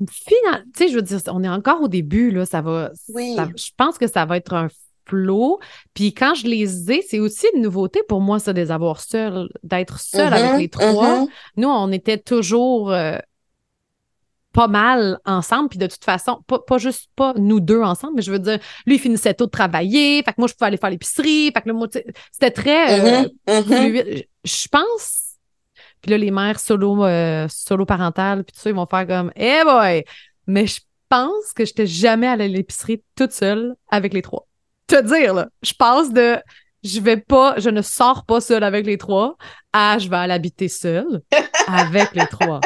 finalement, 0.09 0.65
tu 0.75 0.85
sais, 0.85 0.87
je 0.89 0.95
veux 0.95 1.01
dire, 1.01 1.19
on 1.27 1.43
est 1.43 1.49
encore 1.49 1.81
au 1.81 1.87
début, 1.87 2.31
là, 2.31 2.45
ça 2.45 2.61
va. 2.61 2.91
Oui. 3.09 3.35
je 3.55 3.69
pense 3.77 3.97
que 3.97 4.07
ça 4.07 4.25
va 4.25 4.37
être 4.37 4.53
un 4.53 4.67
flot. 5.05 5.59
Puis 5.93 6.13
quand 6.13 6.35
je 6.35 6.47
les 6.47 6.91
ai, 6.91 7.01
c'est 7.01 7.19
aussi 7.19 7.47
une 7.55 7.61
nouveauté 7.61 8.01
pour 8.07 8.21
moi, 8.21 8.39
ça, 8.39 8.53
de 8.53 8.61
les 8.61 8.71
avoir 8.71 8.99
seuls, 8.99 9.49
d'être 9.63 9.99
seul 9.99 10.33
avec 10.33 10.51
mm-hmm, 10.51 10.59
les 10.59 10.69
trois. 10.69 11.19
Mm-hmm. 11.19 11.27
Nous, 11.57 11.69
on 11.69 11.91
était 11.91 12.17
toujours 12.17 12.91
euh, 12.91 13.17
pas 14.53 14.67
mal 14.67 15.19
ensemble. 15.25 15.69
Puis 15.69 15.79
de 15.79 15.87
toute 15.87 16.03
façon, 16.03 16.41
pas, 16.47 16.77
juste 16.77 17.09
pas 17.15 17.33
nous 17.37 17.59
deux 17.59 17.81
ensemble, 17.81 18.13
mais 18.15 18.21
je 18.21 18.31
veux 18.31 18.39
dire, 18.39 18.59
lui, 18.85 18.95
il 18.95 18.99
finissait 18.99 19.33
tôt 19.33 19.45
de 19.45 19.51
travailler. 19.51 20.23
Fait 20.23 20.31
que 20.31 20.39
moi, 20.39 20.47
je 20.47 20.53
pouvais 20.53 20.67
aller 20.67 20.77
faire 20.77 20.89
l'épicerie. 20.89 21.51
Fait 21.53 21.61
que 21.61 21.69
le 21.69 21.75
c'était 22.31 22.51
très 22.51 23.29
mm-hmm, 23.47 24.25
Je 24.43 24.67
pense. 24.69 25.19
Puis 26.01 26.11
là, 26.11 26.17
les 26.17 26.31
mères 26.31 26.59
solo, 26.59 27.05
euh, 27.05 27.47
solo 27.49 27.85
parentales, 27.85 28.43
puis 28.43 28.53
tout 28.53 28.59
ça, 28.59 28.69
ils 28.69 28.75
vont 28.75 28.85
faire 28.85 29.07
comme, 29.07 29.31
eh 29.35 29.63
boy! 29.63 30.03
Mais 30.47 30.67
je 30.67 30.81
pense 31.07 31.53
que 31.55 31.63
je 31.63 31.71
n'étais 31.71 31.87
jamais 31.87 32.27
allée 32.27 32.45
à 32.45 32.47
l'épicerie 32.49 33.01
toute 33.15 33.31
seule 33.31 33.75
avec 33.89 34.13
les 34.13 34.21
trois 34.21 34.47
te 34.95 35.03
dire, 35.03 35.34
là, 35.34 35.47
je 35.63 35.73
passe 35.73 36.12
de 36.12 36.38
je 36.84 36.99
vais 36.99 37.17
pas, 37.17 37.56
je 37.58 37.69
ne 37.69 37.82
sors 37.82 38.25
pas 38.25 38.41
seule 38.41 38.63
avec 38.63 38.86
les 38.86 38.97
trois 38.97 39.38
à 39.71 39.97
je 39.97 40.10
vais 40.10 40.17
aller 40.17 40.34
habiter 40.34 40.67
seule 40.67 41.21
avec 41.67 42.13
les 42.13 42.27
trois. 42.27 42.60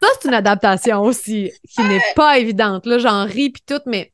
Ça, 0.00 0.08
c'est 0.20 0.28
une 0.28 0.34
adaptation 0.34 1.02
aussi 1.02 1.50
qui 1.68 1.82
n'est 1.82 2.02
pas 2.14 2.38
évidente. 2.38 2.86
Là, 2.86 2.98
j'en 2.98 3.24
ris 3.24 3.50
puis 3.50 3.62
tout, 3.66 3.80
mais 3.86 4.12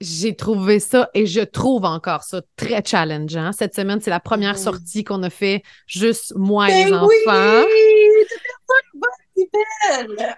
j'ai 0.00 0.34
trouvé 0.34 0.78
ça 0.80 1.08
et 1.14 1.26
je 1.26 1.40
trouve 1.40 1.84
encore 1.84 2.22
ça 2.22 2.42
très 2.56 2.82
challengeant. 2.84 3.52
Cette 3.52 3.74
semaine, 3.74 4.00
c'est 4.00 4.10
la 4.10 4.20
première 4.20 4.54
mm. 4.54 4.58
sortie 4.58 5.04
qu'on 5.04 5.22
a 5.22 5.30
fait 5.30 5.62
juste 5.86 6.34
moi 6.36 6.70
et 6.70 6.84
les 6.84 6.90
ben 6.90 6.98
enfants. 6.98 7.66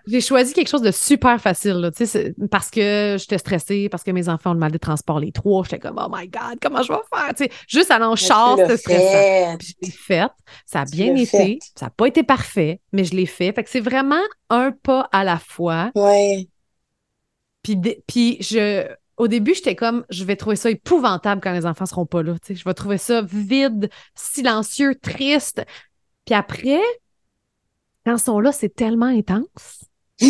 J'ai 0.07 0.21
choisi 0.21 0.53
quelque 0.53 0.69
chose 0.69 0.83
de 0.83 0.91
super 0.91 1.41
facile, 1.41 1.91
parce 2.51 2.71
que 2.71 3.17
j'étais 3.19 3.39
stressée, 3.39 3.89
parce 3.89 4.03
que 4.03 4.11
mes 4.11 4.29
enfants 4.29 4.51
ont 4.51 4.55
le 4.55 4.59
mal 4.59 4.73
de 4.73 4.79
transport, 4.79 5.21
les 5.21 5.33
trois. 5.33 5.65
J'étais 5.65 5.79
comme, 5.79 6.01
oh 6.03 6.09
my 6.11 6.29
God, 6.29 6.59
comment 6.61 6.83
je 6.83 6.93
vais 6.93 6.99
faire? 7.13 7.49
juste 7.67 7.91
aller 7.91 8.05
en 8.05 8.17
char, 8.17 8.57
c'était 8.59 8.77
stressant. 8.77 9.57
Puis 9.59 9.69
je 9.69 9.87
l'ai 9.87 9.93
fait. 9.93 10.31
Ça 10.67 10.81
a 10.81 10.85
bien 10.85 11.15
été. 11.15 11.59
Ça 11.75 11.87
n'a 11.87 11.91
pas 11.91 12.07
été 12.07 12.23
parfait, 12.23 12.81
mais 12.93 13.05
je 13.05 13.15
l'ai 13.15 13.27
fait. 13.27 13.53
Fait 13.53 13.65
que 13.65 13.71
c'est 13.71 13.81
vraiment 13.81 14.23
un 14.51 14.73
pas 14.73 15.09
à 15.13 15.25
la 15.25 15.39
fois. 15.39 15.91
Ouais. 15.95 16.49
Puis, 17.63 17.77
puis 18.07 18.39
je, 18.41 18.87
au 19.17 19.29
début, 19.29 19.55
j'étais 19.55 19.75
comme, 19.75 20.05
je 20.11 20.25
vais 20.25 20.37
trouver 20.37 20.57
ça 20.57 20.71
épouvantable 20.71 21.41
quand 21.43 21.53
les 21.53 21.67
enfants 21.67 21.87
seront 21.87 22.07
pas 22.07 22.23
là. 22.23 22.35
Je 22.49 22.65
vais 22.65 22.75
trouver 22.75 22.99
ça 22.99 23.23
vide, 23.23 23.91
silencieux, 24.15 24.95
triste. 24.95 25.65
Puis 26.25 26.35
après, 26.35 26.81
quand 28.09 28.17
ils 28.17 28.23
sont 28.23 28.41
là, 28.41 28.53
c'est 28.53 28.75
tellement 28.75 29.07
intense. 29.07 29.85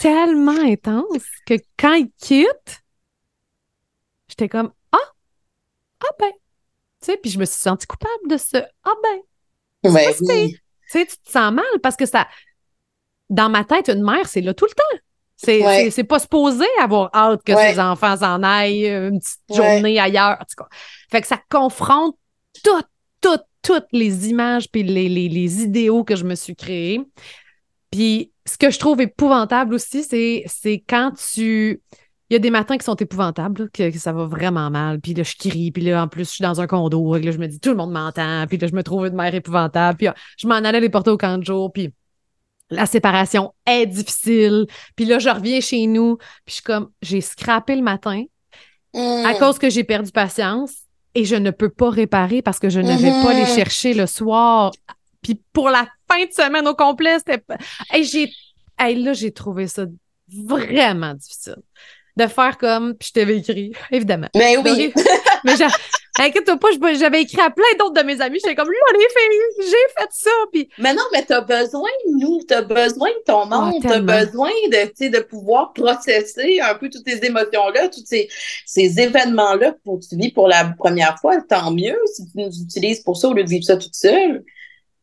tellement 0.00 0.60
intense 0.60 1.24
que 1.46 1.54
quand 1.78 1.94
ils 1.94 2.10
quittent, 2.20 2.82
j'étais 4.28 4.48
comme 4.48 4.72
Ah, 4.92 4.98
ah 6.02 6.14
ben. 6.20 6.30
Tu 7.00 7.06
sais, 7.06 7.16
puis 7.16 7.30
je 7.30 7.38
me 7.38 7.46
suis 7.46 7.60
sentie 7.60 7.86
coupable 7.86 8.28
de 8.28 8.36
ce 8.36 8.58
Ah 8.84 8.92
ben. 9.02 9.90
Ouais, 9.90 10.14
oui. 10.20 10.52
Tu 10.52 10.60
sais, 10.86 11.06
tu 11.06 11.16
te 11.16 11.30
sens 11.30 11.50
mal 11.50 11.64
parce 11.82 11.96
que 11.96 12.04
ça. 12.04 12.28
Dans 13.30 13.48
ma 13.48 13.64
tête, 13.64 13.88
une 13.88 14.02
mère, 14.02 14.28
c'est 14.28 14.42
là 14.42 14.52
tout 14.52 14.66
le 14.66 14.74
temps. 14.74 15.02
C'est 15.36 16.04
pas 16.04 16.18
supposé 16.18 16.66
avoir 16.78 17.10
hâte 17.14 17.42
que 17.42 17.56
ses 17.56 17.80
enfants 17.80 18.18
s'en 18.18 18.42
aillent 18.42 18.86
une 18.86 19.18
petite 19.18 19.40
journée 19.54 19.98
ailleurs. 19.98 20.36
En 20.40 20.44
tout 20.44 20.62
cas. 20.62 20.68
Fait 21.10 21.22
que 21.22 21.26
ça 21.26 21.40
confronte 21.48 22.18
toutes, 22.62 22.88
toutes, 23.22 23.46
toutes 23.62 23.86
les 23.92 24.28
images 24.28 24.70
puis 24.70 24.82
les, 24.82 25.08
les, 25.08 25.28
les 25.28 25.62
idéaux 25.62 26.04
que 26.04 26.16
je 26.16 26.24
me 26.24 26.34
suis 26.34 26.56
créés. 26.56 27.00
Puis 27.90 28.32
ce 28.46 28.56
que 28.58 28.70
je 28.70 28.78
trouve 28.78 29.00
épouvantable 29.00 29.74
aussi, 29.74 30.02
c'est 30.02 30.84
quand 30.88 31.12
tu 31.12 31.82
il 32.30 32.34
y 32.34 32.36
a 32.36 32.40
des 32.40 32.50
matins 32.50 32.76
qui 32.76 32.84
sont 32.84 32.94
épouvantables, 32.94 33.70
que, 33.70 33.90
ça 33.92 34.12
va 34.12 34.26
vraiment 34.26 34.70
mal. 34.70 35.00
Puis 35.00 35.14
là, 35.14 35.22
je 35.22 35.34
crie. 35.36 35.70
Puis 35.70 35.82
là, 35.82 36.02
en 36.02 36.08
plus, 36.08 36.24
je 36.24 36.30
suis 36.34 36.42
dans 36.42 36.60
un 36.60 36.66
condo. 36.66 37.16
Là, 37.16 37.30
je 37.30 37.38
me 37.38 37.46
dis, 37.46 37.58
tout 37.58 37.70
le 37.70 37.76
monde 37.76 37.90
m'entend. 37.90 38.46
Puis 38.46 38.58
là, 38.58 38.66
je 38.66 38.74
me 38.74 38.82
trouve 38.82 39.06
une 39.06 39.14
mère 39.14 39.34
épouvantable. 39.34 39.96
Puis 39.96 40.08
je 40.36 40.46
m'en 40.46 40.56
allais 40.56 40.80
les 40.80 40.90
porter 40.90 41.10
au 41.10 41.16
camp 41.16 41.38
de 41.38 41.44
jour. 41.44 41.72
Puis 41.72 41.90
la 42.68 42.84
séparation 42.84 43.54
est 43.64 43.86
difficile. 43.86 44.66
Puis 44.94 45.06
là, 45.06 45.18
je 45.18 45.30
reviens 45.30 45.60
chez 45.60 45.86
nous. 45.86 46.16
Puis 46.16 46.26
je 46.48 46.52
suis 46.54 46.62
comme, 46.62 46.90
j'ai 47.00 47.22
scrappé 47.22 47.74
le 47.76 47.82
matin 47.82 48.24
à 48.94 49.32
mm. 49.32 49.38
cause 49.38 49.58
que 49.58 49.70
j'ai 49.70 49.84
perdu 49.84 50.12
patience 50.12 50.74
et 51.14 51.24
je 51.24 51.36
ne 51.36 51.50
peux 51.50 51.70
pas 51.70 51.90
réparer 51.90 52.42
parce 52.42 52.58
que 52.58 52.68
je 52.68 52.80
ne 52.80 52.96
vais 52.96 53.10
pas 53.10 53.32
les 53.32 53.42
mm-hmm. 53.42 53.54
chercher 53.54 53.94
le 53.94 54.06
soir. 54.06 54.72
Puis 55.22 55.40
pour 55.52 55.70
la 55.70 55.86
fin 56.10 56.24
de 56.24 56.32
semaine 56.32 56.66
au 56.68 56.74
complet, 56.74 57.18
c'était. 57.18 57.42
Et 57.94 58.04
j'ai. 58.04 58.30
là, 58.78 59.12
j'ai 59.12 59.32
trouvé 59.32 59.66
ça 59.66 59.86
vraiment 60.28 61.14
difficile 61.14 61.56
de 62.18 62.26
faire 62.26 62.58
comme, 62.58 62.94
puis 62.94 63.08
je 63.08 63.20
t'avais 63.20 63.38
écrit, 63.38 63.72
évidemment. 63.90 64.28
Mais 64.34 64.56
oui. 64.56 64.92
mais 65.44 65.52
inquiète-toi 66.18 66.56
pas, 66.56 66.94
j'avais 66.94 67.22
écrit 67.22 67.40
à 67.40 67.50
plein 67.50 67.64
d'autres 67.78 68.00
de 68.00 68.06
mes 68.06 68.20
amis. 68.20 68.38
J'étais 68.42 68.54
comme, 68.54 68.70
là, 68.70 68.98
fait, 68.98 69.64
j'ai 69.64 69.70
fait 69.98 70.08
ça. 70.10 70.30
Puis... 70.52 70.68
Mais 70.78 70.94
non, 70.94 71.02
mais 71.12 71.24
t'as 71.24 71.40
besoin 71.40 71.88
de 72.06 72.18
nous, 72.18 72.40
t'as 72.46 72.62
besoin 72.62 73.10
de 73.10 73.22
ton 73.26 73.42
ah, 73.50 73.60
monde, 73.60 73.82
t'as 73.82 74.00
besoin 74.00 74.50
de, 74.70 75.08
de 75.08 75.20
pouvoir 75.20 75.72
processer 75.72 76.60
un 76.60 76.74
peu 76.74 76.88
toutes 76.90 77.08
ces 77.08 77.24
émotions-là, 77.24 77.88
tous 77.88 78.04
ces, 78.04 78.28
ces 78.66 79.00
événements-là 79.00 79.72
que 79.72 80.08
tu 80.08 80.16
vis 80.16 80.32
pour 80.32 80.48
la 80.48 80.72
première 80.78 81.18
fois. 81.18 81.40
Tant 81.42 81.70
mieux 81.70 81.98
si 82.14 82.24
tu 82.26 82.32
nous 82.38 82.50
utilises 82.62 83.00
pour 83.00 83.16
ça 83.16 83.28
au 83.28 83.34
lieu 83.34 83.44
de 83.44 83.48
vivre 83.48 83.64
ça 83.64 83.76
toute 83.76 83.94
seule. 83.94 84.44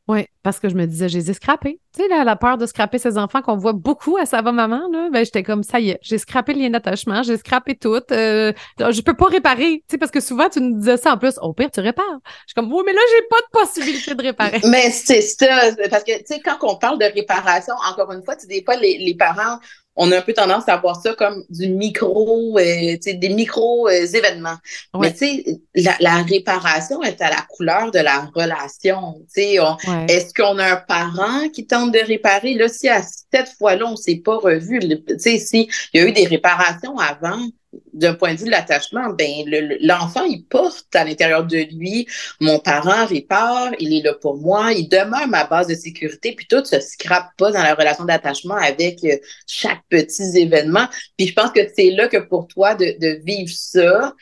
Oui, 0.08 0.28
parce 0.44 0.60
que 0.60 0.70
je 0.70 0.76
me 0.76 0.86
disais, 0.86 1.10
j'ai 1.10 1.22
scrappé. 1.34 1.80
Tu 1.96 2.04
sais, 2.04 2.08
la 2.08 2.36
peur 2.36 2.60
de 2.60 2.68
scraper 2.68 3.00
ses 3.00 3.18
enfants 3.18 3.41
qu'on 3.41 3.58
voit 3.58 3.74
beaucoup 3.74 4.18
à 4.18 4.26
Ça 4.28 4.41
va 4.44 4.52
maman, 4.52 4.82
là, 4.91 5.10
ben, 5.12 5.26
j'étais 5.26 5.41
comme, 5.41 5.63
ça 5.63 5.80
y 5.80 5.89
est, 5.89 6.00
j'ai 6.02 6.20
scrappé 6.20 6.54
le 6.54 6.62
lien 6.62 6.70
d'attachement, 6.70 7.24
j'ai 7.24 7.38
scrappé 7.38 7.76
tout. 7.76 8.00
Euh, 8.12 8.54
je 8.80 9.02
peux 9.02 9.15
pas 9.15 9.26
réparer. 9.26 9.84
Tu 9.88 9.94
sais, 9.94 9.98
parce 9.98 10.12
que 10.12 10.20
souvent, 10.20 10.48
tu 10.48 10.62
nous 10.62 10.78
disais 10.78 10.98
ça 10.98 11.13
en 11.13 11.18
plus, 11.18 11.39
au 11.41 11.54
pire, 11.54 11.72
tu 11.72 11.80
répares. 11.80 12.06
Je 12.24 12.52
suis 12.52 12.54
comme, 12.56 12.72
oui, 12.72 12.84
mais 12.86 12.94
là, 12.94 13.00
j'ai 13.12 13.28
pas 13.28 13.38
de 13.38 13.65
possibilité 13.65 14.13
de 14.13 14.22
réparer. 14.22 14.62
Mais 14.65 14.91
c'est 14.91 15.22
ça, 15.22 15.48
parce 15.89 16.04
que, 16.04 16.18
tu 16.20 16.26
sais, 16.26 16.39
quand 16.39 16.58
on 16.62 16.76
parle 16.78 17.00
de 17.00 17.06
réparation, 17.06 17.74
encore 17.89 18.12
une 18.12 18.24
fois, 18.24 18.36
tu 18.36 18.46
des 18.46 18.63
fois, 18.63 18.76
les, 18.76 19.00
les 19.00 19.15
parents 19.15 19.60
on 19.96 20.12
a 20.12 20.18
un 20.18 20.22
peu 20.22 20.34
tendance 20.34 20.68
à 20.68 20.78
voir 20.78 21.02
ça 21.02 21.14
comme 21.14 21.44
du 21.50 21.70
micro, 21.70 22.58
euh, 22.58 22.98
des 23.06 23.30
micro 23.30 23.88
euh, 23.88 24.06
événements. 24.06 24.58
Mais 25.00 25.12
tu 25.12 25.18
sais, 25.20 25.46
la, 25.76 25.96
la, 26.00 26.24
réparation 26.24 27.02
est 27.04 27.22
à 27.22 27.30
la 27.30 27.42
couleur 27.50 27.92
de 27.92 28.00
la 28.00 28.30
relation. 28.34 29.16
Tu 29.34 29.42
sais, 29.42 29.58
est-ce 30.08 30.34
qu'on 30.34 30.58
a 30.60 30.74
un 30.74 30.76
parent 30.76 31.50
qui 31.50 31.66
tente 31.66 31.94
de 31.94 32.00
réparer? 32.00 32.56
Là 32.56 32.68
si 32.68 32.90
à 32.90 33.02
cette 33.04 33.50
fois-là 33.58 33.86
on 33.86 33.96
s'est 33.96 34.22
pas 34.24 34.38
revu, 34.38 34.80
tu 34.80 35.04
sais, 35.18 35.38
si 35.38 35.70
il 35.94 36.02
y 36.02 36.04
a 36.04 36.08
eu 36.08 36.12
des 36.12 36.26
réparations 36.26 36.98
avant, 36.98 37.40
d'un 37.96 38.14
point 38.14 38.34
de 38.34 38.40
vue 38.40 38.46
de 38.46 38.52
l'attachement, 38.52 39.10
ben 39.10 39.46
l'enfant, 39.82 40.24
il 40.26 40.46
porte 40.46 40.94
à 40.96 41.04
l'intérieur 41.04 41.46
de 41.46 41.58
lui 41.76 42.08
mon 42.40 42.60
parent 42.60 43.06
répare, 43.06 43.72
il 43.80 43.98
est 43.98 44.04
là 44.04 44.14
pour 44.14 44.38
moi, 44.38 44.74
il 44.74 44.88
demeure 44.88 45.28
ma 45.28 45.46
base 45.46 45.68
de 45.68 45.76
sécurité, 45.76 46.34
puis 46.34 46.46
tout 46.48 46.64
se 46.64 46.80
scrape 46.80 47.30
pas 47.38 47.52
dans 47.52 47.64
la 47.64 47.74
relation 47.74 48.06
d'attachement 48.06 48.56
avec 48.56 49.04
euh, 49.04 49.18
chaque 49.48 49.82
petit 49.90 50.38
événement. 50.38 50.88
Puis 51.18 51.28
je 51.28 51.34
pense 51.34 51.52
que 51.52 51.62
c'est 51.76 51.92
là 51.92 52.08
que 52.08 52.18
pour 52.18 52.48
toi 52.48 52.76
de, 52.76 52.96
de 53.00 53.20
vivre 53.24 53.52
ça, 53.52 54.14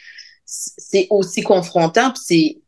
c'est 0.45 1.07
aussi 1.09 1.41
confrontant, 1.41 2.13
puis 2.27 2.62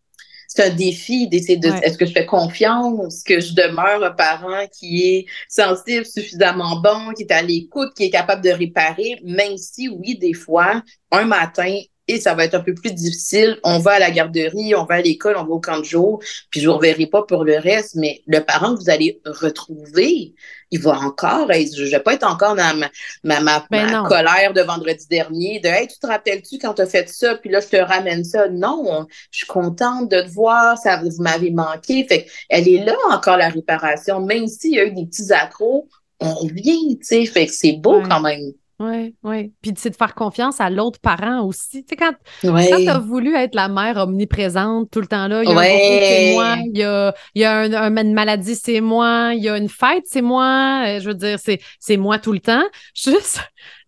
c'est 0.55 0.71
un 0.71 0.73
défi 0.73 1.27
d'essayer 1.27 1.57
de 1.57 1.67
est-ce 1.83 1.97
que 1.97 2.05
je 2.05 2.13
fais 2.13 2.25
confiance, 2.25 3.23
que 3.23 3.39
je 3.39 3.53
demeure 3.53 4.03
un 4.03 4.11
parent 4.11 4.65
qui 4.71 5.03
est 5.03 5.25
sensible, 5.49 6.05
suffisamment 6.05 6.79
bon, 6.81 7.11
qui 7.15 7.23
est 7.23 7.31
à 7.31 7.41
l'écoute, 7.41 7.93
qui 7.95 8.05
est 8.05 8.09
capable 8.09 8.41
de 8.41 8.51
réparer, 8.51 9.19
même 9.23 9.57
si 9.57 9.89
oui, 9.89 10.17
des 10.17 10.33
fois, 10.33 10.81
un 11.11 11.25
matin, 11.25 11.77
et 12.07 12.19
ça 12.19 12.35
va 12.35 12.45
être 12.45 12.53
un 12.53 12.61
peu 12.61 12.73
plus 12.73 12.93
difficile. 12.93 13.59
On 13.63 13.79
va 13.79 13.93
à 13.93 13.99
la 13.99 14.11
garderie, 14.11 14.75
on 14.75 14.85
va 14.85 14.95
à 14.95 15.01
l'école, 15.01 15.35
on 15.37 15.43
va 15.43 15.49
au 15.49 15.59
camp 15.59 15.79
de 15.79 15.83
jour, 15.83 16.21
puis 16.51 16.61
je 16.61 16.69
vous 16.69 16.75
reverrai 16.75 17.07
pas 17.07 17.23
pour 17.23 17.43
le 17.43 17.57
reste, 17.57 17.95
mais 17.95 18.21
le 18.27 18.39
parent 18.39 18.75
que 18.75 18.79
vous 18.79 18.89
allez 18.89 19.19
retrouver, 19.25 20.35
il 20.75 20.81
va 20.81 20.99
encore 20.99 21.47
je 21.51 21.89
vais 21.89 21.99
pas 21.99 22.13
être 22.13 22.29
encore 22.29 22.55
dans 22.55 22.77
ma, 23.23 23.39
ma, 23.39 23.65
ben 23.71 24.03
colère 24.07 24.53
de 24.53 24.61
vendredi 24.61 25.07
dernier, 25.07 25.59
de 25.59 25.67
Hey, 25.67 25.87
tu 25.87 25.97
te 25.99 26.07
rappelles-tu 26.07 26.57
quand 26.59 26.73
tu 26.73 26.81
as 26.81 26.85
fait 26.85 27.07
ça, 27.09 27.35
puis 27.35 27.49
là, 27.49 27.59
je 27.61 27.67
te 27.67 27.77
ramène 27.77 28.23
ça? 28.23 28.49
Non, 28.49 29.07
je 29.31 29.39
suis 29.39 29.47
contente 29.47 30.11
de 30.11 30.21
te 30.21 30.29
voir, 30.29 30.77
ça 30.77 30.97
vous 30.97 31.09
m'avez 31.19 31.51
manqué. 31.51 32.05
Fait 32.07 32.27
elle 32.49 32.67
est 32.67 32.83
là 32.83 32.95
encore 33.09 33.37
la 33.37 33.49
réparation, 33.49 34.19
même 34.21 34.47
s'il 34.47 34.75
y 34.75 34.79
a 34.79 34.85
eu 34.85 34.91
des 34.91 35.05
petits 35.05 35.31
accros, 35.31 35.87
on 36.19 36.33
revient, 36.33 36.97
tu 36.99 37.05
sais, 37.05 37.25
fait 37.25 37.47
que 37.47 37.53
c'est 37.53 37.73
beau 37.73 38.01
quand 38.01 38.21
même. 38.21 38.51
Oui, 38.79 39.15
oui. 39.23 39.53
Puis 39.61 39.71
c'est 39.77 39.89
de 39.89 39.95
faire 39.95 40.15
confiance 40.15 40.59
à 40.59 40.69
l'autre 40.69 40.99
parent 40.99 41.45
aussi. 41.45 41.85
Tu 41.85 41.89
sais, 41.89 41.95
quand, 41.95 42.13
tu 42.41 42.49
as 42.89 42.99
voulu 42.99 43.33
être 43.35 43.55
la 43.55 43.69
mère 43.69 43.95
omniprésente 43.95 44.91
tout 44.91 44.99
le 44.99 45.07
temps 45.07 45.27
là, 45.27 45.43
il 45.43 45.49
y 45.49 45.53
a 45.53 45.57
un 45.57 45.63
c'est 45.63 46.33
moi, 46.33 46.55
il 46.65 46.77
y 46.77 46.83
a, 46.83 47.15
il 47.35 47.41
y 47.41 47.45
a 47.45 47.65
une 47.65 48.13
maladie, 48.13 48.55
c'est 48.55 48.81
moi, 48.81 49.31
il 49.33 49.43
y 49.43 49.49
a 49.49 49.57
une 49.57 49.69
fête, 49.69 50.03
c'est 50.05 50.21
moi. 50.21 50.83
Euh, 50.87 50.99
je 50.99 51.07
veux 51.07 51.13
dire, 51.13 51.39
c'est, 51.39 51.59
c'est 51.79 51.95
moi 51.95 52.19
tout 52.19 52.33
le 52.33 52.39
temps. 52.39 52.63
Juste 52.93 53.39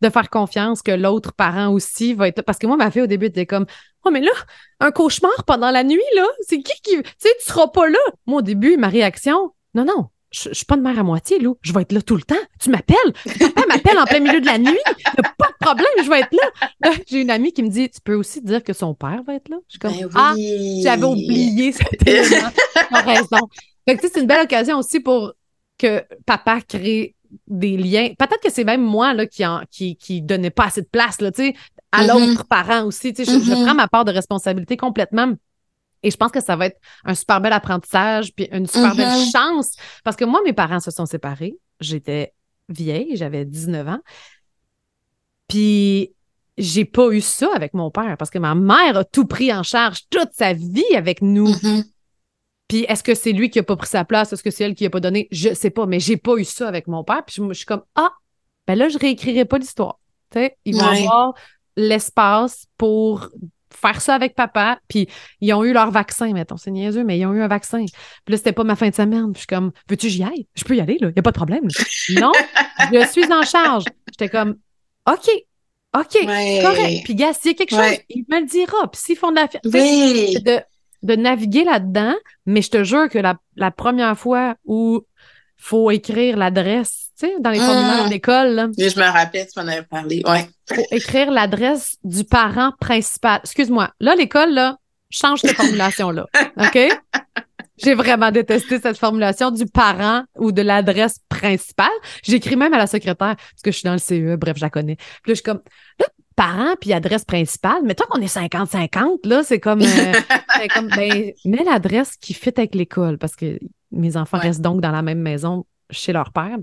de 0.02 0.10
faire 0.10 0.30
confiance 0.30 0.82
que 0.82 0.92
l'autre 0.92 1.34
parent 1.34 1.70
aussi 1.70 2.14
va 2.14 2.30
être 2.30 2.42
Parce 2.44 2.58
que 2.58 2.68
moi, 2.68 2.78
ma 2.78 2.90
fille, 2.90 3.02
au 3.02 3.08
début, 3.08 3.26
était 3.26 3.46
comme 3.46 3.66
Oh, 4.06 4.10
mais 4.10 4.22
là, 4.22 4.32
un 4.80 4.92
cauchemar 4.92 5.44
pendant 5.46 5.70
la 5.70 5.84
nuit, 5.84 6.00
là, 6.16 6.26
c'est 6.42 6.62
qui 6.62 6.82
qui. 6.82 6.96
Tu 6.96 7.10
sais, 7.18 7.30
tu 7.40 7.52
seras 7.52 7.68
pas 7.68 7.90
là. 7.90 8.00
Moi, 8.26 8.40
au 8.40 8.42
début, 8.42 8.78
ma 8.78 8.88
réaction, 8.88 9.52
non, 9.74 9.84
non, 9.84 10.06
je, 10.32 10.54
suis 10.54 10.66
pas 10.66 10.76
de 10.76 10.82
mère 10.82 11.00
à 11.00 11.04
moitié, 11.04 11.40
Lou. 11.40 11.58
Je 11.62 11.74
vais 11.74 11.82
être 11.82 11.92
là 11.92 12.02
tout 12.02 12.16
le 12.16 12.22
temps. 12.22 12.36
Tu 12.60 12.70
m'appelles. 12.70 13.14
Papa 13.40 13.66
m'appelle 13.68 13.98
en 13.98 14.06
plein 14.06 14.20
milieu 14.20 14.42
de 14.42 14.46
la 14.46 14.58
nuit. 14.58 14.80
Il 14.88 15.20
a 15.20 15.34
pas 15.38 15.48
de 15.48 15.66
problème, 15.66 15.88
je 16.04 16.10
vais 16.10 16.20
être 16.20 16.34
là. 16.34 16.92
J'ai 17.08 17.22
une 17.22 17.30
amie 17.30 17.54
qui 17.54 17.64
me 17.64 17.70
dit 17.70 17.90
Tu 17.90 18.02
peux 18.02 18.16
aussi 18.16 18.42
dire 18.42 18.64
que 18.64 18.74
son 18.74 18.94
père 18.94 19.22
va 19.26 19.36
être 19.36 19.50
là. 19.50 19.58
Je 19.68 19.74
suis 19.74 19.80
comme 19.80 19.94
ben 19.94 20.10
Ah, 20.16 20.34
j'avais 20.84 21.06
oublié 21.06 21.72
cet 21.72 21.88
élément. 22.08 22.50
Raison. 22.92 23.48
c'est 23.88 24.18
une 24.18 24.28
belle 24.28 24.44
occasion 24.44 24.78
aussi 24.78 25.00
pour 25.00 25.34
que 25.78 26.04
papa 26.26 26.62
crée 26.62 27.16
des 27.48 27.78
liens. 27.78 28.10
Peut-être 28.18 28.42
que 28.42 28.52
c'est 28.52 28.64
même 28.64 28.82
moi 28.82 29.14
là, 29.14 29.26
qui, 29.26 29.46
en, 29.46 29.62
qui, 29.70 29.96
qui 29.96 30.22
donnait 30.22 30.50
pas 30.50 30.66
assez 30.66 30.82
de 30.82 30.88
place 30.88 31.22
là, 31.22 31.30
à 31.92 32.04
mm-hmm. 32.04 32.08
l'autre 32.08 32.46
parent 32.46 32.86
aussi. 32.86 33.14
Je, 33.18 33.24
je 33.24 33.32
mm-hmm. 33.32 33.64
prends 33.64 33.76
ma 33.76 33.88
part 33.88 34.06
de 34.06 34.12
responsabilité 34.12 34.78
complètement. 34.78 35.34
Et 36.04 36.12
je 36.12 36.18
pense 36.18 36.32
que 36.32 36.42
ça 36.42 36.56
va 36.56 36.68
être 36.68 36.80
un 37.06 37.16
super 37.16 37.42
bel 37.42 37.54
apprentissage, 37.54 38.34
puis 38.34 38.48
une 38.52 38.68
super 38.68 38.96
belle 38.96 39.08
mm-hmm. 39.08 39.32
chance. 39.32 39.72
Parce 40.04 40.16
que 40.16 40.26
moi, 40.26 40.42
mes 40.46 40.54
parents 40.54 40.80
se 40.80 40.92
sont 40.92 41.06
séparés. 41.06 41.58
J'étais 41.80 42.34
vieille, 42.70 43.16
j'avais 43.16 43.46
19 43.46 43.88
ans. 43.88 44.00
Puis 45.48 46.14
j'ai 46.58 46.86
pas 46.86 47.10
eu 47.12 47.22
ça 47.22 47.50
avec 47.56 47.74
mon 47.74 47.92
père 47.92 48.18
parce 48.18 48.32
que 48.32 48.40
ma 48.40 48.56
mère 48.56 48.98
a 48.98 49.04
tout 49.04 49.26
pris 49.26 49.54
en 49.54 49.64
charge 49.64 50.08
toute 50.10 50.30
sa 50.34 50.54
vie 50.54 50.96
avec 50.96 51.22
nous. 51.22 51.50
Mm-hmm. 51.50 51.84
Puis 52.68 52.86
est-ce 52.90 53.04
que 53.04 53.16
c'est 53.16 53.32
lui 53.32 53.50
qui 53.50 53.60
a 53.60 53.64
pas 53.64 53.76
pris 53.76 53.88
sa 53.88 54.04
place? 54.04 54.34
Est-ce 54.34 54.44
que 54.44 54.52
c'est 54.52 54.66
elle 54.66 54.76
qui 54.76 54.86
a 54.86 54.90
pas 54.90 55.00
donné? 55.00 55.28
Je 55.32 55.54
sais 55.54 55.70
pas, 55.70 55.86
mais 55.86 56.00
j'ai 56.00 56.18
pas 56.18 56.36
eu 56.36 56.44
ça 56.44 56.68
avec 56.68 56.88
mon 56.88 57.04
père. 57.04 57.24
Puis 57.26 57.36
je, 57.38 57.54
suis 57.54 57.66
comme, 57.66 57.84
ah, 57.96 58.12
ben 58.66 58.76
là, 58.76 58.90
je 58.90 58.98
réécrirai 58.98 59.46
pas 59.46 59.58
l'histoire. 59.58 60.00
Ils 60.66 60.76
vont 60.76 60.82
avoir 60.82 61.34
l'espace 61.78 62.66
pour 62.78 63.30
faire 63.80 64.02
ça 64.02 64.16
avec 64.16 64.36
papa. 64.36 64.80
Puis 64.88 65.08
ils 65.42 65.54
ont 65.54 65.64
eu 65.64 65.74
leur 65.74 65.92
vaccin, 65.92 66.32
mettons, 66.34 66.58
c'est 66.58 66.72
niaiseux, 66.72 67.04
mais 67.04 67.18
ils 67.18 67.26
ont 67.26 67.34
eu 67.34 67.42
un 67.42 67.48
vaccin. 67.48 67.86
Puis 67.86 68.32
là, 68.32 68.38
c'était 68.38 68.54
pas 68.54 68.64
ma 68.64 68.76
fin 68.76 68.90
de 68.90 68.96
semaine. 68.96 69.32
Puis 69.32 69.36
je 69.36 69.40
suis 69.40 69.48
comme, 69.48 69.72
veux-tu 69.90 70.10
j'y 70.10 70.24
aille? 70.24 70.48
Je 70.56 70.64
peux 70.64 70.76
y 70.76 70.82
aller, 70.82 70.98
là. 71.00 71.10
Il 71.10 71.14
n'y 71.14 71.20
a 71.20 71.24
pas 71.24 71.32
de 71.32 71.38
problème. 71.38 71.68
non, 72.20 72.32
je 72.92 73.08
suis 73.12 73.32
en 73.32 73.44
charge. 73.44 73.86
J'étais 74.12 74.30
comme, 74.30 74.58
OK, 75.08 75.30
OK, 75.96 76.18
correct. 76.62 77.04
Puis 77.06 77.16
gars, 77.16 77.34
s'il 77.34 77.52
y 77.52 77.54
a 77.54 77.58
quelque 77.58 77.72
chose, 77.72 78.00
il 78.10 78.26
me 78.30 78.40
le 78.40 78.46
dira. 78.46 78.92
Puis 78.92 79.02
s'ils 79.02 79.18
font 79.18 79.32
de 79.32 79.36
la 79.36 79.48
oui. 79.66 80.36
de, 80.44 80.60
de 81.04 81.16
naviguer 81.16 81.64
là-dedans, 81.64 82.16
mais 82.46 82.62
je 82.62 82.70
te 82.70 82.84
jure 82.84 83.10
que 83.10 83.20
la, 83.20 83.36
la 83.56 83.72
première 83.72 84.18
fois 84.18 84.56
où 84.66 85.02
faut 85.58 85.90
écrire 85.92 86.38
l'adresse 86.38 87.07
tu 87.18 87.28
sais, 87.28 87.34
dans 87.40 87.50
les 87.50 87.60
formulaires 87.60 88.06
mmh. 88.06 88.10
d'école. 88.10 88.72
Je 88.78 89.00
me 89.00 89.12
rappelle, 89.12 89.48
tu 89.48 89.60
m'en 89.60 89.68
avais 89.68 89.84
parlé, 89.84 90.22
ouais. 90.26 90.48
Faut 90.74 90.86
écrire 90.92 91.32
l'adresse 91.32 91.98
du 92.04 92.24
parent 92.24 92.74
principal. 92.80 93.40
Excuse-moi, 93.44 93.90
là, 94.00 94.16
l'école, 94.16 94.54
là, 94.54 94.78
change 95.10 95.42
cette 95.42 95.56
formulation-là, 95.56 96.26
OK? 96.58 96.78
J'ai 97.78 97.94
vraiment 97.94 98.32
détesté 98.32 98.80
cette 98.80 98.98
formulation 98.98 99.52
du 99.52 99.66
parent 99.66 100.24
ou 100.36 100.52
de 100.52 100.62
l'adresse 100.62 101.20
principale. 101.30 101.88
J'écris 102.24 102.56
même 102.56 102.74
à 102.74 102.78
la 102.78 102.88
secrétaire 102.88 103.36
parce 103.36 103.62
que 103.64 103.72
je 103.72 103.78
suis 103.78 103.86
dans 103.86 103.94
le 103.94 104.00
CE, 104.00 104.36
bref, 104.36 104.58
je 104.58 104.62
la 104.62 104.70
connais. 104.70 104.96
Puis 104.96 105.06
là, 105.06 105.34
je 105.34 105.34
suis 105.36 105.44
comme, 105.44 105.62
là, 106.00 106.08
parent 106.36 106.76
puis 106.80 106.94
adresse 106.94 107.26
principale, 107.26 107.82
mais 107.84 107.96
toi 107.96 108.06
qu'on 108.10 108.22
est 108.22 108.34
50-50, 108.34 109.28
là, 109.28 109.44
c'est 109.44 109.60
comme, 109.60 109.82
euh, 109.82 110.14
comme 110.74 110.88
ben, 110.90 111.32
mets 111.46 111.64
l'adresse 111.64 112.16
qui 112.16 112.34
fit 112.34 112.54
avec 112.56 112.76
l'école 112.76 113.18
parce 113.18 113.36
que 113.36 113.60
Mes 113.92 114.18
enfants 114.18 114.38
restent 114.38 114.62
donc 114.62 114.82
dans 114.82 114.92
la 114.92 115.02
même 115.02 115.22
maison 115.22 115.66
chez 115.90 116.14
leur 116.14 116.32
père. 116.32 116.58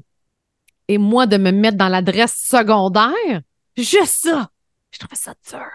Et 0.88 0.98
moi, 0.98 1.26
de 1.26 1.36
me 1.36 1.50
mettre 1.50 1.76
dans 1.76 1.88
l'adresse 1.88 2.34
secondaire, 2.34 3.42
juste 3.76 4.24
ça, 4.24 4.50
je 4.90 4.98
trouvais 4.98 5.16
ça 5.16 5.34
dur. 5.48 5.66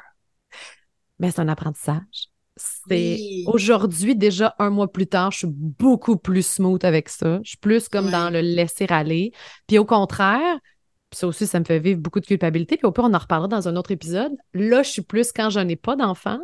Mais 1.20 1.32
c'est 1.32 1.42
un 1.42 1.50
apprentissage. 1.50 2.30
C'est 2.56 3.44
aujourd'hui, 3.48 4.16
déjà 4.16 4.56
un 4.60 4.70
mois 4.70 4.92
plus 4.92 5.08
tard, 5.08 5.32
je 5.32 5.40
suis 5.40 5.48
beaucoup 5.48 6.18
plus 6.18 6.46
smooth 6.46 6.84
avec 6.84 7.08
ça. 7.08 7.40
Je 7.44 7.50
suis 7.50 7.58
plus 7.58 7.88
comme 7.88 8.12
dans 8.12 8.30
le 8.30 8.42
laisser 8.42 8.86
aller. 8.90 9.32
Puis 9.68 9.78
au 9.78 9.86
contraire, 9.86 10.60
ça 11.12 11.28
aussi, 11.28 11.48
ça 11.48 11.60
me 11.60 11.66
fait 11.66 11.80
vivre 11.80 12.00
beaucoup 12.00 12.20
de 12.20 12.26
culpabilité. 12.26 12.78
Puis 12.78 12.86
au 12.86 12.92
pire, 12.92 13.06
on 13.06 13.14
en 13.14 13.18
reparlera 13.18 13.48
dans 13.48 13.68
un 13.68 13.76
autre 13.76 13.92
épisode. 13.92 14.34
Là, 14.54 14.84
je 14.84 14.90
suis 14.90 15.02
plus 15.02 15.32
quand 15.32 15.50
je 15.50 15.60
n'ai 15.60 15.76
pas 15.76 15.96
d'enfant, 15.96 16.40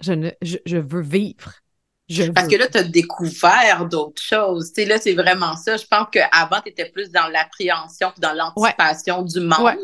je, 0.00 0.12
ne, 0.12 0.30
je, 0.42 0.78
veux 0.78 1.02
vivre. 1.02 1.54
Parce 2.34 2.48
que 2.48 2.56
là, 2.56 2.68
tu 2.68 2.78
as 2.78 2.84
découvert 2.84 3.86
d'autres 3.86 4.22
choses. 4.22 4.72
Tu 4.72 4.82
sais, 4.82 4.88
là, 4.88 4.98
c'est 4.98 5.14
vraiment 5.14 5.56
ça. 5.56 5.76
Je 5.76 5.84
pense 5.84 6.06
qu'avant, 6.10 6.60
tu 6.62 6.70
étais 6.70 6.86
plus 6.86 7.10
dans 7.10 7.28
l'appréhension 7.28 8.12
dans 8.18 8.32
l'anticipation 8.32 9.22
du 9.22 9.40
monde. 9.40 9.76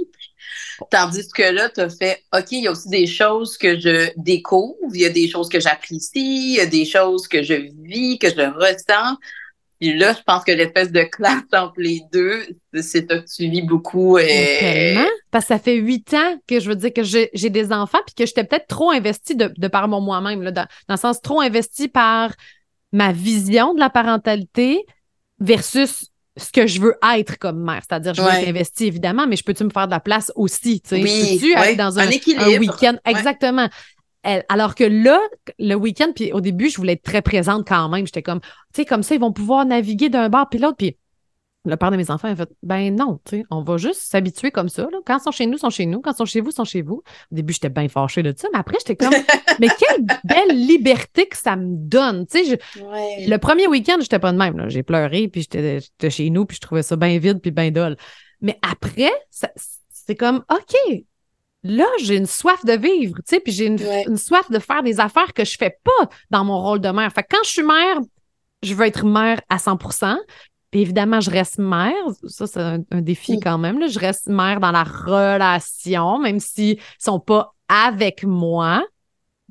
Tandis 0.90 1.28
que 1.28 1.42
là, 1.42 1.68
tu 1.68 1.80
as 1.80 1.90
fait, 1.90 2.22
OK, 2.34 2.52
il 2.52 2.64
y 2.64 2.66
a 2.66 2.70
aussi 2.70 2.88
des 2.88 3.06
choses 3.06 3.56
que 3.56 3.78
je 3.78 4.10
découvre, 4.16 4.76
il 4.92 5.00
y 5.00 5.04
a 5.04 5.10
des 5.10 5.28
choses 5.28 5.48
que 5.48 5.60
j'apprécie, 5.60 6.52
il 6.52 6.56
y 6.56 6.60
a 6.60 6.66
des 6.66 6.84
choses 6.84 7.28
que 7.28 7.42
je 7.42 7.54
vis, 7.82 8.18
que 8.18 8.28
je 8.28 8.40
ressens. 8.40 9.16
Puis 9.80 9.96
là, 9.96 10.12
je 10.12 10.22
pense 10.24 10.44
que 10.44 10.52
l'espèce 10.52 10.92
de 10.92 11.02
classe 11.02 11.42
entre 11.52 11.74
les 11.78 12.00
deux, 12.12 12.46
c'est 12.74 13.10
ça 13.10 13.18
que 13.18 13.24
tu 13.24 13.48
vis 13.48 13.62
beaucoup. 13.62 14.18
Et... 14.18 14.56
Tellement. 14.60 15.08
Parce 15.30 15.44
que 15.44 15.48
ça 15.48 15.58
fait 15.58 15.74
huit 15.74 16.14
ans 16.14 16.38
que 16.46 16.60
je 16.60 16.68
veux 16.68 16.76
dire 16.76 16.92
que 16.92 17.02
j'ai 17.02 17.50
des 17.50 17.72
enfants 17.72 17.98
puis 18.06 18.14
que 18.14 18.24
j'étais 18.24 18.44
peut-être 18.44 18.68
trop 18.68 18.90
investie 18.90 19.34
de, 19.34 19.68
par 19.68 19.88
mon 19.88 20.00
moi-même, 20.00 20.42
dans, 20.44 20.66
dans 20.88 20.94
le 20.94 20.96
sens 20.96 21.20
trop 21.20 21.40
investie 21.40 21.88
par 21.88 22.32
ma 22.92 23.12
vision 23.12 23.74
de 23.74 23.80
la 23.80 23.90
parentalité 23.90 24.84
versus 25.40 26.10
ce 26.36 26.50
que 26.50 26.66
je 26.66 26.80
veux 26.80 26.94
être 27.16 27.38
comme 27.38 27.62
mère. 27.62 27.82
C'est-à-dire, 27.88 28.14
je 28.14 28.22
veux 28.22 28.28
être 28.28 28.48
investie, 28.48 28.86
évidemment, 28.86 29.26
mais 29.26 29.36
je 29.36 29.44
peux-tu 29.44 29.64
me 29.64 29.70
faire 29.70 29.86
de 29.86 29.92
la 29.92 30.00
place 30.00 30.32
aussi? 30.34 30.80
Tu 30.80 30.88
sais? 30.88 31.02
Oui, 31.02 31.38
peux-tu 31.38 31.54
aller 31.54 31.76
dans 31.76 31.98
un, 31.98 32.06
un 32.06 32.58
week-end? 32.58 32.96
Exactement. 33.04 33.68
Alors 34.48 34.74
que 34.74 34.84
là, 34.84 35.20
le 35.58 35.74
week-end, 35.74 36.12
puis 36.14 36.32
au 36.32 36.40
début, 36.40 36.70
je 36.70 36.76
voulais 36.76 36.94
être 36.94 37.02
très 37.02 37.22
présente 37.22 37.66
quand 37.66 37.88
même. 37.88 38.06
J'étais 38.06 38.22
comme, 38.22 38.40
tu 38.40 38.48
sais, 38.76 38.84
comme 38.84 39.02
ça, 39.02 39.14
ils 39.14 39.20
vont 39.20 39.32
pouvoir 39.32 39.66
naviguer 39.66 40.08
d'un 40.08 40.28
bar 40.28 40.48
puis 40.48 40.58
l'autre. 40.58 40.76
Puis 40.76 40.96
le 41.66 41.76
père 41.76 41.90
de 41.90 41.96
mes 41.96 42.10
enfants 42.10 42.28
a 42.28 42.36
fait, 42.36 42.50
ben 42.62 42.94
non, 42.94 43.20
tu 43.24 43.38
sais, 43.38 43.44
on 43.50 43.62
va 43.62 43.78
juste 43.78 44.00
s'habituer 44.00 44.50
comme 44.50 44.68
ça. 44.68 44.82
Là. 44.82 44.98
Quand 45.06 45.18
ils 45.18 45.22
sont 45.22 45.30
chez 45.30 45.46
nous, 45.46 45.56
ils 45.56 45.60
sont 45.60 45.70
chez 45.70 45.86
nous. 45.86 46.00
Quand 46.00 46.12
ils 46.12 46.16
sont 46.16 46.24
chez 46.26 46.40
vous, 46.40 46.50
ils 46.50 46.54
sont 46.54 46.64
chez 46.64 46.82
vous. 46.82 47.02
Au 47.32 47.34
début, 47.34 47.52
j'étais 47.54 47.70
bien 47.70 47.88
fâchée 47.88 48.22
de 48.22 48.34
ça, 48.36 48.48
mais 48.52 48.58
après, 48.58 48.76
j'étais 48.80 48.96
comme, 48.96 49.14
mais 49.60 49.68
quelle 49.68 50.04
belle 50.24 50.66
liberté 50.66 51.26
que 51.26 51.36
ça 51.36 51.56
me 51.56 51.76
donne. 51.76 52.26
Tu 52.26 52.44
sais, 52.44 52.58
le 52.76 53.36
premier 53.38 53.66
week-end, 53.66 53.96
j'étais 54.00 54.18
pas 54.18 54.32
de 54.32 54.38
même. 54.38 54.68
J'ai 54.68 54.82
pleuré, 54.82 55.28
puis 55.28 55.42
j'étais 55.42 56.10
chez 56.10 56.28
nous, 56.30 56.44
puis 56.44 56.56
je 56.56 56.60
trouvais 56.60 56.82
ça 56.82 56.96
bien 56.96 57.18
vide, 57.18 57.40
puis 57.40 57.50
bien 57.50 57.70
dole. 57.70 57.96
Mais 58.40 58.58
après, 58.62 59.12
c'est 59.30 60.16
comme, 60.16 60.44
OK, 60.50 61.04
là, 61.64 61.86
j'ai 61.98 62.16
une 62.16 62.26
soif 62.26 62.64
de 62.64 62.74
vivre, 62.74 63.16
tu 63.16 63.34
sais, 63.34 63.40
puis 63.40 63.52
j'ai 63.52 63.66
une, 63.66 64.16
soif 64.16 64.50
de 64.50 64.58
faire 64.58 64.82
des 64.82 65.00
affaires 65.00 65.32
que 65.32 65.44
je 65.44 65.56
fais 65.56 65.76
pas 65.82 66.08
dans 66.30 66.44
mon 66.44 66.60
rôle 66.60 66.80
de 66.80 66.90
mère. 66.90 67.10
Fait 67.12 67.22
que 67.22 67.28
quand 67.30 67.42
je 67.42 67.50
suis 67.50 67.62
mère, 67.62 67.98
je 68.62 68.74
veux 68.74 68.86
être 68.86 69.04
mère 69.04 69.40
à 69.48 69.58
100 69.58 69.78
puis 70.70 70.80
évidemment, 70.80 71.20
je 71.20 71.30
reste 71.30 71.58
mère. 71.58 71.94
Ça, 72.26 72.46
c'est 72.46 72.60
un, 72.60 73.00
défi 73.00 73.38
quand 73.38 73.58
même. 73.58 73.78
Là. 73.78 73.86
Je 73.86 73.98
reste 73.98 74.26
mère 74.26 74.58
dans 74.58 74.72
la 74.72 74.82
relation, 74.82 76.18
même 76.18 76.40
s'ils 76.40 76.76
ne 76.76 76.82
sont 76.98 77.20
pas 77.20 77.54
avec 77.68 78.24
moi 78.24 78.84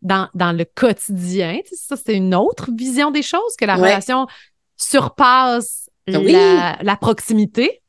dans, 0.01 0.27
dans 0.33 0.51
le 0.51 0.65
quotidien. 0.65 1.59
ça, 1.71 1.95
c'est 1.95 2.15
une 2.15 2.35
autre 2.35 2.71
vision 2.75 3.09
des 3.09 3.21
choses, 3.21 3.55
que 3.57 3.63
la 3.65 3.75
relation 3.75 4.27
surpasse 4.75 5.89
la, 6.07 6.77
la, 6.81 6.97
proximité. 6.97 7.81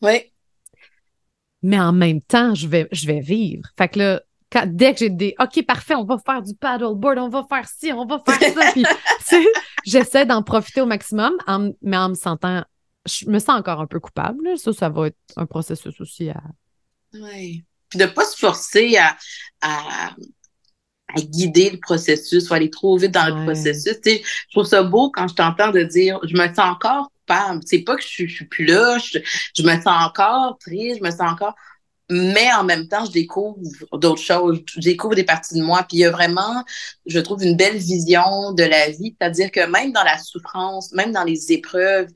Oui 0.00 0.30
mais 1.66 1.80
en 1.80 1.92
même 1.92 2.20
temps, 2.20 2.54
je 2.54 2.68
vais, 2.68 2.86
je 2.92 3.08
vais 3.08 3.18
vivre. 3.18 3.64
Fait 3.76 3.88
que 3.88 3.98
là, 3.98 4.22
dès 4.66 4.92
que 4.92 5.00
j'ai 5.00 5.10
des 5.10 5.34
OK, 5.40 5.66
parfait, 5.66 5.96
on 5.96 6.04
va 6.04 6.16
faire 6.24 6.40
du 6.40 6.54
paddleboard, 6.54 7.18
on 7.18 7.28
va 7.28 7.44
faire 7.48 7.68
ci, 7.68 7.92
on 7.92 8.06
va 8.06 8.22
faire 8.24 8.52
ça. 8.54 8.70
Puis, 8.70 8.84
j'essaie 9.84 10.24
d'en 10.24 10.44
profiter 10.44 10.80
au 10.80 10.86
maximum, 10.86 11.34
mais 11.82 11.96
en 11.96 12.10
me 12.10 12.14
sentant, 12.14 12.62
je 13.04 13.28
me 13.28 13.40
sens 13.40 13.58
encore 13.58 13.80
un 13.80 13.88
peu 13.88 13.98
coupable. 13.98 14.56
Ça, 14.56 14.72
ça 14.72 14.88
va 14.88 15.08
être 15.08 15.18
un 15.36 15.46
processus 15.46 16.00
aussi 16.00 16.30
à. 16.30 16.40
Oui. 17.14 17.64
Puis 17.88 17.98
de 17.98 18.04
ne 18.04 18.10
pas 18.10 18.24
se 18.24 18.36
forcer 18.36 18.96
à, 18.96 19.16
à, 19.62 20.14
guider 21.16 21.70
le 21.70 21.78
processus 21.78 22.48
ou 22.48 22.54
aller 22.54 22.70
trop 22.70 22.96
vite 22.96 23.12
dans 23.12 23.26
le 23.26 23.44
processus. 23.44 23.96
je 24.04 24.20
trouve 24.52 24.66
ça 24.66 24.84
beau 24.84 25.10
quand 25.10 25.26
je 25.26 25.34
t'entends 25.34 25.72
de 25.72 25.82
dire 25.82 26.20
je 26.22 26.36
me 26.36 26.46
sens 26.46 26.58
encore 26.58 27.10
c'est 27.64 27.82
pas 27.82 27.96
que 27.96 28.02
je, 28.02 28.26
suis 28.26 28.44
plus 28.46 28.64
là, 28.64 28.98
je 28.98 29.62
me 29.62 29.74
sens 29.80 30.06
encore 30.06 30.58
triste, 30.58 30.98
je 30.98 31.04
me 31.04 31.10
sens 31.10 31.32
encore 31.32 31.54
mais 32.08 32.52
en 32.52 32.62
même 32.62 32.86
temps, 32.86 33.04
je 33.04 33.10
découvre 33.10 33.58
d'autres 33.94 34.22
choses, 34.22 34.60
je 34.66 34.80
découvre 34.80 35.14
des 35.16 35.24
parties 35.24 35.54
de 35.54 35.62
moi. 35.62 35.84
Puis 35.88 35.98
il 35.98 36.00
y 36.00 36.04
a 36.04 36.10
vraiment, 36.10 36.64
je 37.06 37.18
trouve, 37.18 37.42
une 37.42 37.56
belle 37.56 37.78
vision 37.78 38.52
de 38.52 38.62
la 38.62 38.90
vie, 38.90 39.16
c'est-à-dire 39.18 39.50
que 39.50 39.66
même 39.66 39.92
dans 39.92 40.04
la 40.04 40.18
souffrance, 40.18 40.92
même 40.92 41.10
dans 41.12 41.24
les 41.24 41.52
épreuves, 41.52 42.08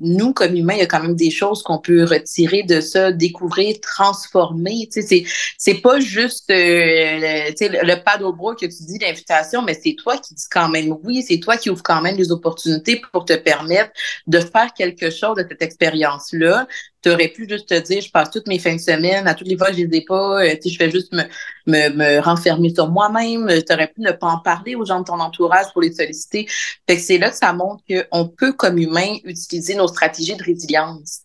nous, 0.00 0.32
comme 0.32 0.54
humains, 0.54 0.74
il 0.74 0.80
y 0.80 0.82
a 0.82 0.86
quand 0.86 1.02
même 1.02 1.16
des 1.16 1.30
choses 1.30 1.62
qu'on 1.62 1.78
peut 1.78 2.04
retirer 2.04 2.62
de 2.62 2.80
ça, 2.80 3.10
découvrir, 3.10 3.80
transformer. 3.80 4.88
Tu 4.92 5.02
sais, 5.02 5.06
c'est, 5.06 5.24
c'est 5.56 5.80
pas 5.80 5.98
juste 5.98 6.50
euh, 6.50 7.48
tu 7.48 7.56
sais, 7.56 7.68
le, 7.68 7.80
le 7.82 8.54
que 8.54 8.66
tu 8.66 8.84
dis, 8.84 8.98
l'invitation, 9.00 9.62
mais 9.62 9.74
c'est 9.74 9.94
toi 9.94 10.16
qui 10.18 10.34
dis 10.34 10.44
quand 10.50 10.68
même 10.68 10.96
oui, 11.02 11.24
c'est 11.26 11.40
toi 11.40 11.56
qui 11.56 11.70
ouvre 11.70 11.82
quand 11.82 12.00
même 12.00 12.16
des 12.16 12.30
opportunités 12.30 13.00
pour 13.12 13.24
te 13.24 13.34
permettre 13.34 13.90
de 14.26 14.38
faire 14.40 14.72
quelque 14.74 15.10
chose 15.10 15.36
de 15.36 15.44
cette 15.48 15.62
expérience-là, 15.62 16.66
tu 17.02 17.10
aurais 17.10 17.28
pu 17.28 17.48
juste 17.48 17.68
te 17.68 17.78
dire, 17.78 18.02
je 18.02 18.10
passe 18.10 18.30
toutes 18.30 18.48
mes 18.48 18.58
fins 18.58 18.74
de 18.74 18.80
semaine, 18.80 19.26
à 19.28 19.34
toutes 19.34 19.46
les 19.46 19.56
fois, 19.56 19.70
je 19.70 19.76
les 19.76 19.98
ai 19.98 20.04
pas, 20.04 20.42
euh, 20.42 20.54
je 20.64 20.76
fais 20.76 20.90
juste 20.90 21.12
me, 21.12 21.22
me, 21.66 21.90
me 21.90 22.20
renfermer 22.20 22.74
sur 22.74 22.88
moi-même. 22.90 23.48
Tu 23.66 23.72
aurais 23.72 23.86
pu 23.86 24.00
ne 24.00 24.12
pas 24.12 24.26
en 24.26 24.38
parler 24.38 24.74
aux 24.74 24.84
gens 24.84 25.00
de 25.00 25.04
ton 25.04 25.20
entourage 25.20 25.66
pour 25.72 25.82
les 25.82 25.92
solliciter. 25.92 26.46
Fait 26.88 26.96
que 26.96 27.02
c'est 27.02 27.18
là 27.18 27.30
que 27.30 27.36
ça 27.36 27.52
montre 27.52 27.82
qu'on 27.88 28.28
peut, 28.28 28.52
comme 28.52 28.78
humain, 28.78 29.16
utiliser 29.24 29.74
nos 29.74 29.88
stratégies 29.88 30.36
de 30.36 30.42
résilience. 30.42 31.20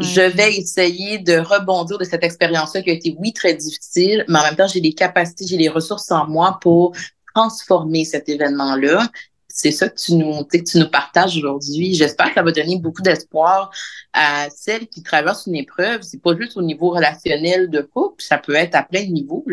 Je 0.00 0.22
vais 0.22 0.56
essayer 0.56 1.18
de 1.18 1.38
rebondir 1.38 1.98
de 1.98 2.04
cette 2.04 2.24
expérience-là 2.24 2.82
qui 2.82 2.90
a 2.90 2.94
été, 2.94 3.14
oui, 3.18 3.32
très 3.32 3.54
difficile, 3.54 4.24
mais 4.28 4.38
en 4.38 4.42
même 4.42 4.56
temps, 4.56 4.68
j'ai 4.68 4.80
les 4.80 4.94
capacités, 4.94 5.46
j'ai 5.46 5.58
les 5.58 5.68
ressources 5.68 6.10
en 6.10 6.26
moi 6.26 6.58
pour 6.62 6.94
transformer 7.34 8.04
cet 8.04 8.28
événement-là 8.28 9.06
c'est 9.52 9.72
ça 9.72 9.88
que 9.88 9.98
tu 9.98 10.14
nous, 10.14 10.44
que 10.44 10.56
tu 10.56 10.78
nous 10.78 10.88
partages 10.88 11.36
aujourd'hui. 11.36 11.94
J'espère 11.94 12.28
que 12.28 12.34
ça 12.34 12.42
va 12.42 12.52
donner 12.52 12.78
beaucoup 12.78 13.02
d'espoir 13.02 13.70
à 14.12 14.48
celles 14.50 14.86
qui 14.88 15.02
traversent 15.02 15.46
une 15.46 15.56
épreuve. 15.56 16.02
C'est 16.02 16.22
pas 16.22 16.36
juste 16.36 16.56
au 16.56 16.62
niveau 16.62 16.90
relationnel 16.90 17.68
de 17.68 17.82
couple, 17.82 18.22
ça 18.22 18.38
peut 18.38 18.54
être 18.54 18.74
à 18.74 18.82
plein 18.82 19.04
de 19.04 19.10
niveaux. 19.12 19.44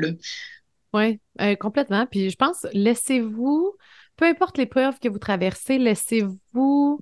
Oui, 0.93 1.19
euh, 1.41 1.55
complètement. 1.55 2.05
Puis 2.05 2.29
je 2.29 2.35
pense, 2.35 2.65
laissez-vous, 2.73 3.75
peu 4.15 4.25
importe 4.25 4.57
l'épreuve 4.57 4.99
que 4.99 5.09
vous 5.09 5.19
traversez, 5.19 5.77
laissez-vous 5.77 7.01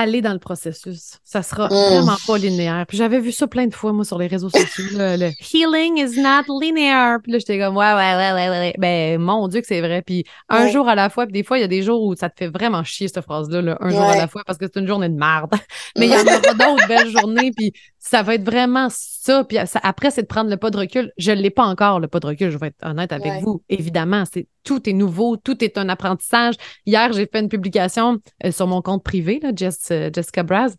aller 0.00 0.20
dans 0.22 0.32
le 0.32 0.38
processus. 0.38 1.18
Ça 1.24 1.42
sera 1.42 1.66
mmh. 1.68 1.94
vraiment 1.94 2.16
pas 2.26 2.38
linéaire. 2.38 2.84
Puis 2.86 2.98
j'avais 2.98 3.20
vu 3.20 3.32
ça 3.32 3.46
plein 3.46 3.66
de 3.66 3.74
fois, 3.74 3.92
moi, 3.92 4.04
sur 4.04 4.18
les 4.18 4.26
réseaux 4.26 4.50
sociaux. 4.50 4.84
le 4.92 5.30
healing 5.54 5.98
is 5.98 6.20
not 6.20 6.44
linear. 6.60 7.18
Puis 7.22 7.32
là, 7.32 7.38
j'étais 7.38 7.58
comme, 7.58 7.76
ouais, 7.76 7.92
ouais, 7.92 8.16
ouais, 8.16 8.32
ouais, 8.32 8.48
ouais. 8.48 8.74
Ben, 8.78 9.20
mon 9.20 9.48
Dieu, 9.48 9.60
que 9.60 9.66
c'est 9.66 9.80
vrai. 9.80 10.02
Puis 10.02 10.24
un 10.48 10.68
jour 10.68 10.88
à 10.88 10.94
la 10.94 11.10
fois. 11.10 11.26
Puis 11.26 11.32
des 11.32 11.42
fois, 11.42 11.58
il 11.58 11.62
y 11.62 11.64
a 11.64 11.68
des 11.68 11.82
jours 11.82 12.02
où 12.02 12.14
ça 12.14 12.28
te 12.28 12.36
fait 12.36 12.48
vraiment 12.48 12.84
chier, 12.84 13.08
cette 13.08 13.24
phrase-là, 13.24 13.78
un 13.80 13.90
jour 13.90 14.02
à 14.02 14.16
la 14.16 14.28
fois, 14.28 14.42
parce 14.46 14.58
que 14.58 14.66
c'est 14.66 14.80
une 14.80 14.86
journée 14.86 15.08
de 15.08 15.18
merde. 15.18 15.54
Mais 15.98 16.06
il 16.06 16.12
y 16.12 16.16
en 16.16 16.22
aura 16.22 16.38
d'autres 16.54 16.88
belles 16.88 17.10
journées. 17.10 17.50
Puis 17.56 17.72
ça 18.08 18.22
va 18.22 18.36
être 18.36 18.44
vraiment 18.44 18.86
ça. 18.88 19.42
Puis 19.42 19.58
après, 19.58 20.12
c'est 20.12 20.22
de 20.22 20.26
prendre 20.28 20.48
le 20.48 20.56
pas 20.56 20.70
de 20.70 20.76
recul. 20.76 21.12
Je 21.18 21.32
ne 21.32 21.40
l'ai 21.40 21.50
pas 21.50 21.64
encore, 21.64 21.98
le 21.98 22.06
pas 22.06 22.20
de 22.20 22.28
recul. 22.28 22.50
Je 22.50 22.58
vais 22.58 22.68
être 22.68 22.86
honnête 22.86 23.10
avec 23.10 23.42
vous. 23.42 23.64
Évidemment, 23.68 24.22
c'est 24.32 24.46
tout 24.62 24.88
est 24.88 24.92
nouveau, 24.92 25.36
tout 25.36 25.64
est 25.64 25.76
un 25.76 25.88
apprentissage. 25.88 26.54
Hier, 26.86 27.12
j'ai 27.12 27.26
fait 27.26 27.40
une 27.40 27.48
publication 27.48 28.18
euh, 28.44 28.52
sur 28.52 28.68
mon 28.68 28.80
compte 28.80 29.02
privé, 29.02 29.40
là, 29.42 29.50
euh, 29.50 30.10
Jessica 30.14 30.44
Braz, 30.44 30.76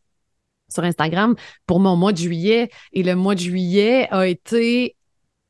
sur 0.73 0.86
Instagram, 0.86 1.36
pour 1.65 1.82
mon 1.82 1.97
mois 1.97 2.13
de 2.13 2.17
juillet. 2.17 2.69
Et 2.93 3.03
le 3.03 3.15
mois 3.15 3.36
de 3.36 3.41
juillet 3.41 4.07
a 4.09 4.25
été 4.25 4.95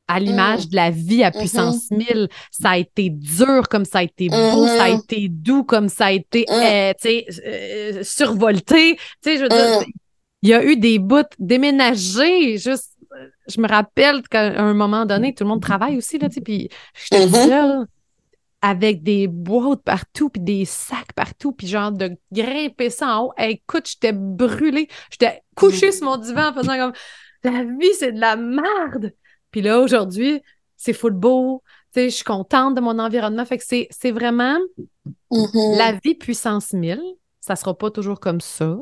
à 0.08 0.18
l'image 0.18 0.66
mm. 0.66 0.70
de 0.70 0.76
la 0.76 0.90
vie 0.90 1.22
à 1.22 1.30
puissance 1.30 1.92
1000. 1.92 2.06
Mm-hmm. 2.06 2.28
Ça 2.50 2.70
a 2.70 2.78
été 2.78 3.08
dur 3.08 3.68
comme 3.68 3.84
ça 3.84 3.98
a 3.98 4.02
été 4.02 4.28
beau, 4.28 4.66
ça 4.66 4.82
a 4.82 4.88
mm-hmm. 4.88 5.02
été 5.04 5.28
doux 5.28 5.62
comme 5.62 5.88
ça 5.88 6.06
a 6.06 6.12
été 6.12 6.44
mm. 6.48 6.52
euh, 6.52 6.92
sais, 6.98 8.02
survolté. 8.02 8.98
Je 9.24 9.42
veux 9.42 9.48
dire, 9.48 9.80
mm 9.80 9.92
il 10.42 10.50
y 10.50 10.54
a 10.54 10.64
eu 10.64 10.76
des 10.76 10.98
bouts 10.98 11.22
déménagés, 11.38 12.58
juste, 12.58 12.96
je 13.48 13.60
me 13.60 13.68
rappelle 13.68 14.22
qu'à 14.28 14.60
un 14.60 14.74
moment 14.74 15.06
donné, 15.06 15.34
tout 15.34 15.44
le 15.44 15.50
monde 15.50 15.62
travaille 15.62 15.96
aussi, 15.96 16.18
là, 16.18 16.28
tu 16.28 16.36
sais, 16.36 16.40
puis 16.40 16.68
j'étais 16.94 17.26
mm-hmm. 17.26 17.48
seule 17.48 17.86
avec 18.60 19.02
des 19.02 19.28
boîtes 19.28 19.82
partout, 19.82 20.30
puis 20.30 20.42
des 20.42 20.64
sacs 20.64 21.12
partout, 21.14 21.52
puis 21.52 21.66
genre 21.66 21.92
de 21.92 22.16
grimper 22.32 22.90
ça 22.90 23.18
en 23.18 23.26
haut. 23.26 23.32
écoute, 23.38 23.88
j'étais 23.88 24.12
brûlée. 24.12 24.88
J'étais 25.12 25.42
couchée 25.54 25.92
sur 25.92 26.06
mon 26.06 26.16
divan 26.16 26.48
en 26.48 26.52
faisant 26.52 26.76
comme 26.76 26.92
la 27.44 27.62
vie, 27.62 27.94
c'est 27.96 28.12
de 28.12 28.20
la 28.20 28.34
merde. 28.34 29.12
Puis 29.52 29.62
là, 29.62 29.78
aujourd'hui, 29.78 30.42
c'est 30.76 30.92
full 30.92 31.12
beau. 31.12 31.62
Tu 31.94 32.00
sais, 32.00 32.10
je 32.10 32.16
suis 32.16 32.24
contente 32.24 32.74
de 32.74 32.80
mon 32.80 32.98
environnement. 32.98 33.44
Fait 33.44 33.58
que 33.58 33.64
c'est 33.64 34.10
vraiment 34.10 34.58
mm-hmm. 35.30 35.78
la 35.78 35.92
vie 35.92 36.16
puissance 36.16 36.72
1000 36.72 37.00
ça 37.48 37.56
sera 37.56 37.76
pas 37.76 37.90
toujours 37.90 38.20
comme 38.20 38.42
ça. 38.42 38.76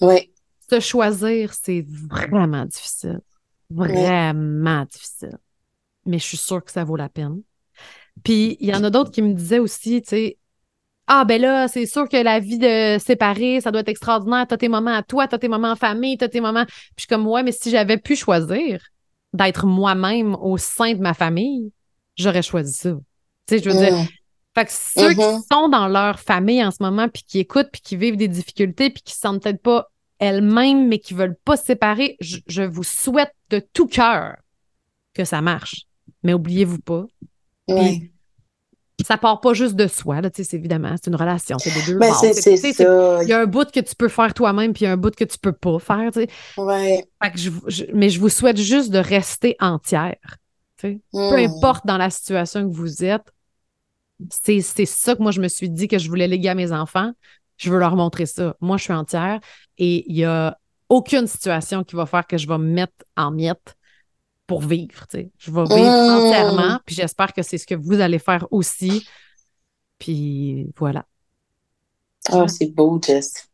Oui. 0.00 0.31
Se 0.72 0.80
choisir, 0.80 1.52
c'est 1.52 1.84
vraiment 1.86 2.64
difficile. 2.64 3.20
Vraiment 3.68 4.84
difficile. 4.84 5.36
Mais 6.06 6.18
je 6.18 6.24
suis 6.24 6.38
sûre 6.38 6.64
que 6.64 6.72
ça 6.72 6.82
vaut 6.82 6.96
la 6.96 7.10
peine. 7.10 7.42
Puis 8.24 8.56
il 8.58 8.68
y 8.68 8.74
en 8.74 8.82
a 8.82 8.88
d'autres 8.88 9.10
qui 9.10 9.20
me 9.20 9.34
disaient 9.34 9.58
aussi, 9.58 10.00
tu 10.00 10.08
sais, 10.08 10.38
ah 11.06 11.26
ben 11.26 11.38
là, 11.42 11.68
c'est 11.68 11.84
sûr 11.84 12.08
que 12.08 12.16
la 12.16 12.40
vie 12.40 12.58
de 12.58 12.96
séparer, 12.98 13.60
ça 13.60 13.70
doit 13.70 13.82
être 13.82 13.90
extraordinaire. 13.90 14.46
T'as 14.48 14.56
tes 14.56 14.70
moments 14.70 14.94
à 14.94 15.02
toi, 15.02 15.28
t'as 15.28 15.36
tes 15.36 15.48
moments 15.48 15.72
en 15.72 15.76
famille, 15.76 16.16
t'as 16.16 16.28
tes 16.28 16.40
moments. 16.40 16.64
Puis 16.64 16.74
je 16.96 17.02
suis 17.02 17.08
comme 17.08 17.26
ouais, 17.26 17.42
mais 17.42 17.52
si 17.52 17.68
j'avais 17.68 17.98
pu 17.98 18.16
choisir 18.16 18.80
d'être 19.34 19.66
moi-même 19.66 20.34
au 20.36 20.56
sein 20.56 20.94
de 20.94 21.00
ma 21.00 21.12
famille, 21.12 21.70
j'aurais 22.16 22.42
choisi 22.42 22.72
ça. 22.72 22.94
Tu 23.46 23.58
sais, 23.58 23.62
je 23.62 23.68
veux 23.68 23.76
dire. 23.76 23.94
Mm. 23.94 24.06
Fait 24.54 24.64
que 24.64 24.72
ceux 24.72 25.10
qui 25.10 25.20
mm-hmm. 25.20 25.42
sont 25.52 25.68
dans 25.68 25.88
leur 25.88 26.18
famille 26.18 26.64
en 26.64 26.70
ce 26.70 26.82
moment, 26.82 27.08
puis 27.08 27.24
qui 27.26 27.40
écoutent, 27.40 27.70
puis 27.70 27.82
qui 27.82 27.96
vivent 27.96 28.16
des 28.16 28.28
difficultés, 28.28 28.88
puis 28.88 29.02
qui 29.02 29.14
se 29.14 29.20
sentent 29.20 29.42
peut-être 29.42 29.62
pas 29.62 29.91
elles-mêmes, 30.22 30.88
mais 30.88 30.98
qui 30.98 31.14
veulent 31.14 31.36
pas 31.44 31.56
se 31.56 31.64
séparer, 31.64 32.16
je, 32.20 32.62
vous 32.62 32.84
souhaite 32.84 33.34
de 33.50 33.60
tout 33.72 33.86
cœur 33.86 34.36
que 35.14 35.24
ça 35.24 35.40
marche. 35.40 35.86
Mais 36.22 36.32
oubliez-vous 36.32 36.78
pas. 36.78 37.04
Oui 37.68 38.12
ça 39.04 39.16
part 39.16 39.40
pas 39.40 39.54
juste 39.54 39.74
de 39.74 39.86
soi, 39.86 40.20
là, 40.20 40.30
c'est 40.32 40.54
évidemment, 40.54 40.94
c'est 40.96 41.10
une 41.10 41.16
relation, 41.16 41.58
c'est 41.58 41.74
des 41.74 41.84
deux 41.86 41.98
ben. 41.98 42.12
Il 43.22 43.28
y 43.28 43.32
a 43.32 43.40
un 43.40 43.46
bout 43.46 43.70
que 43.70 43.80
tu 43.80 43.94
peux 43.94 44.08
faire 44.08 44.32
toi-même, 44.34 44.72
puis 44.72 44.82
il 44.82 44.84
y 44.84 44.88
a 44.88 44.92
un 44.92 44.96
bout 44.96 45.14
que 45.14 45.24
tu 45.24 45.38
peux 45.38 45.52
pas 45.52 45.78
faire, 45.78 46.10
tu 46.12 46.20
sais. 46.20 46.28
Ouais. 46.56 47.04
mais 47.92 48.08
je 48.08 48.20
vous 48.20 48.28
souhaite 48.28 48.58
juste 48.58 48.90
de 48.90 48.98
rester 48.98 49.56
entière, 49.60 50.38
Peu 50.80 50.98
hmm. 51.12 51.34
importe 51.34 51.86
dans 51.86 51.98
la 51.98 52.10
situation 52.10 52.68
que 52.68 52.74
vous 52.74 53.04
êtes, 53.04 53.32
c'est 54.30 54.60
ça 54.86 55.16
que 55.16 55.22
moi, 55.22 55.32
je 55.32 55.40
me 55.40 55.48
suis 55.48 55.68
dit 55.68 55.88
que 55.88 55.98
je 55.98 56.08
voulais 56.08 56.28
léguer 56.28 56.50
à 56.50 56.54
mes 56.54 56.70
enfants. 56.70 57.12
Je 57.56 57.70
veux 57.70 57.78
leur 57.78 57.96
montrer 57.96 58.26
ça. 58.26 58.56
Moi, 58.60 58.76
je 58.76 58.84
suis 58.84 58.92
entière 58.92 59.40
et 59.78 60.10
il 60.10 60.16
y 60.16 60.24
a 60.24 60.58
aucune 60.88 61.26
situation 61.26 61.84
qui 61.84 61.96
va 61.96 62.06
faire 62.06 62.26
que 62.26 62.36
je 62.36 62.46
vais 62.46 62.58
me 62.58 62.70
mettre 62.70 63.04
en 63.16 63.30
miettes 63.30 63.76
pour 64.46 64.60
vivre. 64.60 65.06
Je 65.12 65.50
vais 65.50 65.64
vivre 65.64 65.66
mmh. 65.74 66.10
entièrement, 66.10 66.80
puis 66.84 66.94
j'espère 66.94 67.32
que 67.32 67.42
c'est 67.42 67.58
ce 67.58 67.66
que 67.66 67.74
vous 67.74 68.00
allez 68.00 68.18
faire 68.18 68.46
aussi. 68.50 69.06
Puis 69.98 70.68
voilà. 70.76 71.06
Oh, 72.30 72.46
c'est 72.48 72.66
beau, 72.66 73.00
Jess. 73.02 73.48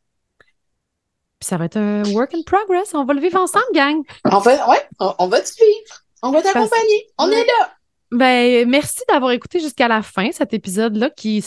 Puis 1.39 1.47
ça 1.47 1.57
va 1.57 1.67
être 1.67 1.77
un 1.77 2.03
work 2.13 2.35
in 2.35 2.43
progress. 2.45 2.95
On 2.95 3.05
va 3.05 3.15
le 3.15 3.21
vivre 3.21 3.39
ensemble, 3.39 3.67
gang. 3.73 4.03
On 4.25 4.39
va, 4.39 4.69
ouais, 4.69 4.89
on, 4.99 5.29
va 5.29 5.41
te 5.41 5.47
suivre. 5.47 6.05
On 6.23 6.33
va 6.33 6.43
t'accompagner. 6.43 7.07
On 7.19 7.31
est 7.31 7.45
là. 7.45 7.73
Ben, 8.11 8.69
merci 8.69 9.03
d'avoir 9.09 9.31
écouté 9.33 9.61
jusqu'à 9.61 9.87
la 9.87 10.03
fin 10.03 10.33
cet 10.33 10.53
épisode-là 10.53 11.11
qui, 11.11 11.45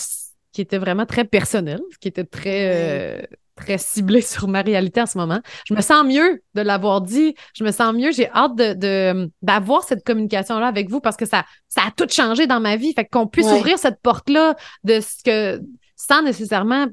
qui 0.51 0.61
était 0.61 0.77
vraiment 0.77 1.05
très 1.05 1.23
personnel, 1.23 1.79
qui 1.99 2.07
était 2.07 2.23
très, 2.23 3.19
euh, 3.19 3.21
très 3.55 3.77
ciblé 3.77 4.21
sur 4.21 4.47
ma 4.47 4.61
réalité 4.61 5.01
en 5.01 5.05
ce 5.05 5.17
moment. 5.17 5.39
Je 5.65 5.73
me 5.73 5.81
sens 5.81 6.05
mieux 6.05 6.41
de 6.55 6.61
l'avoir 6.61 7.01
dit. 7.01 7.35
Je 7.53 7.63
me 7.63 7.71
sens 7.71 7.93
mieux. 7.93 8.11
J'ai 8.11 8.29
hâte 8.29 8.55
de, 8.55 9.29
d'avoir 9.41 9.83
cette 9.83 10.03
communication-là 10.03 10.67
avec 10.67 10.89
vous 10.89 10.99
parce 10.99 11.17
que 11.17 11.25
ça, 11.25 11.45
ça 11.67 11.81
a 11.87 11.91
tout 11.91 12.07
changé 12.09 12.47
dans 12.47 12.59
ma 12.59 12.75
vie. 12.75 12.93
Fait 12.93 13.05
qu'on 13.05 13.27
puisse 13.27 13.47
ouvrir 13.47 13.77
cette 13.77 14.01
porte-là 14.01 14.55
de 14.83 14.99
ce 14.99 15.23
que, 15.23 15.61
sans 15.95 16.21
nécessairement 16.21 16.87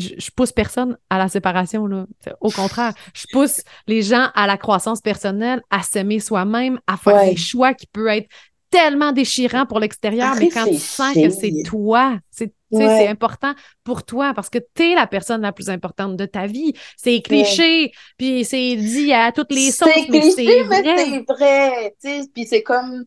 je, 0.00 0.30
pousse 0.34 0.52
personne 0.52 0.96
à 1.10 1.18
la 1.18 1.28
séparation. 1.28 1.86
Là. 1.86 2.06
Au 2.40 2.50
contraire, 2.50 2.94
je 3.14 3.26
pousse 3.32 3.62
les 3.86 4.02
gens 4.02 4.28
à 4.34 4.46
la 4.46 4.56
croissance 4.56 5.00
personnelle, 5.00 5.62
à 5.70 5.82
s'aimer 5.82 6.20
soi-même, 6.20 6.80
à 6.86 6.96
faire 6.96 7.24
des 7.24 7.36
choix 7.36 7.74
qui 7.74 7.86
peuvent 7.86 8.08
être 8.08 8.28
tellement 8.70 9.12
déchirants 9.12 9.66
pour 9.66 9.80
l'extérieur, 9.80 10.34
mais 10.36 10.48
quand 10.48 10.66
tu 10.66 10.76
sens 10.76 11.14
que 11.14 11.28
c'est 11.28 11.62
toi, 11.66 12.18
c'est 12.30 12.52
c'est 12.70 13.08
important 13.08 13.54
pour 13.84 14.04
toi 14.04 14.32
parce 14.34 14.50
que 14.50 14.58
tu 14.74 14.92
es 14.92 14.94
la 14.94 15.06
personne 15.06 15.42
la 15.42 15.52
plus 15.52 15.70
importante 15.70 16.16
de 16.16 16.26
ta 16.26 16.46
vie. 16.46 16.72
C'est 16.96 17.20
cliché, 17.22 17.92
puis 18.16 18.44
c'est 18.44 18.76
dit 18.76 19.12
à 19.12 19.32
toutes 19.32 19.52
les 19.52 19.72
sauces, 19.72 20.08
mais 20.08 20.30
c'est 20.30 20.62
vrai. 20.62 20.82
c'est 20.96 21.24
vrai. 21.32 21.94
Puis 22.34 22.46
c'est 22.46 22.62
comme, 22.62 23.04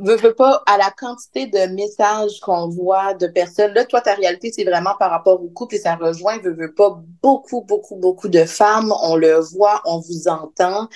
veux, 0.00 0.16
veux 0.16 0.34
pas, 0.34 0.62
à 0.66 0.76
la 0.76 0.90
quantité 0.90 1.46
de 1.46 1.72
messages 1.74 2.40
qu'on 2.40 2.68
voit 2.68 3.14
de 3.14 3.26
personnes. 3.26 3.72
Là, 3.72 3.84
toi, 3.84 4.00
ta 4.00 4.14
réalité, 4.14 4.52
c'est 4.52 4.64
vraiment 4.64 4.94
par 4.98 5.10
rapport 5.10 5.42
au 5.42 5.48
couple 5.48 5.76
et 5.76 5.78
ça 5.78 5.96
rejoint, 5.96 6.38
veux, 6.38 6.54
veux 6.54 6.74
pas, 6.74 7.00
beaucoup, 7.22 7.62
beaucoup, 7.62 7.96
beaucoup 7.96 8.28
de 8.28 8.44
femmes. 8.44 8.92
On 9.02 9.16
le 9.16 9.38
voit, 9.40 9.80
on 9.84 10.00
vous 10.00 10.28
entend. 10.28 10.88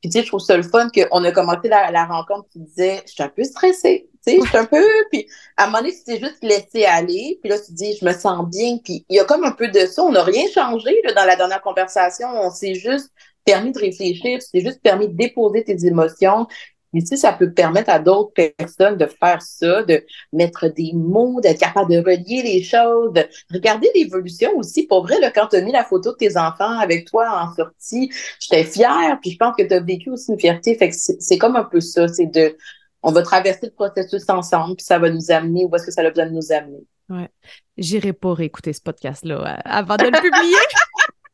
Puis 0.00 0.10
tu 0.10 0.18
sais, 0.18 0.22
je 0.22 0.28
trouve 0.28 0.40
ça 0.40 0.56
le 0.56 0.62
fun 0.62 0.88
qu'on 0.90 1.24
a 1.24 1.32
commencé 1.32 1.68
la, 1.68 1.90
la 1.90 2.04
rencontre, 2.04 2.48
tu 2.52 2.58
disais, 2.58 3.02
je 3.06 3.12
suis 3.12 3.22
un 3.22 3.28
peu 3.28 3.42
stressée, 3.44 4.10
tu 4.26 4.40
sais, 4.40 4.56
un 4.56 4.64
peu, 4.64 4.84
puis 5.10 5.26
à 5.56 5.64
un 5.64 5.66
moment 5.66 5.78
donné, 5.78 5.92
tu 5.92 6.04
t'es 6.04 6.18
juste 6.18 6.42
laissé 6.42 6.84
aller, 6.84 7.38
puis 7.40 7.50
là, 7.50 7.58
tu 7.58 7.72
dis, 7.72 7.96
je 8.00 8.04
me 8.04 8.12
sens 8.12 8.48
bien, 8.48 8.78
puis 8.82 9.04
il 9.08 9.16
y 9.16 9.20
a 9.20 9.24
comme 9.24 9.44
un 9.44 9.52
peu 9.52 9.68
de 9.68 9.86
ça, 9.86 10.02
on 10.02 10.12
n'a 10.12 10.22
rien 10.22 10.44
changé 10.52 11.00
là, 11.04 11.12
dans 11.12 11.24
la 11.24 11.36
dernière 11.36 11.62
conversation, 11.62 12.28
on 12.34 12.50
s'est 12.50 12.74
juste 12.74 13.10
permis 13.44 13.72
de 13.72 13.78
réfléchir, 13.78 14.38
tu 14.38 14.46
t'es 14.52 14.60
juste 14.60 14.80
permis 14.82 15.08
de 15.08 15.14
déposer 15.14 15.64
tes 15.64 15.86
émotions, 15.86 16.46
Ici, 16.94 17.18
ça 17.18 17.32
peut 17.32 17.52
permettre 17.52 17.90
à 17.90 17.98
d'autres 17.98 18.32
personnes 18.32 18.96
de 18.96 19.06
faire 19.06 19.42
ça, 19.42 19.82
de 19.82 20.04
mettre 20.32 20.68
des 20.68 20.92
mots, 20.94 21.40
d'être 21.40 21.58
capable 21.58 21.90
de 21.92 21.98
relier 21.98 22.42
les 22.42 22.62
choses, 22.62 23.12
de 23.12 23.26
regarder 23.52 23.90
l'évolution 23.94 24.56
aussi. 24.56 24.86
Pour 24.86 25.02
vrai, 25.02 25.18
là, 25.20 25.30
quand 25.32 25.48
tu 25.48 25.56
as 25.56 25.60
mis 25.60 25.72
la 25.72 25.84
photo 25.84 26.12
de 26.12 26.16
tes 26.16 26.36
enfants 26.36 26.78
avec 26.78 27.06
toi 27.06 27.28
en 27.30 27.54
sortie, 27.54 28.10
j'étais 28.40 28.64
fière, 28.64 29.18
puis 29.20 29.32
je 29.32 29.36
pense 29.36 29.56
que 29.56 29.64
tu 29.64 29.74
as 29.74 29.80
vécu 29.80 30.10
aussi 30.10 30.30
une 30.30 30.38
fierté. 30.38 30.76
Fait 30.76 30.88
que 30.88 30.94
c'est 30.96 31.38
comme 31.38 31.56
un 31.56 31.64
peu 31.64 31.80
ça, 31.80 32.06
c'est 32.06 32.26
de 32.26 32.56
on 33.04 33.12
va 33.12 33.22
traverser 33.22 33.66
le 33.66 33.72
processus 33.72 34.28
ensemble, 34.28 34.76
puis 34.76 34.84
ça 34.84 34.98
va 34.98 35.10
nous 35.10 35.30
amener 35.30 35.64
où 35.64 35.76
est-ce 35.76 35.86
que 35.86 35.92
ça 35.92 36.00
a 36.00 36.08
besoin 36.08 36.26
de 36.26 36.32
nous 36.32 36.52
amener. 36.52 36.82
Ouais. 37.10 37.28
J'irai 37.76 38.14
pas 38.14 38.32
réécouter 38.32 38.72
ce 38.72 38.80
podcast-là 38.80 39.34
euh, 39.34 39.60
avant 39.64 39.96
de 39.96 40.04
le 40.04 40.10
publier. 40.10 40.56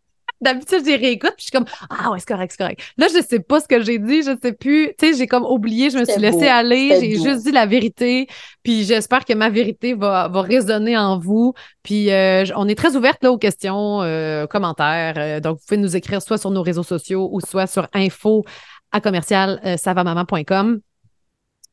D'habitude, 0.41 0.83
j'ai 0.87 0.97
réécoute, 0.97 1.35
puis 1.37 1.41
je 1.41 1.45
suis 1.45 1.51
comme 1.51 1.67
Ah 1.91 2.11
ouais, 2.11 2.19
c'est 2.19 2.27
correct, 2.27 2.51
c'est 2.51 2.63
correct. 2.63 2.81
Là, 2.97 3.09
je 3.15 3.23
sais 3.23 3.41
pas 3.41 3.61
ce 3.61 3.69
que 3.69 3.83
j'ai 3.83 3.99
dit, 3.99 4.23
je 4.23 4.35
sais 4.43 4.55
plus. 4.55 4.95
Tu 4.99 5.13
sais, 5.13 5.19
j'ai 5.19 5.27
comme 5.27 5.45
oublié, 5.45 5.91
je 5.91 5.99
me 5.99 6.05
suis 6.05 6.19
laissée 6.19 6.49
aller, 6.49 6.99
j'ai 6.99 7.23
juste 7.23 7.45
dit 7.45 7.53
la 7.53 7.67
vérité. 7.67 8.27
Puis 8.63 8.85
j'espère 8.85 9.27
que 9.27 9.35
ma 9.35 9.51
vérité 9.51 9.93
va, 9.93 10.29
va 10.29 10.41
résonner 10.41 10.97
en 10.97 11.19
vous. 11.19 11.53
Puis 11.83 12.11
euh, 12.11 12.45
on 12.57 12.67
est 12.69 12.75
très 12.75 12.97
ouverte 12.97 13.23
là 13.23 13.31
aux 13.31 13.39
questions, 13.39 14.01
euh, 14.01 14.47
commentaires. 14.47 15.15
Euh, 15.19 15.41
donc, 15.41 15.59
vous 15.59 15.65
pouvez 15.69 15.81
nous 15.81 15.95
écrire 15.95 16.23
soit 16.23 16.39
sur 16.39 16.51
nos 16.51 16.63
réseaux 16.63 16.83
sociaux 16.83 17.29
ou 17.31 17.41
soit 17.41 17.67
sur 17.67 17.87
info 17.93 18.43
à 18.93 19.03
commercial 19.03 19.61
savamaman.com. 19.77 20.81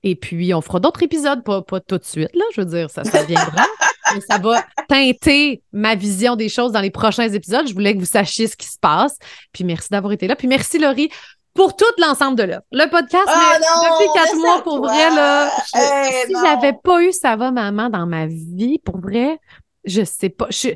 Et 0.04 0.16
puis, 0.16 0.54
on 0.54 0.62
fera 0.62 0.80
d'autres 0.80 1.04
épisodes, 1.04 1.44
pas, 1.44 1.62
pas 1.62 1.80
tout 1.80 1.98
de 1.98 2.04
suite, 2.04 2.36
là. 2.36 2.44
Je 2.56 2.62
veux 2.62 2.68
dire, 2.68 2.90
ça, 2.90 3.04
ça 3.04 3.24
viendra 3.24 3.66
ça 4.30 4.38
va 4.38 4.64
teinter 4.88 5.62
ma 5.72 5.96
vision 5.96 6.36
des 6.36 6.50
choses 6.50 6.72
dans 6.72 6.82
les 6.82 6.92
prochains 6.92 7.30
épisodes. 7.30 7.68
Je 7.68 7.74
voulais 7.74 7.94
que 7.94 8.00
vous 8.00 8.06
sachiez 8.06 8.48
ce 8.48 8.56
qui 8.56 8.68
se 8.68 8.78
passe. 8.80 9.18
Puis 9.52 9.64
merci 9.64 9.90
d'avoir 9.90 10.14
été 10.14 10.28
là. 10.28 10.36
Puis 10.36 10.48
merci, 10.48 10.80
Laurie, 10.80 11.10
pour 11.54 11.76
tout 11.76 11.86
l'ensemble 11.98 12.38
de 12.38 12.44
l'œuvre. 12.44 12.64
Le 12.72 12.90
podcast, 12.90 13.28
ah 13.28 13.58
depuis 13.58 14.08
quatre 14.14 14.36
mois, 14.38 14.64
pour 14.64 14.80
vrai, 14.80 15.10
là, 15.10 15.50
si 15.66 16.34
j'avais 16.44 16.74
pas 16.74 17.04
eu 17.04 17.12
Ça 17.12 17.36
va, 17.36 17.52
maman, 17.52 17.90
dans 17.90 18.06
ma 18.06 18.28
vie, 18.28 18.80
pour 18.80 19.00
vrai, 19.00 19.40
je 19.84 20.04
sais 20.04 20.30
pas. 20.30 20.48
tu 20.50 20.76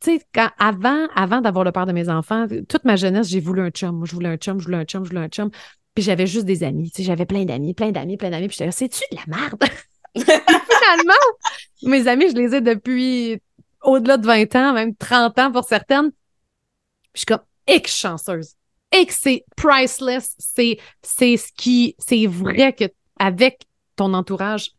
sais, 0.00 0.20
avant, 0.58 1.06
avant 1.14 1.40
d'avoir 1.40 1.64
le 1.64 1.72
père 1.72 1.86
de 1.86 1.92
mes 1.92 2.08
enfants, 2.08 2.46
toute 2.68 2.84
ma 2.84 2.96
jeunesse, 2.96 3.28
j'ai 3.28 3.40
voulu 3.40 3.62
un 3.62 3.70
chum. 3.70 3.96
Moi, 3.96 4.06
je 4.06 4.14
voulais 4.14 4.28
un 4.28 4.36
chum, 4.36 4.60
je 4.60 4.66
voulais 4.66 4.78
un 4.78 4.84
chum, 4.84 5.04
je 5.04 5.10
voulais 5.10 5.24
un 5.24 5.28
chum. 5.28 5.50
Puis 5.96 6.04
j'avais 6.04 6.26
juste 6.26 6.44
des 6.44 6.62
amis. 6.62 6.90
Tu 6.90 6.98
sais, 6.98 7.02
j'avais 7.04 7.24
plein 7.24 7.46
d'amis, 7.46 7.72
plein 7.72 7.90
d'amis, 7.90 8.18
plein 8.18 8.28
d'amis. 8.28 8.48
Puis 8.48 8.58
j'étais 8.58 8.70
c'est-tu 8.70 9.00
de 9.10 9.16
la 9.16 9.38
merde? 9.38 9.64
finalement, 10.14 11.14
mes 11.82 12.06
amis, 12.06 12.28
je 12.30 12.36
les 12.36 12.54
ai 12.54 12.60
depuis 12.60 13.40
au-delà 13.82 14.18
de 14.18 14.26
20 14.26 14.54
ans, 14.56 14.72
même 14.74 14.94
30 14.94 15.38
ans 15.38 15.52
pour 15.52 15.64
certaines. 15.64 16.12
Je 17.14 17.20
suis 17.20 17.26
comme 17.26 17.40
X 17.66 17.96
chanceuse. 17.96 18.52
X, 18.94 19.20
c'est 19.22 19.44
priceless. 19.56 20.34
C'est, 20.38 20.78
c'est 21.02 21.38
ce 21.38 21.50
qui, 21.56 21.96
c'est 21.98 22.26
vrai 22.26 22.74
que 22.74 22.84
avec 23.18 23.66
ton 23.96 24.12
entourage, 24.12 24.72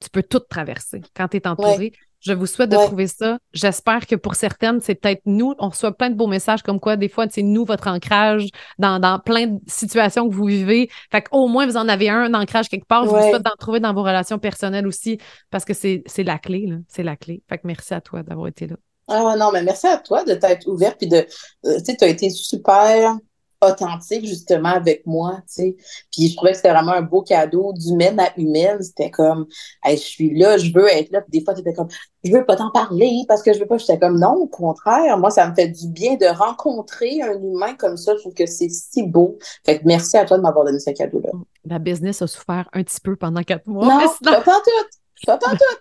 tu 0.00 0.08
peux 0.08 0.22
tout 0.22 0.38
traverser 0.38 1.00
quand 1.16 1.26
tu 1.26 1.38
es 1.38 1.48
entouré. 1.48 1.92
Je 2.20 2.34
vous 2.34 2.46
souhaite 2.46 2.70
de 2.70 2.76
trouver 2.76 3.06
ça. 3.06 3.38
J'espère 3.52 4.06
que 4.06 4.14
pour 4.14 4.34
certaines, 4.34 4.80
c'est 4.80 4.94
peut-être 4.94 5.22
nous. 5.24 5.54
On 5.58 5.70
reçoit 5.70 5.92
plein 5.92 6.10
de 6.10 6.14
beaux 6.14 6.26
messages 6.26 6.62
comme 6.62 6.78
quoi, 6.78 6.96
des 6.96 7.08
fois, 7.08 7.26
c'est 7.30 7.42
nous, 7.42 7.64
votre 7.64 7.88
ancrage 7.88 8.48
dans, 8.78 8.98
dans, 8.98 9.18
plein 9.18 9.46
de 9.46 9.60
situations 9.66 10.28
que 10.28 10.34
vous 10.34 10.44
vivez. 10.44 10.90
Fait 11.10 11.22
qu'au 11.22 11.48
moins, 11.48 11.66
vous 11.66 11.78
en 11.78 11.88
avez 11.88 12.10
un, 12.10 12.34
ancrage 12.34 12.68
quelque 12.68 12.86
part. 12.86 13.04
Je 13.04 13.10
vous 13.10 13.30
souhaite 13.30 13.42
d'en 13.42 13.56
trouver 13.58 13.80
dans 13.80 13.94
vos 13.94 14.02
relations 14.02 14.38
personnelles 14.38 14.86
aussi 14.86 15.18
parce 15.50 15.64
que 15.64 15.72
c'est 15.72 16.02
la 16.18 16.38
clé. 16.38 16.68
C'est 16.88 17.02
la 17.02 17.16
clé. 17.16 17.42
Fait 17.48 17.56
que 17.56 17.66
merci 17.66 17.94
à 17.94 18.00
toi 18.00 18.22
d'avoir 18.22 18.48
été 18.48 18.66
là. 18.66 18.76
Ah 19.08 19.34
non, 19.36 19.50
mais 19.52 19.62
merci 19.62 19.88
à 19.88 19.96
toi 19.96 20.22
de 20.22 20.34
t'être 20.34 20.68
ouvert 20.68 20.96
puis 20.96 21.08
de. 21.08 21.16
Euh, 21.16 21.78
tu 21.78 21.84
sais, 21.84 21.96
tu 21.96 22.04
as 22.04 22.08
été 22.08 22.30
super 22.30 23.16
authentique 23.62 24.26
justement 24.26 24.70
avec 24.70 25.06
moi, 25.06 25.36
tu 25.46 25.62
sais. 25.62 25.76
Puis 26.10 26.28
je 26.28 26.36
trouvais 26.36 26.52
que 26.52 26.56
c'était 26.56 26.72
vraiment 26.72 26.92
un 26.92 27.02
beau 27.02 27.22
cadeau 27.22 27.72
d'humaine 27.74 28.18
à 28.18 28.32
humaine. 28.38 28.82
C'était 28.82 29.10
comme, 29.10 29.46
je 29.86 29.96
suis 29.96 30.34
là, 30.34 30.56
je 30.56 30.72
veux 30.72 30.88
être 30.88 31.10
là. 31.10 31.20
Puis 31.20 31.38
des 31.40 31.44
fois, 31.44 31.54
tu 31.54 31.60
étais 31.60 31.74
comme, 31.74 31.88
je 32.24 32.32
veux 32.32 32.44
pas 32.44 32.56
t'en 32.56 32.70
parler 32.70 33.24
parce 33.28 33.42
que 33.42 33.52
je 33.52 33.58
veux 33.58 33.66
pas. 33.66 33.78
J'étais 33.78 33.98
comme, 33.98 34.18
non, 34.18 34.34
au 34.34 34.46
contraire, 34.46 35.18
moi, 35.18 35.30
ça 35.30 35.48
me 35.48 35.54
fait 35.54 35.68
du 35.68 35.88
bien 35.88 36.16
de 36.16 36.26
rencontrer 36.26 37.20
un 37.22 37.34
humain 37.34 37.74
comme 37.74 37.96
ça. 37.96 38.14
Je 38.14 38.20
trouve 38.20 38.34
que 38.34 38.46
c'est 38.46 38.68
si 38.68 39.02
beau. 39.02 39.38
Fait 39.64 39.78
que 39.78 39.82
merci 39.84 40.16
à 40.16 40.24
toi 40.24 40.38
de 40.38 40.42
m'avoir 40.42 40.64
donné 40.64 40.78
ce 40.78 40.90
cadeau-là. 40.90 41.30
La 41.64 41.78
business 41.78 42.22
a 42.22 42.26
souffert 42.26 42.68
un 42.72 42.82
petit 42.82 43.00
peu 43.00 43.16
pendant 43.16 43.42
quatre 43.42 43.66
mois. 43.66 43.86
Non, 43.86 44.00
pas 44.22 44.42
tout. 44.42 44.98
J'entends 45.26 45.50
tout. 45.50 45.76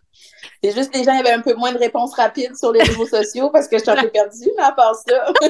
C'est 0.61 0.71
juste 0.71 0.91
que 0.91 0.97
les 0.97 1.05
gens 1.05 1.17
avaient 1.17 1.31
un 1.31 1.41
peu 1.41 1.53
moins 1.55 1.71
de 1.71 1.77
réponses 1.77 2.13
rapides 2.13 2.57
sur 2.57 2.73
les 2.73 2.83
réseaux 2.83 3.07
sociaux 3.07 3.49
parce 3.51 3.69
que 3.69 3.77
je 3.77 3.83
suis 3.83 3.91
un 3.91 4.01
peu 4.01 4.09
perdue, 4.09 4.51
mais 4.57 4.63
à 4.63 4.73
part 4.73 4.95
ça. 4.95 5.31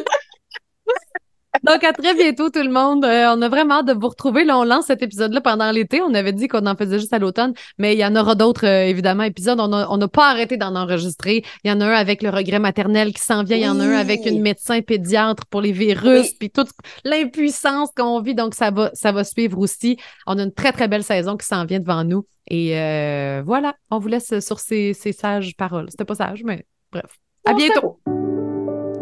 Donc, 1.63 1.83
à 1.83 1.93
très 1.93 2.13
bientôt, 2.13 2.49
tout 2.49 2.63
le 2.63 2.71
monde. 2.71 3.05
Euh, 3.05 3.33
on 3.35 3.41
a 3.41 3.49
vraiment 3.49 3.79
hâte 3.79 3.87
de 3.87 3.93
vous 3.93 4.07
retrouver. 4.07 4.43
Là, 4.43 4.57
on 4.57 4.63
lance 4.63 4.85
cet 4.85 5.01
épisode-là 5.01 5.41
pendant 5.41 5.71
l'été. 5.71 6.01
On 6.01 6.13
avait 6.13 6.33
dit 6.33 6.47
qu'on 6.47 6.65
en 6.65 6.75
faisait 6.75 6.99
juste 6.99 7.13
à 7.13 7.19
l'automne, 7.19 7.53
mais 7.77 7.93
il 7.93 7.99
y 7.99 8.05
en 8.05 8.15
aura 8.15 8.35
d'autres, 8.35 8.65
euh, 8.65 8.85
évidemment, 8.85 9.23
épisodes. 9.23 9.59
On 9.59 9.97
n'a 9.97 10.07
pas 10.07 10.29
arrêté 10.29 10.57
d'en 10.57 10.75
enregistrer. 10.75 11.43
Il 11.63 11.69
y 11.69 11.73
en 11.73 11.81
a 11.81 11.85
un 11.85 11.91
avec 11.91 12.23
le 12.23 12.29
regret 12.29 12.59
maternel 12.59 13.13
qui 13.13 13.21
s'en 13.21 13.43
vient. 13.43 13.57
Il 13.57 13.63
y 13.63 13.67
en 13.67 13.79
a 13.79 13.83
un 13.83 13.93
avec 13.93 14.25
une 14.25 14.41
médecin 14.41 14.81
pédiatre 14.81 15.45
pour 15.47 15.61
les 15.61 15.71
virus, 15.71 16.33
puis 16.33 16.49
toute 16.49 16.69
l'impuissance 17.03 17.89
qu'on 17.95 18.21
vit. 18.21 18.35
Donc, 18.35 18.53
ça 18.55 18.71
va, 18.71 18.91
ça 18.93 19.11
va 19.11 19.23
suivre 19.23 19.59
aussi. 19.59 19.97
On 20.27 20.37
a 20.37 20.43
une 20.43 20.53
très, 20.53 20.71
très 20.71 20.87
belle 20.87 21.03
saison 21.03 21.37
qui 21.37 21.45
s'en 21.45 21.65
vient 21.65 21.79
devant 21.79 22.03
nous. 22.03 22.25
Et 22.49 22.77
euh, 22.77 23.43
voilà, 23.45 23.75
on 23.91 23.99
vous 23.99 24.07
laisse 24.07 24.39
sur 24.39 24.59
ces, 24.59 24.93
ces 24.93 25.11
sages 25.11 25.55
paroles. 25.55 25.87
C'était 25.89 26.05
pas 26.05 26.15
sage, 26.15 26.43
mais 26.43 26.65
bref. 26.91 27.19
À 27.45 27.53
bientôt! 27.53 27.99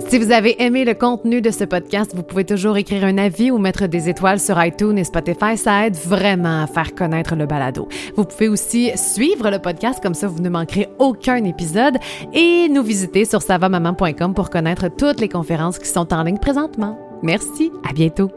Si 0.08 0.20
vous 0.20 0.32
avez 0.32 0.62
aimé 0.64 0.86
le 0.86 0.94
contenu 0.94 1.42
de 1.42 1.52
ce 1.52 1.66
podcast, 1.66 2.14
vous 2.16 2.24
pouvez 2.24 2.46
toujours 2.46 2.78
écrire 2.78 3.04
un 3.04 3.18
avis 3.18 3.52
ou 3.52 3.58
mettre 3.58 3.88
des 3.88 4.08
étoiles 4.08 4.40
sur 4.40 4.64
iTunes 4.64 4.98
et 4.98 5.04
Spotify. 5.04 5.58
Ça 5.58 5.86
aide 5.86 5.98
vraiment 5.98 6.64
à 6.64 6.68
faire 6.68 6.96
connaître 6.96 7.36
le 7.36 7.46
balado. 7.46 7.90
Vous 8.16 8.24
pouvez 8.24 8.48
aussi 8.48 8.90
suivre 8.96 9.50
le 9.50 9.60
podcast, 9.60 10.00
comme 10.02 10.14
ça 10.14 10.28
vous 10.28 10.42
ne 10.42 10.50
manquerez 10.50 10.88
aucun 10.98 11.44
épisode, 11.44 11.98
et 12.34 12.70
nous 12.70 12.84
visiter 12.84 13.26
sur 13.26 13.42
savamaman.com 13.42 14.34
pour 14.34 14.50
connaître 14.50 14.88
toutes 14.88 15.20
les 15.20 15.30
conférences 15.30 15.78
qui 15.78 15.90
sont 15.90 16.14
en 16.14 16.24
ligne 16.24 16.40
présentement. 16.40 16.98
Merci, 17.22 17.74
à 17.88 17.92
bientôt. 17.92 18.32